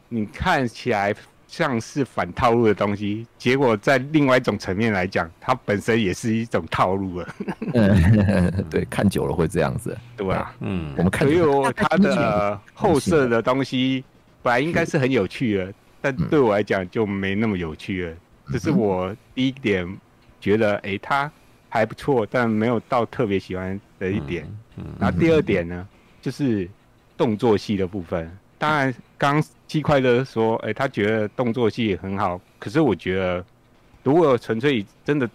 [0.10, 1.16] 你看起来。
[1.54, 7.36] 像是反套路的东西，结果在另外一种层面来讲，它本身也是一种套路了。
[7.76, 10.56] 嗯，对，看久了会这样子，对吧？
[10.62, 11.28] 嗯，我们看。
[11.28, 14.04] 所以它的 后设的东西
[14.42, 15.72] 本来应该是很有趣的，
[16.02, 18.14] 但对我来讲就没那么有趣了。
[18.52, 19.88] 这是我第一点
[20.42, 21.32] 觉得，哎，它
[21.70, 24.44] 还不错，但没有到特别喜欢的一点。
[25.00, 25.88] 然后第二点呢，
[26.20, 26.68] 就是
[27.16, 28.28] 动作戏的部分。
[28.58, 29.44] 当然，刚
[29.74, 32.40] 鸡块哥说，哎、欸，他觉得动作戏很好。
[32.60, 33.44] 可是我觉得，
[34.04, 35.28] 如果纯粹真的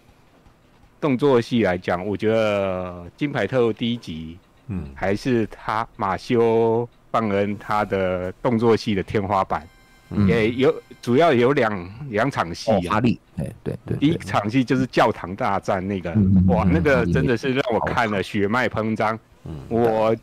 [0.97, 4.37] 动作戏来讲，我觉得《金牌特务》第一集，
[4.67, 9.67] 嗯，还是他马修·邦恩他的动作戏的天花板。
[10.11, 19.19] 嗯、也有主要有两两场戏啊，哈利，对对对，第一场戏就是教堂大战那个，嗯、哇，那个真的是让我看了血脉喷张。
[19.43, 20.15] 嗯，我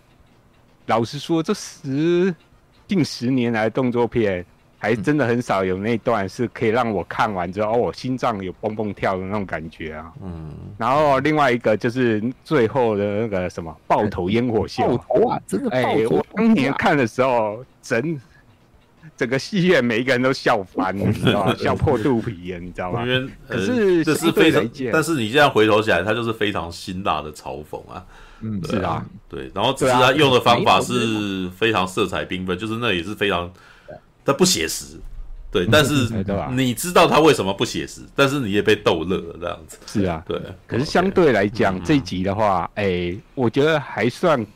[0.86, 2.34] 老实说，这十。
[2.86, 4.44] 近十年来动作片，
[4.78, 10.12] 还真的很少有那段是可以让我看完之后，哦，我心脏有蹦蹦跳的那种感觉啊。
[10.22, 10.50] 嗯。
[10.78, 14.96] 然后另外一个就是最后的那个什么爆头烟火秀。
[14.96, 15.40] 爆头啊！
[15.46, 15.88] 真的爆头。
[15.88, 18.20] 哎，我当年看的时候，整
[19.16, 21.54] 整个戏院每一个人都笑翻了，你知道吗？
[21.58, 23.02] 笑破肚皮了，你知道吗？
[23.04, 28.04] 因为可是这是非常，但是你这样回头起来，它就是非常辛辣的嘲讽啊。
[28.40, 33.50] 嗯，是啊，对，然后只是他用的方法是非常色彩缤纷，就是那也是非常，
[34.24, 34.96] 他不写实，
[35.50, 36.12] 对， 但是
[36.50, 40.38] 你知道他为什么不写实，但是你也被逗乐了这样子，是啊，对。
[40.66, 44.46] 可是相对来讲，这一集的话，哎，我觉得还算，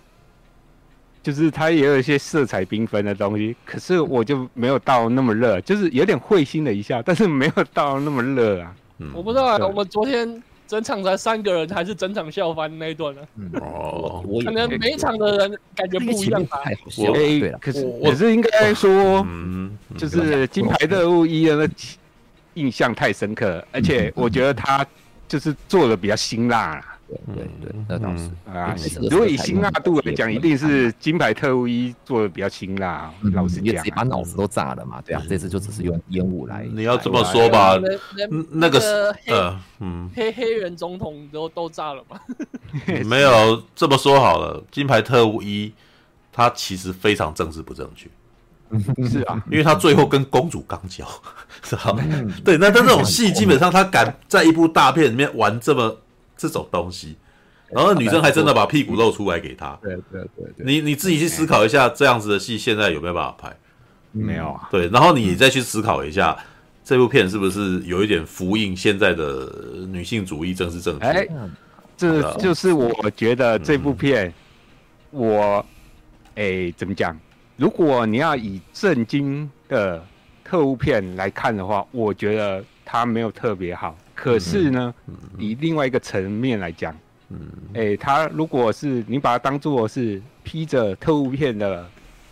[1.23, 8.75] 就是它也有一些色彩缤纷的东西，可是我就没有到那么热，就是有点会心的一下，但是没有到那么热啊。
[9.15, 10.43] 我不知道啊，我们昨天。
[10.71, 13.21] 整场才三个人，还是整场笑翻那一段呢？
[13.61, 16.61] 哦，可能每一场的人感觉不一样吧。
[16.97, 21.69] 我对了，可是我是应该说，嗯，就是金牌任务一的那
[22.55, 24.87] 印象太深刻，而且我觉得他
[25.27, 26.81] 就是做的比较辛辣。
[27.35, 28.75] 对对，那倒是啊。
[29.11, 33.13] 如果以辛辣度来讲，一定是金牌特务一做的比较辛辣。
[33.33, 35.03] 老实讲，直接把脑子都炸了嘛。
[35.05, 36.67] 对啊，这次就只是用烟雾来。
[36.73, 37.79] 你要这么说吧，
[38.51, 38.79] 那个
[39.27, 42.19] 呃，嗯，黑黑人总统都都炸了嘛。
[43.07, 45.73] 没有这么说好了，金牌特务一，
[46.33, 48.09] 他其实非常政治不正确。
[49.09, 51.05] 是啊，因为他最后跟公主刚交，
[51.65, 51.97] 是吧？
[52.45, 55.97] 对，那他这种戏基本上他敢在一部大片里面玩这么。
[56.41, 57.19] 这种东西，
[57.69, 59.79] 然后女生还真的把屁股露出来给他。
[59.83, 63.55] 对对对，你你自己去思考一下，这样子的戏现在有没有办法拍？
[64.13, 64.67] 没有啊。
[64.71, 66.35] 对，然后你再去思考一下，
[66.83, 69.53] 这部片是不是有一点呼应现在的
[69.87, 71.05] 女性主义政治正确？
[71.05, 71.29] 哎，
[71.95, 74.33] 这就是我觉得这部片，
[75.11, 75.63] 我
[76.37, 77.15] 哎怎么讲？
[77.57, 80.03] 如果你要以正经的
[80.43, 83.95] 特务片来看的话，我觉得它没有特别好。
[84.23, 86.95] 可是呢，嗯、以另外一个层面来讲，
[87.31, 87.39] 嗯，
[87.73, 91.89] 哎、欸，他如果是你把它当做是披着特务片的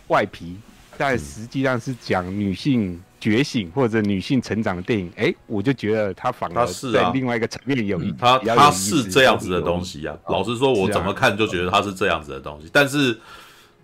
[0.09, 0.55] 外皮，
[0.97, 10.15] 但实际上是讲女性觉醒或者女性成长的电影，哎，我就觉得它反而在另外一个层面有意，它它是这样子的东西啊。
[10.27, 12.69] 老实说，我怎么看就觉得它是这样子的东西。
[12.71, 13.17] 但是，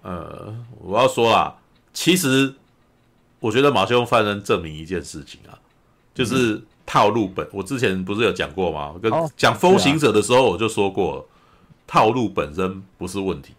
[0.03, 1.55] 呃，我要说啦，
[1.91, 2.53] 其实
[3.39, 5.57] 我觉得马修犯人证明一件事情啊，
[6.13, 7.47] 就是套路本。
[7.51, 8.93] 我之前不是有讲过吗？
[9.01, 11.27] 跟讲风行者的时候我就说过，
[11.87, 13.53] 套路本身不是问题。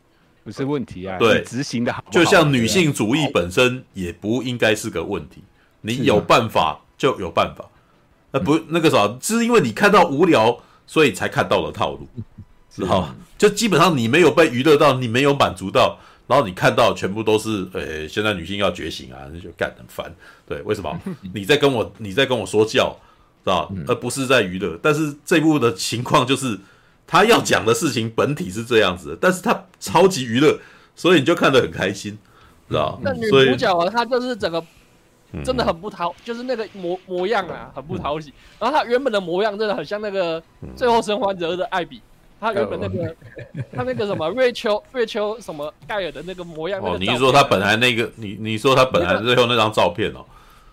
[0.45, 5.43] 不是问题啊，对，执行的好，就像女性主义本身也不应该是个问题，
[5.81, 7.65] 你有办法就有办法，
[8.31, 12.07] 那不那个啥，是因为你看到无聊，所以才看到了套路，
[12.71, 13.17] 知道吗？
[13.37, 15.99] 就基本上你没有被娱乐到，你没有满足到，
[16.29, 20.15] 然后你看到全部都是，诶，现在女性要觉醒啊，那就干很烦，
[20.47, 20.97] 对，为什么？
[21.35, 22.97] 你在跟我你在跟我说教，
[23.47, 26.59] 知道，而不是在娱乐，但是这部的情况就是。
[27.09, 30.59] 他要讲的事情本体是这样子的，但是他超级娱乐，
[30.97, 32.19] 所以你就看得很开心，
[32.69, 32.99] 知道？
[33.01, 34.61] 那女主角啊，她就是整个
[35.45, 38.33] 真的很不讨，就是那个模模样啊，很不讨喜。
[38.59, 40.41] 然后她原本的模样真的很像那个
[40.75, 42.03] 《最后生还者》的艾比，
[42.41, 43.15] 她原本那个
[43.73, 46.81] 她那个什么瑞秋瑞秋什么盖尔的那个模样。
[46.83, 50.27] 哦，你是说她本来那个你你说她本来最后那张照片哦？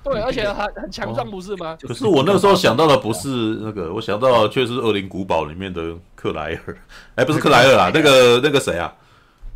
[0.03, 1.77] 对，而且很很强壮，不是吗？
[1.81, 3.29] 可是我那个时候想到的不是
[3.61, 6.77] 那个，我想到的却是《恶灵古堡》里面的克莱尔，
[7.15, 8.93] 哎，不是克莱尔啊， 那个那个谁啊？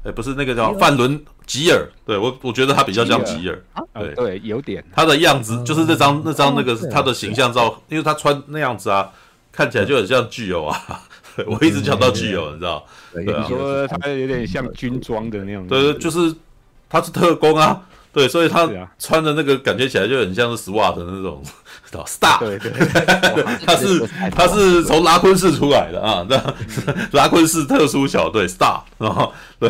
[0.03, 3.61] 哎，不是那个叫范伦吉尔，对我我觉得他比较像吉尔，
[3.93, 4.13] 对。
[4.15, 9.11] 对，有点他的样子就是那张那张那个他的形象照，因为他穿那样子啊，
[9.51, 10.79] 看起来就很像巨友啊，
[11.45, 12.85] 我一直讲到巨友，你知道？
[13.13, 16.33] 对啊，说他有点像军装的那种，对，就是
[16.87, 17.83] 他是特工啊。
[18.17, 18.67] 对，所以他
[18.97, 21.39] 穿的那个感觉起来就很像是 SWAT 的那种，
[22.07, 22.71] Star，对对，
[23.63, 26.55] 他是他是从拉昆市出来的啊， 那
[27.11, 29.69] 拉昆市特殊小队 Star，然后对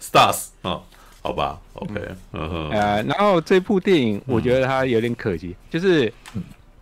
[0.00, 0.80] Stars 啊，
[1.20, 1.92] 好吧，OK，
[2.32, 2.48] 嗯。
[2.48, 6.10] 哼，呃，然后这部电影我觉得他有点可惜，就是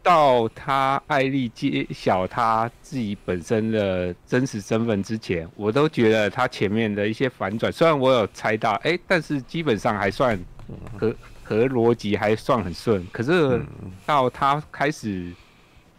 [0.05, 10.39] 到他艾丽揭晓他自己本身的真实身份之前，我都觉得他前面的一些反转，虽然我有猜到，哎，但是基本上还算。
[10.99, 13.61] 和和逻辑还算很顺，可是
[14.07, 15.33] 到他开始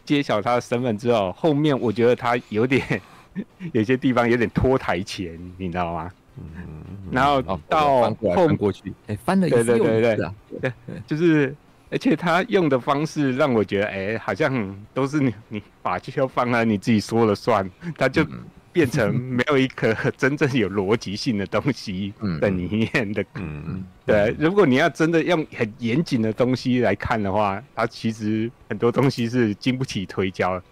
[0.05, 3.01] 揭晓他的身份之后，后面我觉得他有点
[3.73, 6.11] 有些地方有点拖台前，你知道吗？
[6.37, 11.53] 嗯，然后到后面过去，哎，翻了一次，对对对对，对，就是
[11.89, 18.25] 而且他用的方式让我觉得，哎，好像都是你你把球放在你自己说了算，他就。
[18.73, 24.35] 变成没有一颗 真正有逻辑性的东西在里面的，嗯，对。
[24.39, 30.63] 如果你要真的用很严谨的东西来看的话，它其实很多东西是经不起推敲的。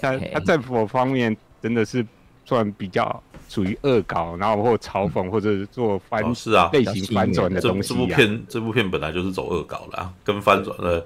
[0.00, 2.06] 它它在某方面真的是
[2.44, 7.90] 算比较属于恶搞，然后或嘲讽或者是做翻是啊类型翻转的东西。
[7.90, 11.04] 这部片这部片本来就是走恶搞的，跟翻转的。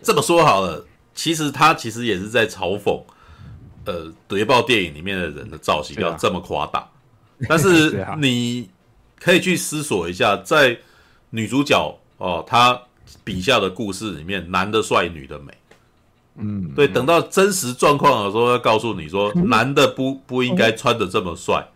[0.00, 3.02] 这么说好了，其实它其实也是在嘲讽。
[3.86, 6.88] 呃，谍报电影里面的人的造型要这么夸大，
[7.48, 8.68] 但是 你
[9.20, 10.76] 可以去思索一下，在
[11.30, 12.82] 女主角哦，她
[13.22, 15.54] 笔下的故事里面，男的帅，女的美，
[16.36, 21.68] 嗯，对，等到真实状况的时候，要告诉你说，男的不不应该穿的这么帅，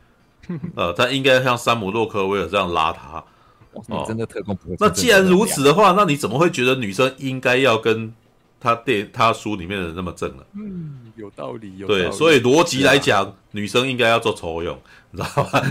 [0.74, 3.23] 呃，他应该像山姆洛克威尔这样邋遢，
[3.87, 4.77] 哦，真的特工不会。
[4.81, 8.12] 那既然如此的话，那你怎么会觉得女生应该要跟
[8.59, 10.43] 他电他书里面的人那么正呢？
[10.55, 11.10] 嗯。
[11.20, 14.76] 有道理，有对，所以逻辑来讲，啊、女生应该要做抽用，
[15.10, 15.62] 你知道吗？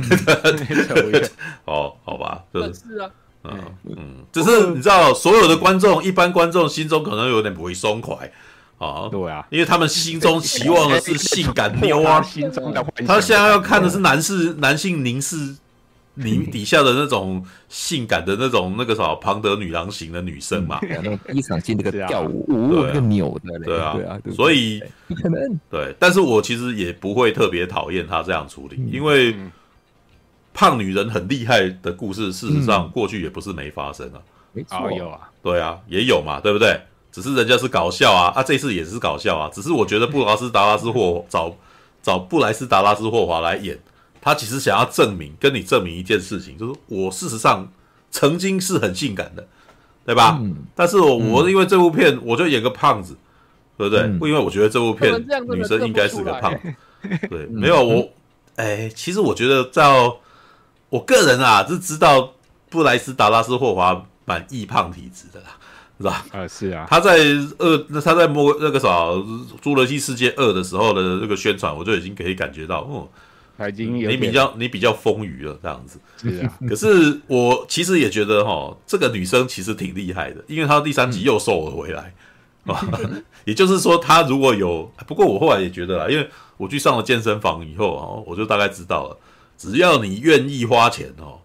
[1.65, 3.09] 哦，好吧，就是，是啊，
[3.43, 8.31] 嗯嗯，只是你知道，所有的观众，一般观众心中可能有点不会松快
[8.77, 15.55] 啊，对啊，因为他们心中期望的是性感 妞啊， 心中的他现在要看的是男士、男性凝视。
[16.22, 25.60] 你底下的那种性感的那种那个啥庞德女郎型的女生嘛， 那种衣裳性那个跳舞舞那个扭的，对啊，对啊，所以不可能。
[25.70, 29.34] 对，但是我其实也不会特别讨厌他这样处理，因为
[30.54, 34.20] 胖女人很厉害的故事，事实上过去也不是没发生啊，
[34.52, 36.78] 没错，有啊，对啊，也有嘛，对不对？
[37.12, 41.56] 只是人家是搞笑啊，啊，这次也是搞笑啊，只是我觉得布莱斯达拉斯霍找
[42.04, 43.80] 找布莱斯达拉斯霍华来演。
[44.22, 47.72] 他其实想要证明，跟你证明一件事情，就是我事实上
[48.12, 49.48] 曾经是很性感的，
[50.06, 50.38] 对吧？
[50.41, 53.16] 嗯、但是我我因为这部片，我就演个胖子，
[53.78, 54.04] 对不对？
[54.04, 55.14] 嗯、因为我觉得这部片
[55.50, 56.60] 女生应该是个胖子，
[57.30, 58.10] 对，没有我，
[58.58, 60.18] 哎，其实我觉得照
[60.90, 62.34] 我个人啊，是知道
[62.70, 65.58] 布莱斯达拉斯霍华蛮易胖体质的啦，
[65.98, 66.26] 是吧？
[66.32, 67.18] 啊，是啊，他在
[67.58, 68.88] 二那他在摸那个啥
[69.64, 73.08] 《侏罗纪世界二》的时候的那个宣传，我就已经可以感觉到，哦。
[73.60, 75.99] 他已经有你比较你比较丰腴了这样子。
[76.18, 82.14] 是啊， 可是我其实也觉得哈，这个女生其实挺厉害的，因为她第三集又瘦了回来。
[82.65, 89.18] 嗯、 也就是说，她如果有，不过我后来也觉得啦，因为我去上了健身房以后哦，我就大概知道了，
[89.57, 91.40] 只要你愿意花钱哦，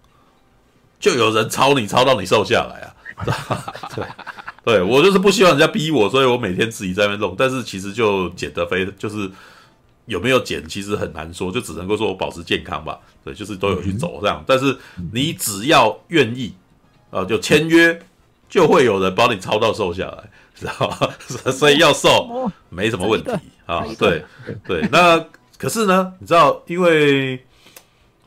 [1.00, 2.94] 就有人抄你抄到你瘦下来啊。
[3.94, 4.04] 对。
[4.64, 7.34] 对，我就是不希望人家逼我，所以我每天自己在那边弄。
[7.36, 9.30] 但是其实就减得非，就是
[10.06, 12.98] 有没有减，其实很难说，就只能够说我保持健康吧。
[13.24, 14.42] 对，就是都有去走这样。
[14.46, 14.76] 但是
[15.12, 16.54] 你只要愿意，
[17.10, 17.98] 啊，就签约，
[18.48, 21.08] 就会有人帮你操到瘦下来， 知道吗？
[21.50, 23.30] 所以要瘦没什么问题
[23.66, 23.84] 啊。
[23.98, 24.24] 对
[24.66, 25.24] 对，那
[25.56, 27.42] 可是呢，你知道，因为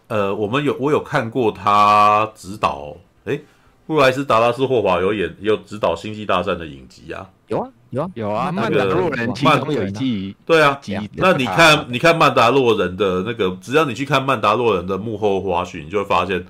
[0.08, 2.96] 呃，我们有我有看过他指导，
[3.26, 3.44] 诶
[3.86, 10.80] 布莱斯·达拉斯·霍华有演有指导《星际大战》的影集啊，有啊有啊有啊，那个曼达洛人其中有一季，对啊，
[11.14, 16.46] 那你看你看曼达洛人的那个，只要你去看曼达洛人的幕后花絮，你就会发现，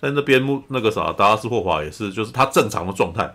[0.00, 3.32] 在那边幕那个啥，达拉斯·霍华也是，就是他正常的状态，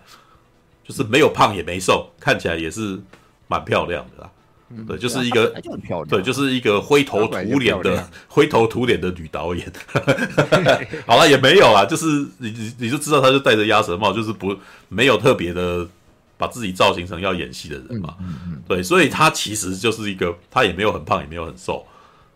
[0.86, 3.00] 就是没有胖也没瘦，看起来也是
[3.46, 4.30] 蛮漂亮的啦。
[4.86, 5.50] 对，就是一个，
[6.10, 9.66] 对，就是一个灰头土脸的灰头土脸的女导演。
[11.06, 12.04] 好了，也没有啦，就是
[12.36, 14.54] 你你你就知道，她就戴着鸭舌帽，就是不
[14.90, 15.88] 没有特别的
[16.38, 18.16] 把自己造型成要演戏的人嘛。
[18.66, 21.84] 对，所以他其实就是一个，他也没有很胖，也没有很瘦，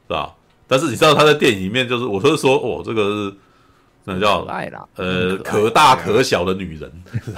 [0.07, 0.35] 是吧？
[0.67, 3.35] 但是你知道他在电影里面，就是我都是说，哦，这个是。
[4.05, 4.45] 那叫
[4.97, 6.91] 呃可大可小的女人，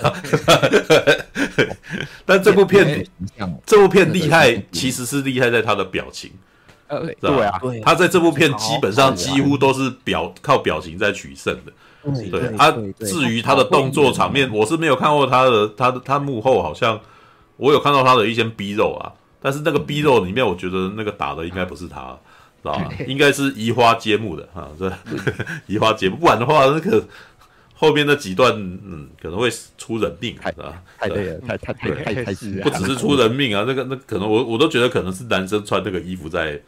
[2.25, 3.07] 但这部片
[3.67, 6.31] 这部片厉害，其实是厉害在她的表情。
[6.87, 11.73] 呃，对啊，他在这部片基本上几乎都是表靠表情在取胜的。
[12.31, 12.71] 对，他
[13.01, 17.01] 至于他的动作场面，我是没有看过他的，他的他幕后好像
[17.57, 22.17] 我有看到他的一些 B 肉啊，但是那个 B 肉里面，我觉得那个打的应该不是他。
[22.63, 22.89] 知道吧？
[23.07, 24.91] 应该是移花接木的哈，这
[25.69, 27.05] 移花接木，不然的话，那个
[27.75, 36.59] 后面那几段，嗯，可能会出人命，太太累了，太太太太太是，不只是出人命啊，那个那可能我我都觉得可能是男生穿那个衣服在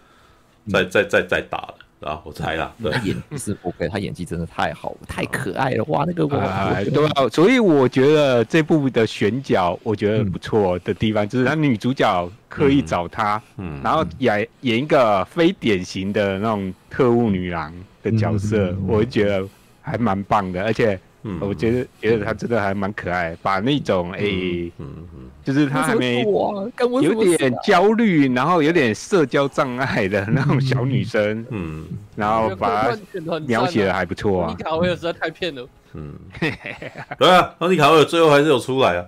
[0.71, 1.77] 在在在在打的。
[2.01, 19.47] 啊，我猜啦，对，他演技是 OK，他演技真的太好了，太可爱了，哇，那个我，啊，对啊，所以我觉得这部的选角，我觉得不错的地方，就是他女主角刻意找他，嗯，然后演演一个非典型的那种特务女郎的角色，我觉得
[19.81, 20.99] 还蛮棒的，而且。
[21.41, 31.87] 我觉得觉得他真的还蛮可爱，把那种诶，嗯嗯，就是他还没有点焦虑，然后有点社交障碍的那种小女生，嗯，
[32.17, 32.99] 然后把她
[33.47, 34.49] 描写的还不错啊。
[34.59, 35.65] 妮卡维尔实在太骗了，
[35.95, 36.15] 嗯，
[37.17, 39.05] 对啊，那妮卡维尔最后还是有出来啊，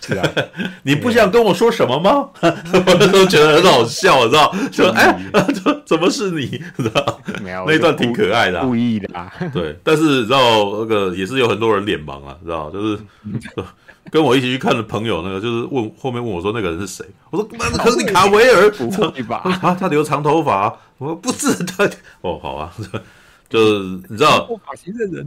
[0.00, 0.26] 是啊，
[0.82, 2.30] 你不想跟我说什么吗？
[2.40, 4.50] 我都觉得很好笑，你知道？
[4.72, 5.20] 说哎，
[5.62, 6.46] 怎怎么是你？
[6.78, 7.20] 知道？
[7.44, 9.30] 那一段挺可爱的，故意的啊。
[9.52, 10.38] 对，但是你知道
[10.80, 12.70] 那个也是有很多人脸盲啊，知道？
[12.70, 12.98] 就是
[14.10, 17.04] 跟我一起去看的朋友，那个就是问后面问我说那个人是谁？
[17.30, 19.38] 我说那亨利卡维尔，不会吧？
[19.62, 20.76] 啊，他留长头发。
[20.98, 21.84] 我说不是他。
[22.20, 22.72] 哦，好啊，
[23.48, 24.48] 就是你知道，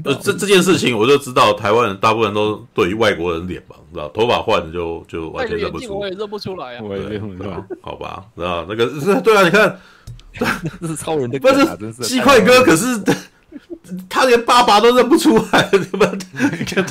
[0.03, 4.07] 呃，这这件事情我就知道，台湾人大部分都对于外国人脸盲，知道？
[4.09, 5.99] 头发换了就就完全认不出。
[5.99, 7.63] 我也认不出来啊，我也认不出来。
[7.81, 8.85] 好吧，知道那个
[9.21, 9.79] 对啊，你看。
[10.81, 13.01] 这是超人的，不是鸡块哥，可是
[14.09, 16.81] 他连爸爸都认不出来，对不对？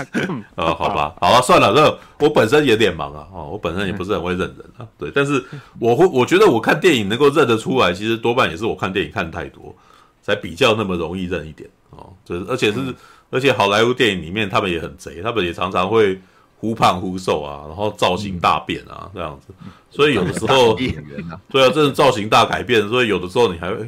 [0.55, 5.45] 啊， 好吧，好了，算了，那我本身也脸盲啊，哦，我本身也不是很会认人啊，对，但是
[5.79, 9.75] 我会，我觉得我看电影能够认得出来，其实多半也是我看电影看太多，
[10.23, 12.95] 才比较那么容易认一点哦，就是而且是
[13.31, 16.21] 而且好莱坞电影里面他们也很贼，他们也常常会。
[16.57, 19.53] 忽胖忽瘦啊，然后造型大变啊，这样子，
[19.91, 23.87] 所以有的时候，对啊，这是造型大改变，所以有的时候你还会，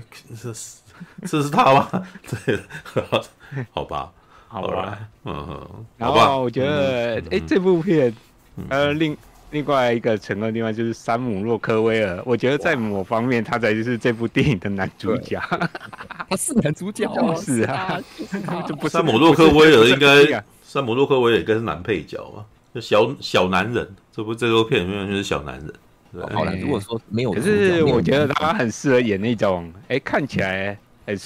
[1.24, 1.88] 这是他吗？
[2.44, 2.58] 对，
[3.72, 4.10] 好吧，
[4.48, 5.66] 好吧，嗯，
[5.96, 8.12] 然后我觉得，哎，这部片，
[8.68, 9.16] 呃，另
[9.50, 15.40] 另外一个成功的地方就是山姆洛克威尔，我觉得在某方面他才是这部电影的男主角，
[16.28, 17.10] 他是男主角，
[17.40, 17.98] 是啊，
[18.80, 22.44] 不山姆洛克威尔应该，山姆洛克威尔应该是男配角吧。
[22.78, 25.72] 小小男人，这部这部片里面就是小男人。
[26.34, 30.76] 好了，如果说没有，可是我觉得他很适合演那种，哎，看起来
[31.06, 31.18] 很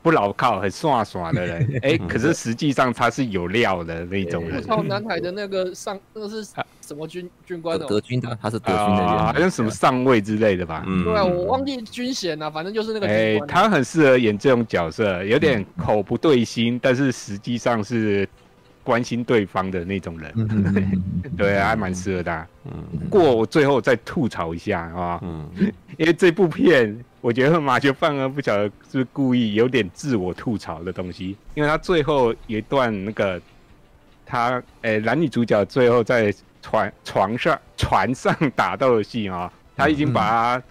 [0.00, 4.62] 不牢靠、很耍耍的人， 哎，可是实际上他是有料的那种人。
[4.62, 6.44] 靠南海的那个上，那个是
[6.80, 7.78] 什么军军官？
[7.78, 10.84] 德军的，他是德军的人，好像什么上尉之类的吧？
[10.86, 13.08] 嗯，对啊，我忘记军衔了，反正就是那个。
[13.08, 18.28] 哎，他很适合演这种角色，有点口不对心，但是实际上是。
[18.88, 21.02] 关心对方的那种人，嗯
[21.36, 22.46] 对，还蛮适合的。
[22.64, 25.46] 嗯，不过我最后再吐槽一下啊，嗯，
[25.98, 33.38] 因为这部片，我觉得马修范恩不晓得是故意有点自我吐槽的东西，因为他最后有一段那个
[34.24, 40.26] 他诶、欸、男女主角最后在船床上船上打斗的戏啊，他已经把
[40.58, 40.62] 他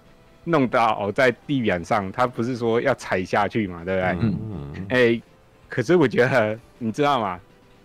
[0.45, 4.09] 弄到哦在地板上，他不是说要踩下去嘛，对不对？
[4.21, 5.21] 嗯嗯，哎、欸。
[5.69, 7.37] 可是我觉得，你知道吗？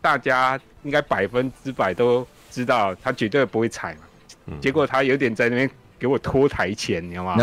[0.02, 4.00] 大家应该百分之百都知道，他绝对不会踩嘛。
[4.46, 7.36] 嗯、结果他有点在那边给我拖台前，你知道吗？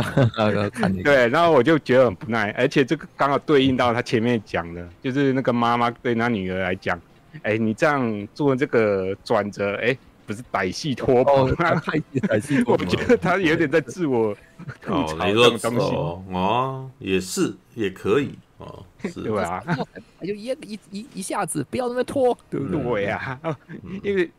[1.03, 7.01] 对，然后我就觉得很不耐，而且这个刚好对应到他前面讲的，就是那个妈妈对他女儿来讲，
[7.41, 9.97] 哎，你这样做这个转折，哎。
[10.29, 11.49] 不是歹戏拖棚，
[12.67, 14.37] 我觉得他有点在自我
[14.79, 19.63] 吐槽这种东西哦，哦，也是也可以哦，是对啊，
[20.21, 23.03] 就一一一一下子不要那么拖，对不对？
[23.03, 23.39] 呀？
[24.03, 24.29] 因为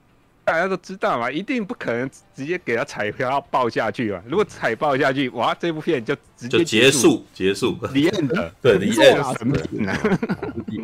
[0.44, 4.20] 大家都知道嘛，一定不可能直接给他彩票爆下去嘛。
[4.26, 7.76] 如果彩爆下去，哇，这部片就直接结束结束。
[7.92, 9.98] 离岸的， 对 离岸神品啊，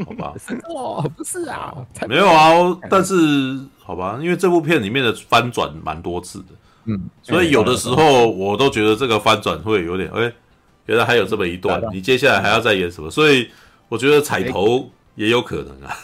[0.06, 0.34] 好吧？
[0.74, 1.74] 哇，不是啊，
[2.08, 3.14] 没有啊，但是。
[3.86, 6.46] 好吧，因为这部片里面的翻转蛮多次的，
[6.86, 10.34] 嗯，所以有的时候我都觉得这个翻转会有点，哎、欸，
[10.86, 13.08] 原来还有这么一段，你接下来还要再演什么？
[13.08, 13.48] 所以
[13.88, 15.96] 我觉得彩头也有可能啊，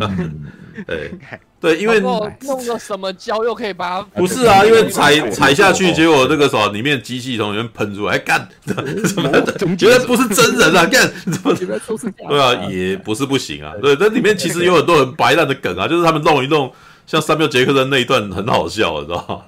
[0.00, 0.44] 嗯、
[0.86, 1.12] 对。
[1.60, 2.20] 对，因为弄
[2.64, 9.28] 个什么胶又可以把它，不是啊，因为踩踩下去，结果那个什么里面机器从里面喷出来，干什么，
[9.76, 11.52] 觉得不是真人啊，干什么？
[12.28, 16.72] 对啊，也不是不行啊，对，那里面其实有很多很白烂的梗啊，就是他们弄一弄。
[17.04, 19.40] 像三秒杰克的那一段很好笑，你知道吗？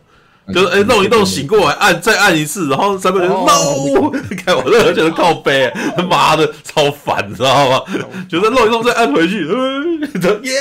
[0.52, 7.82] 就是哎，弄一弄醒过来，按再按一次，然后三秒杰克 no，你看我这觉得靠背，他妈的超烦，你知道吗？
[8.28, 10.00] 觉得弄一弄再按回去嗯，
[10.44, 10.54] 耶！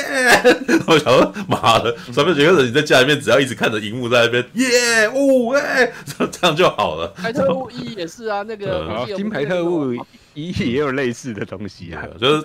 [0.86, 5.92] 我想说妈的，三秒杰克你在家里面只要一直看着荧幕在那边耶哦哎，
[6.30, 7.08] 这样就好了。
[7.16, 9.94] 牌特务一也是啊，那个金牌特务
[10.34, 12.44] 一也有类似的东西啊，就是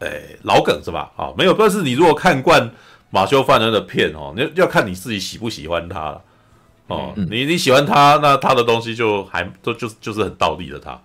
[0.00, 1.10] 哎老梗是吧？
[1.16, 2.70] 好，没有，但是你如果看惯。
[3.08, 6.20] 马修·范恩的片哦，你要看你自己喜不喜欢他了
[6.86, 7.12] 哦。
[7.16, 11.00] 嗯、你你喜欢他，那他的东西就还都就就是很倒立的他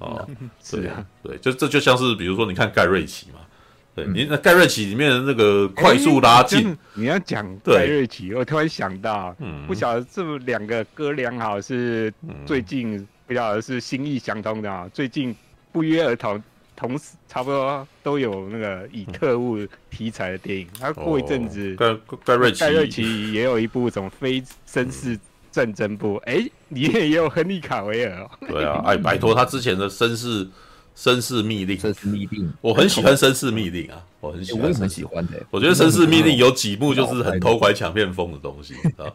[0.00, 0.28] 哦。
[0.62, 3.40] 是啊，对，就这就像是比如说，你看盖瑞奇嘛，
[3.94, 12.12] 对，你那盖瑞奇里面的那个快速拉近，欸、你要讲盖瑞奇，我突然想到，嗯，不晓得这两个哥俩好是
[12.46, 15.34] 最近不晓得是心意相通的啊，最近
[15.72, 16.42] 不约而同。
[16.76, 19.58] 同时，差不多都有那个以特务
[19.90, 20.66] 题材的电影。
[20.78, 25.18] 他过一阵子，盖盖瑞奇，盖瑞奇也有一部什么非绅士
[25.50, 28.28] 战争部，哎、欸，里面也有亨利卡维尔。
[28.48, 30.48] 对啊，哎，拜托他之前的绅士。
[30.96, 35.32] 绅士密令，绅士密令，我很喜欢绅士密令啊，我很喜欢，我也很喜欢的。
[35.50, 39.10] 我觉得绅士密令有几幕就是很偷拐抢骗风的东西，啊，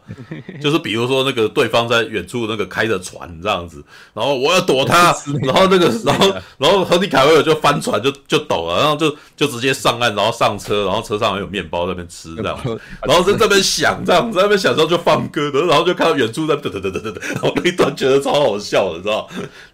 [0.60, 3.82] 就是比如说那个对方在远处那个开着船这样子，
[4.12, 12.58] 然后我要躲他， 然后那个，然后然后亨利凯威尔就翻船就就抖了，然后就就直接上岸，然后上车，然后车上还有面包在那边吃这样，
[13.06, 19.28] 然后在这边想这样，在那边想之后就放歌的，然后就看到远处在哒哒哒哒哒哒，然后那一段觉得超好笑的，你知道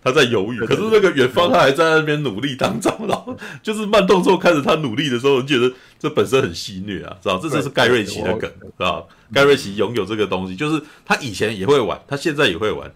[0.04, 1.96] 他在犹豫，可是那个远方他还在。
[1.96, 7.38] 那边努力当中，然后就是慢动作开始他努力的时候，你觉得这本身很戏虐啊，知道？
[7.38, 9.06] 这就是盖瑞奇的梗，知道？
[9.32, 12.90] 盖瑞奇拥有这个东西，就是他以前也会玩，他现在也会玩。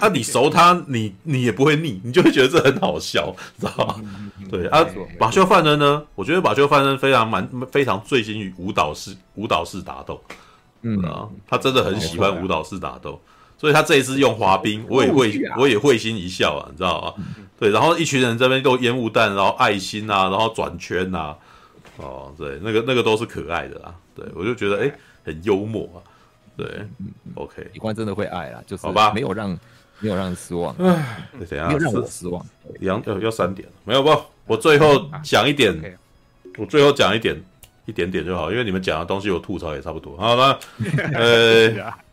[0.00, 3.96] 啊，你熟他，你你也不会腻，你就会觉得这很好笑，知道吗？
[4.48, 4.86] 对啊，
[5.18, 6.04] 马修范恩呢？
[6.14, 10.22] 我觉得马修范恩非常蛮非常醉心于舞蹈式舞蹈式打斗，
[10.82, 13.20] 嗯啊，他真的很喜欢舞蹈式打斗。
[13.60, 17.24] 所以他这一次用滑冰，我也会，我也会心一笑啊，你知道吗？
[17.58, 21.34] 对，然后一群人这边都烟雾弹，然后爱心啊，然后转圈呐，
[21.98, 24.92] 哦，对，那个那个都是可爱的啊，对我就觉得哎，
[25.24, 25.98] 很幽默啊，
[26.56, 26.66] 对
[27.34, 29.50] ，OK，一关真的会爱啊，就是好吧，没有让
[30.00, 32.44] 没有让人失望，哎，等下没有让我失望，
[32.80, 34.16] 两要要三点，没有不，
[34.46, 35.98] 我最后讲一点，
[36.56, 37.38] 我最后讲一点
[37.86, 40.58] 一点点就好，因为你们讲的东西我吐槽也差不多，好了
[41.14, 41.92] 呃。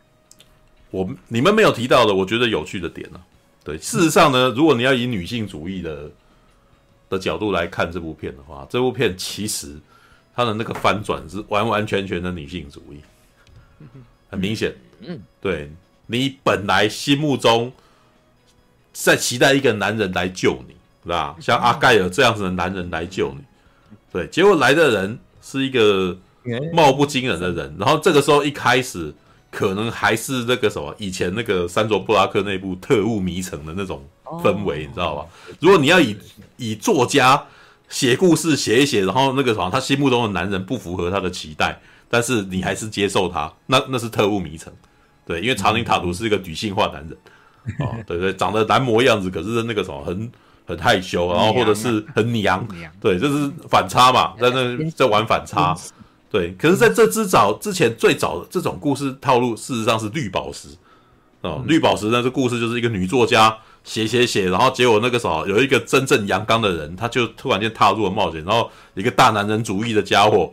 [0.92, 3.20] 我你们没有提到的，我觉得有趣的点呢、啊。
[3.64, 6.08] 对，事实上呢，如果你要以女性主义的
[7.08, 9.76] 的角度来看这部片的话，这部片其实
[10.34, 13.00] 它的那个翻转是完完全全的女性主义，
[14.30, 14.74] 很明显。
[15.00, 15.70] 嗯，对，
[16.06, 17.72] 你本来心目中
[18.92, 20.74] 在期待一个男人来救你，
[21.04, 21.36] 是吧？
[21.40, 23.42] 像阿盖尔这样子的男人来救你，
[24.12, 26.16] 对，结果来的人是一个
[26.72, 29.14] 貌不惊人的人，然后这个时候一开始。
[29.48, 34.06] 可能还是那个什么，以前那个山卓布拉克那部特务迷城的那种
[34.42, 35.26] 氛围，你知道吧？
[35.60, 36.16] 如果你要以
[36.56, 37.44] 以作家
[37.88, 41.80] 写故事写一写，然后那个什么，他心目中的男人不符合他的期待，
[42.10, 44.72] 但是你还是接受他，那那是特务迷城，
[45.24, 47.16] 对，因为查宁塔图是一个女性化男人，
[47.78, 50.30] 哦，对对，长得男模样子，可是那个什么很
[50.66, 52.66] 很害羞，然后或者是很娘，
[53.00, 55.76] 对，这是反差嘛，在那在玩反差，
[56.28, 60.70] 对，可是在这之早之前最早的这种故事套路，事实上是绿宝石，
[61.42, 63.56] 哦，绿宝石那这故事就是一个女作家。
[63.86, 70.52] 写写写，然后结果那个时候有一个真正阳刚的人，他就突然间踏入了冒险，然后一个大男人主义的家伙，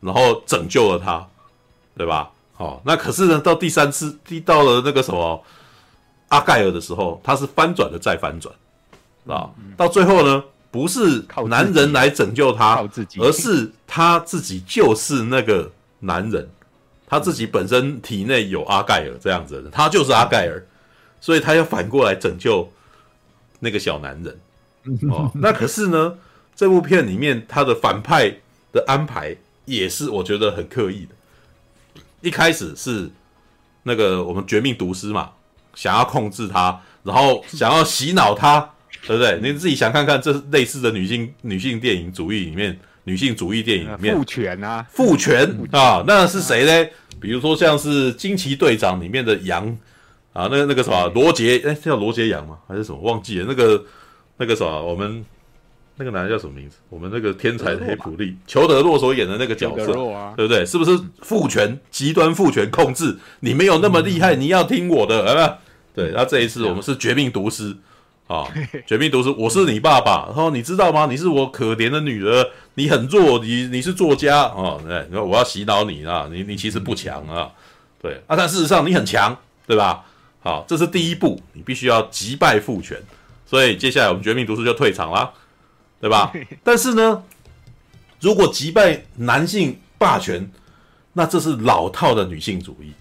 [0.00, 1.24] 然后拯救了他，
[1.94, 2.30] 对吧？
[2.56, 5.44] 哦，那可是呢，到第三次，第到了那个什么
[6.28, 8.52] 阿盖尔的时候，他是翻转的再翻转，
[9.26, 12.82] 啊，到最后呢，不是男人来拯救他，
[13.18, 16.48] 而是他自己就是那个男人，
[17.06, 20.66] 他自己本身体内有阿盖尔这样子的人，他就是阿盖尔。
[21.20, 22.72] 所以他要反过来拯救
[23.58, 24.40] 那个小男人
[25.10, 25.30] 哦。
[25.34, 26.16] 那可是呢，
[26.56, 28.34] 这部片里面他的反派
[28.72, 29.36] 的安排
[29.66, 31.14] 也是我觉得很刻意的。
[32.22, 33.10] 一开始是
[33.82, 35.30] 那个我们绝命毒师嘛，
[35.74, 38.70] 想要控制他，然后想要洗脑他，
[39.06, 39.38] 对不对？
[39.42, 46.90] 你自己想看看，这类似的女性女性电影主义里面，女性主义电影里面，父权啊，父权啊，那是谁呢？
[47.20, 49.76] 比如说像是惊奇队长里面的杨。
[50.40, 52.58] 啊，那个那个什么罗杰，哎，叫罗杰杨吗？
[52.66, 52.98] 还是什么？
[53.00, 53.46] 忘记了。
[53.48, 53.84] 那个
[54.38, 55.24] 那个什么，我们
[55.96, 56.76] 那个男的叫什么名字？
[56.88, 60.64] 我们那个天才的黑普利，裘德洛所演的那个角色，啊、对不对？
[60.64, 63.18] 是不是父权极端父权控制？
[63.40, 65.58] 你没有那么厉害，你要听我的，啊、嗯？
[65.94, 66.12] 对。
[66.14, 67.76] 那这一次我们是绝命毒师
[68.26, 68.46] 啊，
[68.86, 70.24] 绝命毒师，我是你爸爸。
[70.28, 71.06] 然后你知道吗？
[71.10, 74.78] 你是我可怜的女儿，你很弱，你你是作家啊？
[74.82, 77.50] 对，然后我要洗脑你啊，你你其实不强啊，
[78.00, 79.36] 对啊，但事实上你很强，
[79.66, 80.06] 对吧？
[80.42, 82.96] 好，这是第一步，你必须要击败父权，
[83.46, 85.30] 所以接下来我们绝命毒师就退场啦，
[86.00, 86.32] 对吧？
[86.64, 87.22] 但是呢，
[88.20, 90.50] 如果击败男性霸权，
[91.12, 92.92] 那这是老套的女性主义。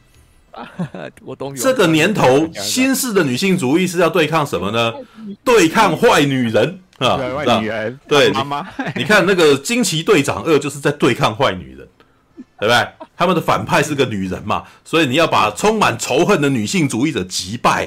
[1.23, 1.55] 我懂。
[1.55, 4.93] 这个年头 新式的女性主义是要对抗什么呢？
[5.43, 7.15] 对抗坏女人啊！
[7.15, 8.67] 坏女人，对妈妈。
[8.97, 11.78] 你看那个惊奇队长二就是在对抗坏女人。
[12.59, 12.87] 对不对？
[13.17, 17.85] 他们的反派是个女人嘛，所以你要把充满仇恨的女性主义者击败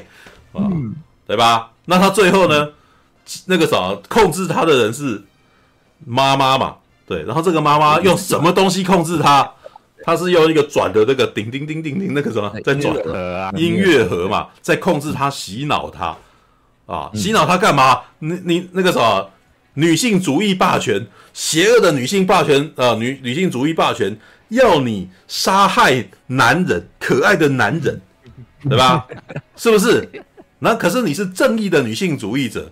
[0.53, 0.94] 啊，嗯、
[1.27, 1.70] 对吧？
[1.86, 2.69] 那他最后呢？
[3.47, 5.23] 那个啥，控制他的人是
[6.05, 6.77] 妈妈嘛？
[7.07, 9.49] 对，然后这个妈妈用什么东西控制他？
[10.05, 16.16] 他是用一个转的那个叮叮叮叮叮那个什么在转的音乐盒嘛，在控制他，洗脑他
[16.86, 18.01] 啊，洗脑他干嘛？
[18.19, 19.24] 你你那个啥，
[19.74, 24.19] 女性主义霸权，邪恶的女性霸权啊，女女性主义霸权。
[24.53, 28.01] 要你杀害男人，可爱的男人，
[28.69, 29.07] 对吧？
[29.57, 30.09] 是不是？
[30.59, 32.70] 那可是你是正义的女性主义者，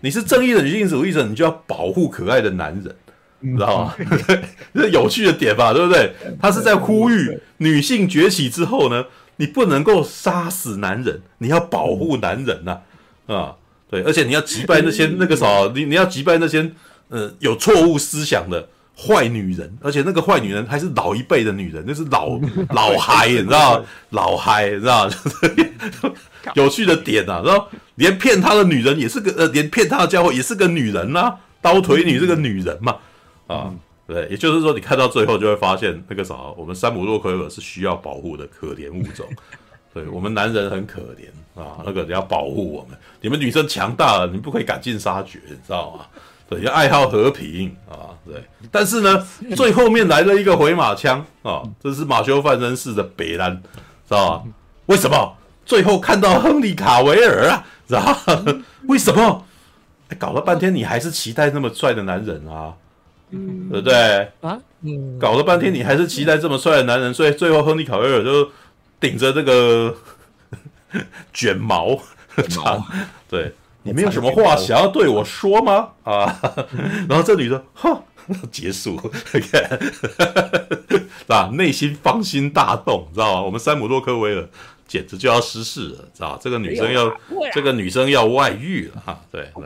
[0.00, 3.94] 你是正义的女性主义者，你就要保护可爱的男人，知道吗？
[4.74, 6.12] 这有趣的点吧，对不对？
[6.40, 9.04] 他是在呼吁女性崛起之后呢，
[9.36, 12.80] 你不能够杀死男人，你要保护男人呐，
[13.26, 13.54] 啊，
[13.88, 16.70] 对，而且你要击败那些那个啥，你你要击败那些
[17.08, 18.68] 呃有错误思想的。
[19.00, 22.30] 坏女人，而且那个坏女人还是老一辈的女人，那是老
[22.74, 23.80] 老嗨，你知道
[24.10, 25.72] 老嗨，你知道就是
[26.54, 32.96] 有趣的点啊，然后连骗他的女人也是个呃，连骗他的家伙也是个女人呐、啊，刀腿女是个女人嘛，
[33.46, 33.72] 啊，
[34.08, 39.24] 对，也就是说你看到最后就会发现那个啥，我们山姆洛克威尔是需要保护的可怜物种，
[39.94, 46.06] 对我们男人很可怜啊，那个你要保护我们，你们女生强大了，你不可以赶尽杀绝，你知道吗？
[46.48, 48.42] 对，要爱好和平啊，对。
[48.70, 53.54] 但是呢，最后面来了一个回马枪啊，这是马修范恩式的北兰，
[54.08, 54.44] 知道吧？
[54.86, 55.36] 为什么？
[55.66, 58.16] 最后看到亨利卡维尔啊，知道？
[58.86, 59.44] 为什么？
[60.08, 62.72] 哎，搞了半天你还是期待那么帅的男人啊，
[63.30, 64.32] 嗯、对不对？
[64.40, 68.50] 啊，嗯，搞了半天你还是期待这么帅的男人，所以最后亨利卡维尔就
[68.98, 69.94] 顶着这个
[71.34, 72.00] 卷毛
[72.48, 72.82] 长，
[73.28, 73.52] 对。
[73.88, 75.88] 你没有什么话想要对我说吗？
[76.04, 76.38] 啊，
[77.08, 78.02] 然后这女的，哼，
[78.52, 79.00] 结束，
[79.32, 79.80] 你看，
[81.28, 83.42] 啊，内心芳心大动，知道吗？
[83.42, 84.46] 我们山姆洛克威尔
[84.86, 86.40] 简直就要失势了，知道吧？
[86.42, 87.10] 这个女生要，
[87.54, 89.64] 这个女生要外遇了，哈，对，对，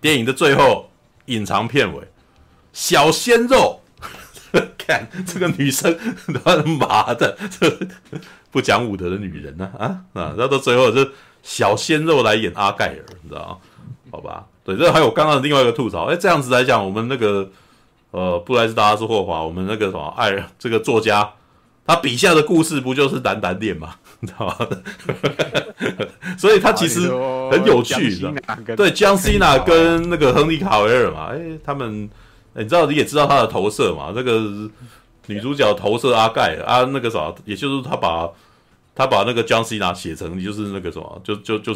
[0.00, 0.90] 电影的最后
[1.26, 2.02] 隐藏片尾，
[2.72, 3.80] 小鲜肉，
[4.76, 5.96] 看这个女生，
[6.44, 7.78] 他妈的，这
[8.50, 11.08] 不讲武德的女人呢，啊啊，然后到最后就。
[11.44, 13.60] 小鲜肉来演阿盖尔，你知道？
[14.10, 16.04] 好吧，对，这还有刚刚的另外一个吐槽。
[16.04, 17.48] 哎，这样子来讲，我们那个
[18.12, 21.28] 呃，布莱斯达斯霍华，我们那个什么爱尔这个作家，
[21.86, 23.96] 他笔下的故事不就是男男恋吗？
[24.20, 24.56] 你知道吗？
[26.38, 27.10] 所以他其实
[27.50, 28.32] 很有趣的。
[28.76, 32.08] 对，江西娜跟那个亨利卡维尔嘛，哎，他们
[32.54, 34.12] 你知道你也知道他的投射嘛？
[34.14, 34.40] 这个
[35.26, 38.30] 女主角投射阿盖啊，那个啥，也就是他把
[38.94, 41.74] 他把那个 John Cena 写成就是那个什么，就就就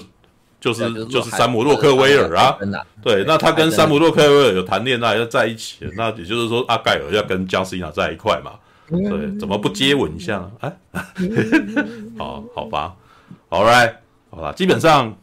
[0.61, 2.57] 就是就是山姆洛克威尔啊。
[3.03, 8.53] 对，那他跟山姆洛克威尔有谈恋爱要在一起，那也就是说阿盖尔要跟 John Cena 在一块嘛。
[8.91, 10.53] 对，怎么不接吻一下呢？
[10.61, 10.77] 哎，
[12.17, 12.97] 好，好吧
[13.51, 13.97] ，All right，
[14.31, 15.15] 好吧，基本上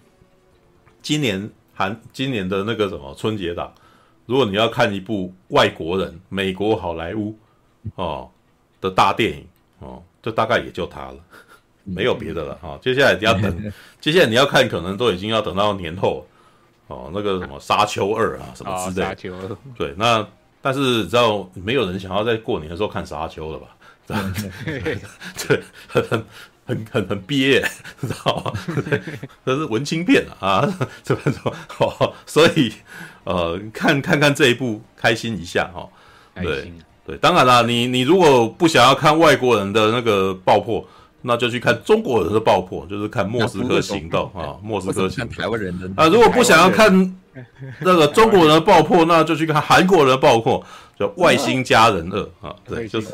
[1.02, 3.74] 今年韩今年的那个什么春节档，
[4.28, 7.36] 如果你要看一部外国人美国好莱坞
[7.96, 8.30] 哦
[8.80, 9.48] 的大电影
[9.80, 11.18] 哦，这大概也就他了，
[11.86, 12.80] 没有别的了 哈、哦。
[12.84, 16.28] 接下来你要等， 接下来你要看，可能都已经要等到年后
[16.88, 19.04] 哦，那个什么沙丘二啊什么之类的。
[19.04, 20.28] 沙丘二，对，那。
[20.62, 23.68] 但是你知道，没有人想要在过年的时候看沙丘了吧？
[25.48, 26.26] 对，很很
[26.66, 27.62] 很很很憋，
[28.02, 28.52] 知道吗？
[29.46, 30.68] 这是文青片啊，
[31.04, 32.74] 这么说哦，所以
[33.26, 35.88] 呃，看看看这一部，开心一下哈。
[36.42, 36.74] 对
[37.06, 40.84] 对，当然啦，你你如果不想要看外国人的那个爆破。
[41.28, 45.36] 那就去看中国人的爆破，就是看莫斯科行动啊，莫斯科行动。
[45.36, 47.18] 台湾人的啊，如果不想要看
[47.82, 50.64] 那个中国人的爆破，那就去看韩国人的爆破，
[51.00, 53.08] 叫《外星家人二》啊，对，就是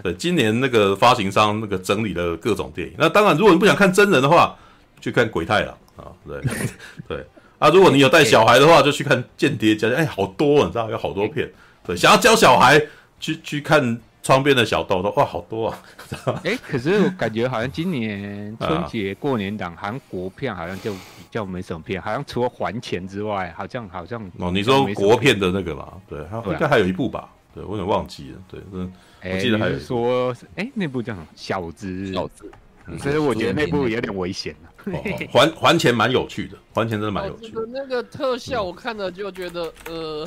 [0.00, 0.14] 对。
[0.14, 2.94] 今年那个发行商那个整理了各种电影。
[2.96, 4.56] 那当然，如果你不想看真人的话，
[5.00, 6.40] 去看《鬼太郎》啊，对
[7.08, 7.26] 对。
[7.58, 9.96] 啊，如果你有带小孩的话，就去看《间谍家家》。
[9.98, 11.50] 哎，好多，你知道有好多片。
[11.84, 12.80] 对，想要教小孩
[13.18, 13.98] 去去看。
[14.26, 15.78] 窗边的小豆豆哇，好多啊！
[16.42, 20.98] 哎、欸，可是我感觉好像今年春节过年档韩国片好像就比
[21.30, 25.92] 较没什么片，好像除了还钱之外，好像好像哦，你说国片的那个嘛？
[26.08, 27.30] 对，应该还有一部吧？
[27.54, 28.38] 对，我有点忘记了。
[28.50, 28.92] 对，嗯，
[29.22, 31.26] 我记得还有说，哎、欸，那部叫什么？
[31.36, 32.50] 小子，小子。
[32.98, 34.92] 所以我觉得那部有点危险了
[35.32, 37.64] 还还钱蛮有趣的，还钱真的蛮有趣的。
[37.72, 40.26] 那个特效我看了就觉得，呃，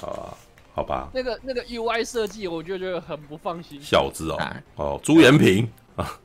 [0.00, 0.30] 啊。
[0.74, 3.78] 好吧，那个那个 UI 设计，我就觉得很不放心。
[3.80, 4.38] 小子哦，
[4.76, 6.18] 哦，朱延平 啊，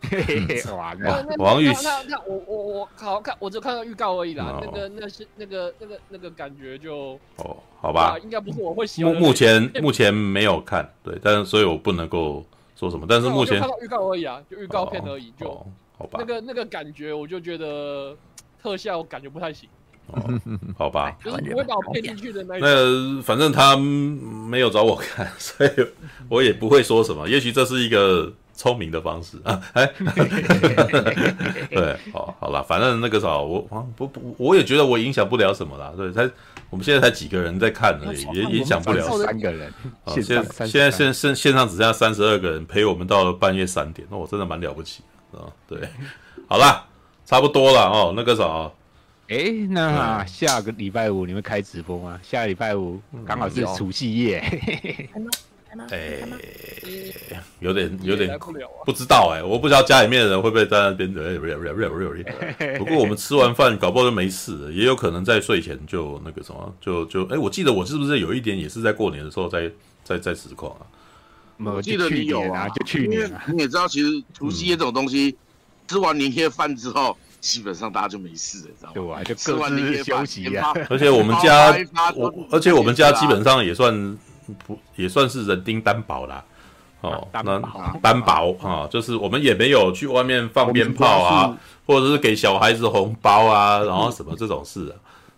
[0.71, 4.57] 王王玉，那那我我我好看，我只看到预告而已啦。
[4.61, 9.13] 那个那是那个那个那个感觉就哦，好吧，应该不是我会喜欢。
[9.13, 12.45] 目目前目前没有看，对，但是所以我不能够
[12.77, 13.05] 说什么。
[13.09, 15.49] 但是目前看到预告而已啊，就预告片而已，就
[15.97, 16.17] 好吧。
[16.19, 18.15] 那个那个感觉，我就觉得
[18.63, 19.67] 特效感觉不太行。
[20.07, 20.23] 哦，
[20.77, 22.57] 好吧， 就是不会把我骗进去的那。
[22.59, 25.69] 那反正他没有找我看，所以
[26.29, 27.27] 我也不会说什么。
[27.29, 29.61] 也许这是一个聪明的方式啊！
[29.73, 29.85] 哎，
[31.69, 35.93] 对，好，好了，反正那个啥，我啊不不，我也觉得我影响不了什么啦。
[35.95, 36.29] 对，才
[36.69, 39.71] 我们现在才几个人在看而已，也影响不了三个人。
[40.07, 45.03] 现现现在现现线上只剩下三十二个人陪我们到了半夜三点，那我真的蛮了不起
[45.33, 45.51] 啊！
[45.67, 45.77] 对，
[46.47, 46.85] 好啦，
[47.25, 48.71] 差不多了哦，那个啥。
[49.29, 52.17] 哎、欸，那下个礼拜五你会开直播吗？
[52.23, 54.37] 下个礼拜五刚好是除夕夜。
[55.89, 56.23] 哎、欸，
[57.59, 58.39] 有点有点
[58.85, 61.13] 不知道哎、欸，我不知道家里面的人会不会在那边。
[62.77, 69.69] 不过我们吃完饭搞不好就没事，也有可能在睡前就那个什么，就就哎、欸，我记得我是不是有一点也是在过年的时候在
[70.05, 70.87] 在在实况啊？
[71.65, 73.29] 我记得你有啊，就去年。
[73.51, 75.37] 你也知道，其实除夕夜这种东西，嗯、
[75.89, 77.17] 吃完年夜饭之后。
[77.39, 78.93] 基本上大家就没事了，知道吗？
[78.93, 80.73] 对啊，就各自休息啊。
[80.89, 81.75] 而且我们家，
[82.15, 84.17] 我而且我们家基本上也算
[84.65, 86.43] 不也算是人丁单薄啦。
[87.01, 87.43] 哦，那
[88.01, 94.93] 单薄啊，就是我们也没有去外面放鞭炮啊，或者是给小孩子红包啊，然后什么这种事啊。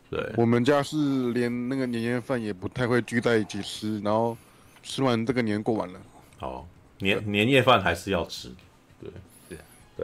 [0.10, 4.36] 对，我们家是连那个年夜饭也不太会聚在一起吃，然后
[4.82, 6.00] 吃完这个年过完了。
[6.40, 6.66] 哦，
[7.00, 8.50] 年年夜饭还是要吃，
[9.02, 9.12] 对。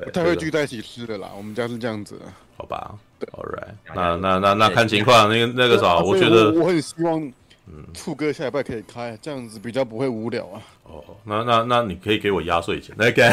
[0.03, 2.26] 不太会聚在一起吃的啦，我们家是这样子的，
[2.57, 2.95] 好吧？
[3.19, 7.22] 对，All right，那那那那看情况，那个那个啥，我觉得我很希望，
[7.67, 10.61] 嗯，兔哥下礼拜可以开，这样子比较不会无聊啊。
[10.84, 13.23] 哦，那那那你可以给我压岁钱，来给，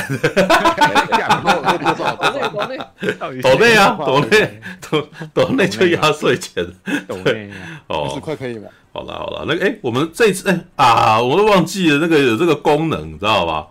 [3.43, 4.60] 抖内啊，抖内，
[4.90, 6.66] 抖抖内就压岁钱，
[7.06, 7.51] 抖内，
[7.89, 8.68] 哦，十块可以吗？
[8.93, 13.66] 好了好了，那个哎，我们这次哎啊，我都忘记了那个有这个功能，你知道吧？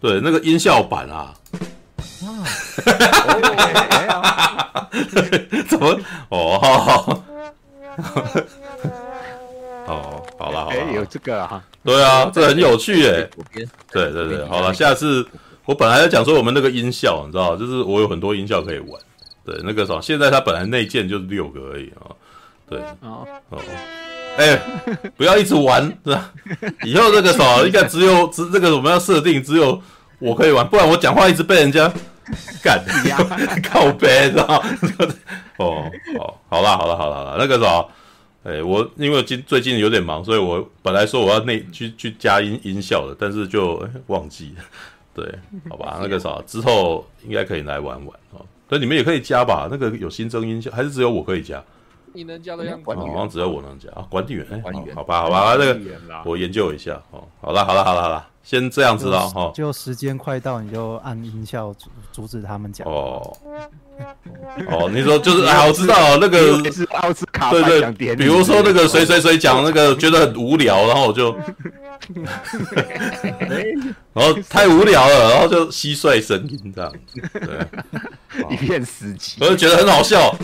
[0.00, 1.32] 对，那个音效版啊。
[5.68, 6.00] 怎么？
[6.28, 7.22] 哦，
[9.86, 11.62] 哦，好了好了，哎，有这个啊？
[11.84, 13.28] 对啊，这很有趣哎。
[13.92, 15.26] 对对对，好了，下次
[15.64, 19.00] 我本来要讲说我们那个音效，你知道，就是我有很多音效可以玩。
[19.44, 22.10] 对，那个啥，现在它本来内建就是六个而已啊。
[22.68, 23.58] 对，哦哦，
[24.38, 24.58] 哎，
[25.16, 26.32] 不要一直玩，是吧？
[26.82, 29.80] 以后这个啥，应该只有只这个我们要设定只有
[30.18, 31.92] 我可以玩，不然我讲话一直被人家。
[32.62, 32.82] 干，
[33.62, 34.62] 靠北，知道？
[35.58, 37.88] 哦，哦，好啦，好啦，好啦，好啦，那个什么，
[38.44, 44.64] 哎，我因为今最近有点忙，所以我本来说我要内去去加音音效的，但是就忘记了。
[45.14, 45.32] 对，
[45.70, 48.44] 好吧，那个啥，之后应该可以来玩玩哦。
[48.66, 51.62] 对，你们也可以加吧，那个有新增音效，还是只有我可以加？
[52.12, 54.06] 你能加的样子，好像只有我能加啊。
[54.10, 55.78] 管理员，哎，管理员，好吧，好吧，那个
[56.24, 57.22] 我研究一下哦。
[57.40, 59.50] 好了，好了，好了，好了，先这样子了哈。
[59.54, 63.36] 就时间快到，你就按音效阻阻止他们讲哦。
[64.68, 67.62] 哦，你说就是啊， 我知道那个是奥斯卡对
[67.92, 71.32] 对，比如说那个谁谁谁讲那个觉得很无聊，然后我就，
[74.12, 77.66] 然后太无聊了，然后就蟋蟀声音这样子，对，
[78.50, 80.36] 一片死寂，我就觉得很好笑。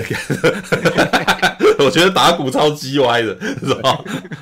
[1.84, 3.98] 我觉得打鼓超鸡歪的，是吧？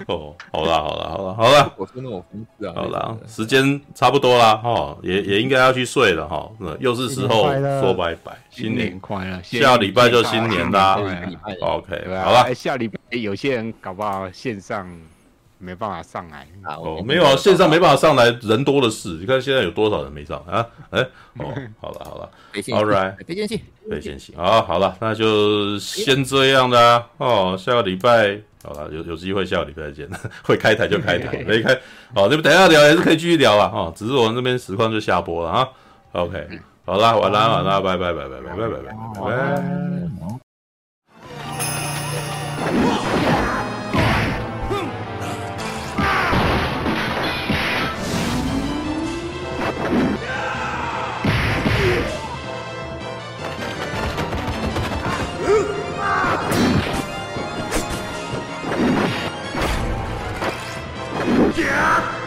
[0.08, 2.72] 哦，好了，好了，好了，好了，我是那种粉丝啊。
[2.76, 6.50] 好了，时间差不多啦哈，也也应该要去睡了哈。
[6.78, 7.50] 又是时候
[7.80, 11.00] 说拜拜，新年快乐，下礼拜就新年啦。
[11.60, 14.86] OK，好了，下礼拜有些人搞不好线上
[15.60, 19.10] 没办法上来哦，没有啊，线上没办法上来，人多的是。
[19.10, 20.66] 你看现在有多少人没上啊？
[20.90, 21.00] 哎，
[21.38, 23.62] 哦，好了，好了，All right，没关系。
[23.88, 27.06] 对，先行啊，好了，那就先这样的啊。
[27.18, 30.08] 哦，下个礼拜好了，有有机会下个礼拜再见，
[30.42, 31.78] 会开台就开台， 没开，
[32.14, 33.70] 好，你们等一下聊也是可以继续聊啊。
[33.74, 35.68] 哦，只是我们这边实况就下播了啊。
[36.12, 36.48] OK，
[36.86, 40.49] 好啦，晚安，晚安，拜拜，拜拜，拜拜，拜拜，拜拜。
[61.60, 62.19] 点